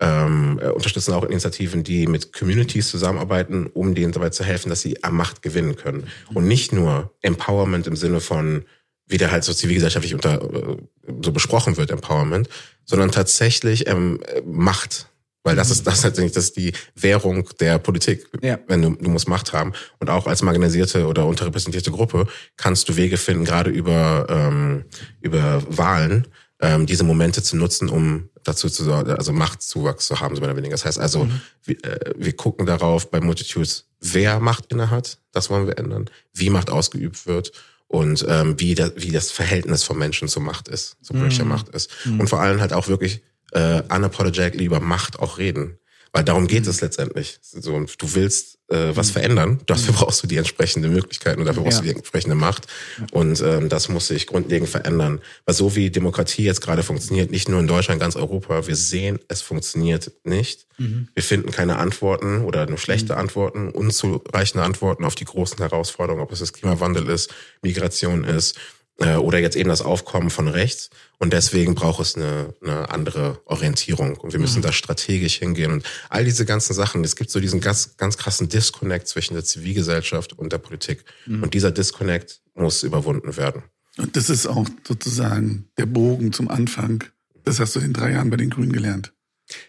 [0.00, 5.02] ähm, unterstützen auch Initiativen, die mit Communities zusammenarbeiten, um denen dabei zu helfen, dass sie
[5.02, 6.06] an Macht gewinnen können.
[6.34, 8.64] Und nicht nur Empowerment im Sinne von,
[9.06, 10.76] wie der halt so zivilgesellschaftlich unter äh,
[11.22, 12.48] so besprochen wird, Empowerment,
[12.84, 15.08] sondern tatsächlich ähm, Macht
[15.44, 18.26] weil das ist das letztendlich das ist die Währung der Politik.
[18.42, 18.58] Ja.
[18.66, 19.72] Wenn du, du musst Macht haben.
[19.98, 22.26] Und auch als marginalisierte oder unterrepräsentierte Gruppe
[22.56, 24.84] kannst du Wege finden, gerade über, ähm,
[25.20, 26.26] über Wahlen,
[26.60, 30.58] ähm, diese Momente zu nutzen, um dazu zu also Machtzuwachs zu haben, so mehr oder
[30.58, 30.74] weniger.
[30.74, 31.40] Das heißt also, mhm.
[31.64, 36.10] wir, äh, wir gucken darauf bei Multitudes, wer Macht inne hat, das wollen wir ändern,
[36.32, 37.52] wie Macht ausgeübt wird
[37.86, 41.50] und ähm, wie, da, wie das Verhältnis von Menschen zur Macht ist, zu politischer mhm.
[41.50, 41.90] Macht ist.
[42.04, 42.20] Mhm.
[42.20, 43.22] Und vor allem halt auch wirklich
[43.52, 45.78] äh, unapologetically über Macht auch reden.
[46.12, 47.38] Weil darum geht es letztendlich.
[47.42, 49.12] So, und du willst äh, was mhm.
[49.12, 49.96] verändern, dafür mhm.
[49.98, 51.82] brauchst du die entsprechenden Möglichkeiten und dafür brauchst ja.
[51.82, 52.66] du die entsprechende Macht.
[53.12, 55.20] Und ähm, das muss sich grundlegend verändern.
[55.44, 59.18] Weil so wie Demokratie jetzt gerade funktioniert, nicht nur in Deutschland, ganz Europa, wir sehen,
[59.28, 60.66] es funktioniert nicht.
[60.78, 61.08] Mhm.
[61.14, 63.20] Wir finden keine Antworten oder nur schlechte mhm.
[63.20, 67.32] Antworten, unzureichende Antworten auf die großen Herausforderungen, ob es das Klimawandel ist,
[67.62, 68.58] Migration ist
[68.98, 70.90] äh, oder jetzt eben das Aufkommen von rechts.
[71.18, 74.16] Und deswegen braucht es eine, eine andere Orientierung.
[74.16, 74.62] Und wir müssen mhm.
[74.62, 75.72] da strategisch hingehen.
[75.72, 79.44] Und all diese ganzen Sachen, es gibt so diesen ganz, ganz krassen Disconnect zwischen der
[79.44, 81.04] Zivilgesellschaft und der Politik.
[81.26, 81.44] Mhm.
[81.44, 83.62] Und dieser Disconnect muss überwunden werden.
[83.96, 87.04] Und das ist auch sozusagen der Bogen zum Anfang.
[87.44, 89.12] Das hast du in drei Jahren bei den Grünen gelernt.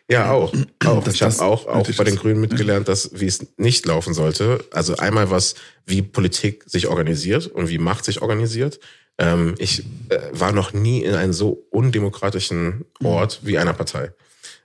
[0.10, 0.54] Ja, auch.
[0.86, 1.08] auch.
[1.08, 4.66] ich habe auch, auch bei den Grünen mitgelernt, dass wie es nicht laufen sollte.
[4.72, 5.56] Also einmal was,
[5.86, 8.80] wie Politik sich organisiert und wie Macht sich organisiert.
[9.20, 14.12] Ähm, ich äh, war noch nie in einem so undemokratischen Ort wie einer Partei.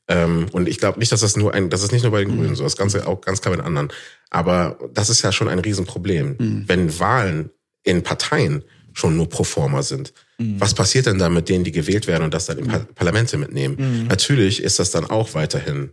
[0.06, 2.36] Ähm, und ich glaube nicht, dass das nur ein, das ist nicht nur bei den
[2.36, 3.88] Grünen so, das Ganze auch ganz klar bei den anderen.
[4.30, 6.36] Aber das ist ja schon ein Riesenproblem.
[6.38, 6.64] Mhm.
[6.66, 7.50] Wenn Wahlen
[7.82, 10.12] in Parteien schon nur pro forma sind.
[10.38, 10.60] Mhm.
[10.60, 13.36] Was passiert denn da mit denen, die gewählt werden und das dann in Par Parlamente
[13.36, 13.76] mitnehmen?
[13.78, 14.06] Mhm.
[14.06, 15.90] Natürlich ist das dann auch weiterhin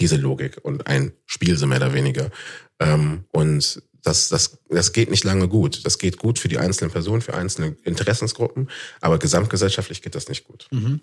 [0.00, 2.30] diese Logik und ein Spiel so mehr oder weniger.
[2.80, 5.84] Ähm, und das, das, das geht nicht lange gut.
[5.84, 8.68] Das geht gut für die einzelnen Personen, für einzelne Interessensgruppen,
[9.00, 10.68] aber gesamtgesellschaftlich geht das nicht gut.
[10.70, 11.00] Mhm.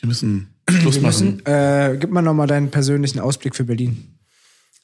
[0.00, 4.18] Wir müssen Schluss Wir müssen, äh, gib mal nochmal deinen persönlichen Ausblick für Berlin.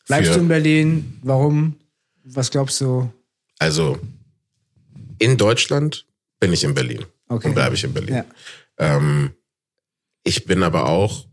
[0.06, 1.18] Bleibst für, du in Berlin?
[1.22, 1.76] Warum?
[2.24, 3.12] Was glaubst du?
[3.58, 3.98] Also,
[5.18, 6.06] in Deutschland
[6.40, 7.04] bin ich in Berlin.
[7.28, 7.48] Okay.
[7.48, 8.16] Und bleibe ich in Berlin.
[8.16, 8.24] Ja.
[8.78, 9.30] Ähm,
[10.24, 11.26] Ich bin aber auch,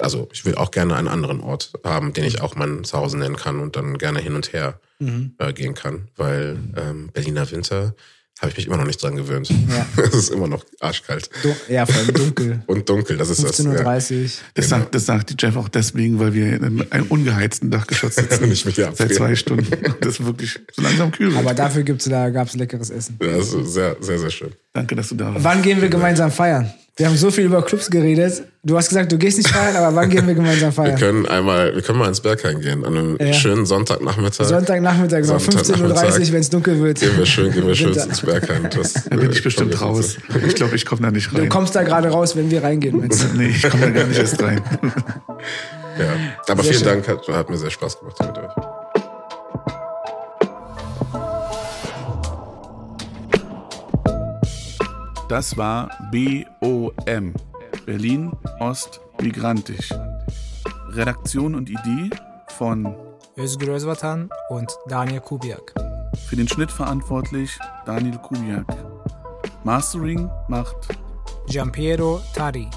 [0.00, 3.36] also ich will auch gerne einen anderen Ort haben, den ich auch mein Zuhause nennen
[3.36, 5.34] kann und dann gerne hin und her Mhm.
[5.38, 7.94] äh, gehen kann, weil ähm, Berliner Winter
[8.40, 9.48] habe ich mich immer noch nicht dran gewöhnt.
[9.48, 9.86] Ja.
[10.02, 12.62] es ist immer noch arschkalt Du ja, vor allem dunkel.
[12.66, 13.16] und dunkel.
[13.16, 13.64] Das ist das.
[13.64, 14.30] 15.30 Uhr.
[14.54, 18.48] Das, sagt, das sagt die Jeff auch deswegen, weil wir in einem ungeheizten Dachgeschoss sitzen.
[18.48, 19.68] Nicht mit Seit zwei Stunden.
[20.00, 21.36] Das ist wirklich so langsam kühl.
[21.36, 23.18] Aber dafür gibt's da gab's leckeres Essen.
[23.22, 24.50] Ja, das ist sehr, sehr, sehr schön.
[24.72, 25.44] Danke, dass du da warst.
[25.44, 26.72] Wann gehen wir gemeinsam feiern?
[26.98, 28.42] Wir haben so viel über Clubs geredet.
[28.64, 30.98] Du hast gesagt, du gehst nicht feiern, aber wann gehen wir gemeinsam Wir feiern?
[30.98, 33.32] können einmal, wir können mal ins Berghain gehen, an einem Ja.
[33.32, 34.46] schönen Sonntagnachmittag.
[34.46, 35.80] Sonntagnachmittag, genau, 15.30
[36.28, 36.98] Uhr, wenn es dunkel wird.
[37.00, 38.68] Gehen wir schön, gehen wir schön ins Berghain.
[38.74, 40.16] Das, Da bin ich bestimmt raus.
[40.44, 41.48] Ich glaube, ich komme da nicht Du rein.
[41.48, 43.26] kommst da gerade raus, wenn wir reingehen, meinst du?
[43.36, 44.60] Nee, ich komme da gar nicht erst rein.
[45.98, 46.06] Ja.
[46.48, 47.02] Aber Sehr vielen schön.
[47.04, 48.77] Dank, hat, hat mir sehr Spaß gemacht mit euch.
[55.28, 57.34] Das war BOM.
[57.86, 59.90] Berlin Ost Migrantisch.
[60.88, 62.10] Redaktion und Idee
[62.48, 62.94] von
[63.36, 65.74] Özgür Özvatan und Daniel Kubiak.
[66.28, 68.66] für den Schnitt verantwortlich Daniel Kubiak.
[69.64, 70.76] Mastering macht
[71.46, 72.68] Giampiero Tari.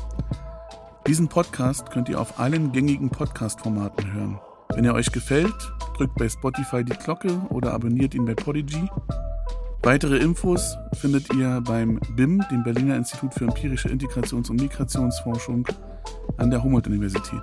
[1.07, 4.40] Diesen Podcast könnt ihr auf allen gängigen Podcast-Formaten hören.
[4.76, 5.53] Wenn er euch gefällt,
[5.98, 8.88] drückt bei Spotify die Glocke oder abonniert ihn bei Podigy.
[9.84, 15.68] Weitere Infos findet ihr beim BIM, dem Berliner Institut für empirische Integrations- und Migrationsforschung
[16.38, 17.41] an der Humboldt-Universität.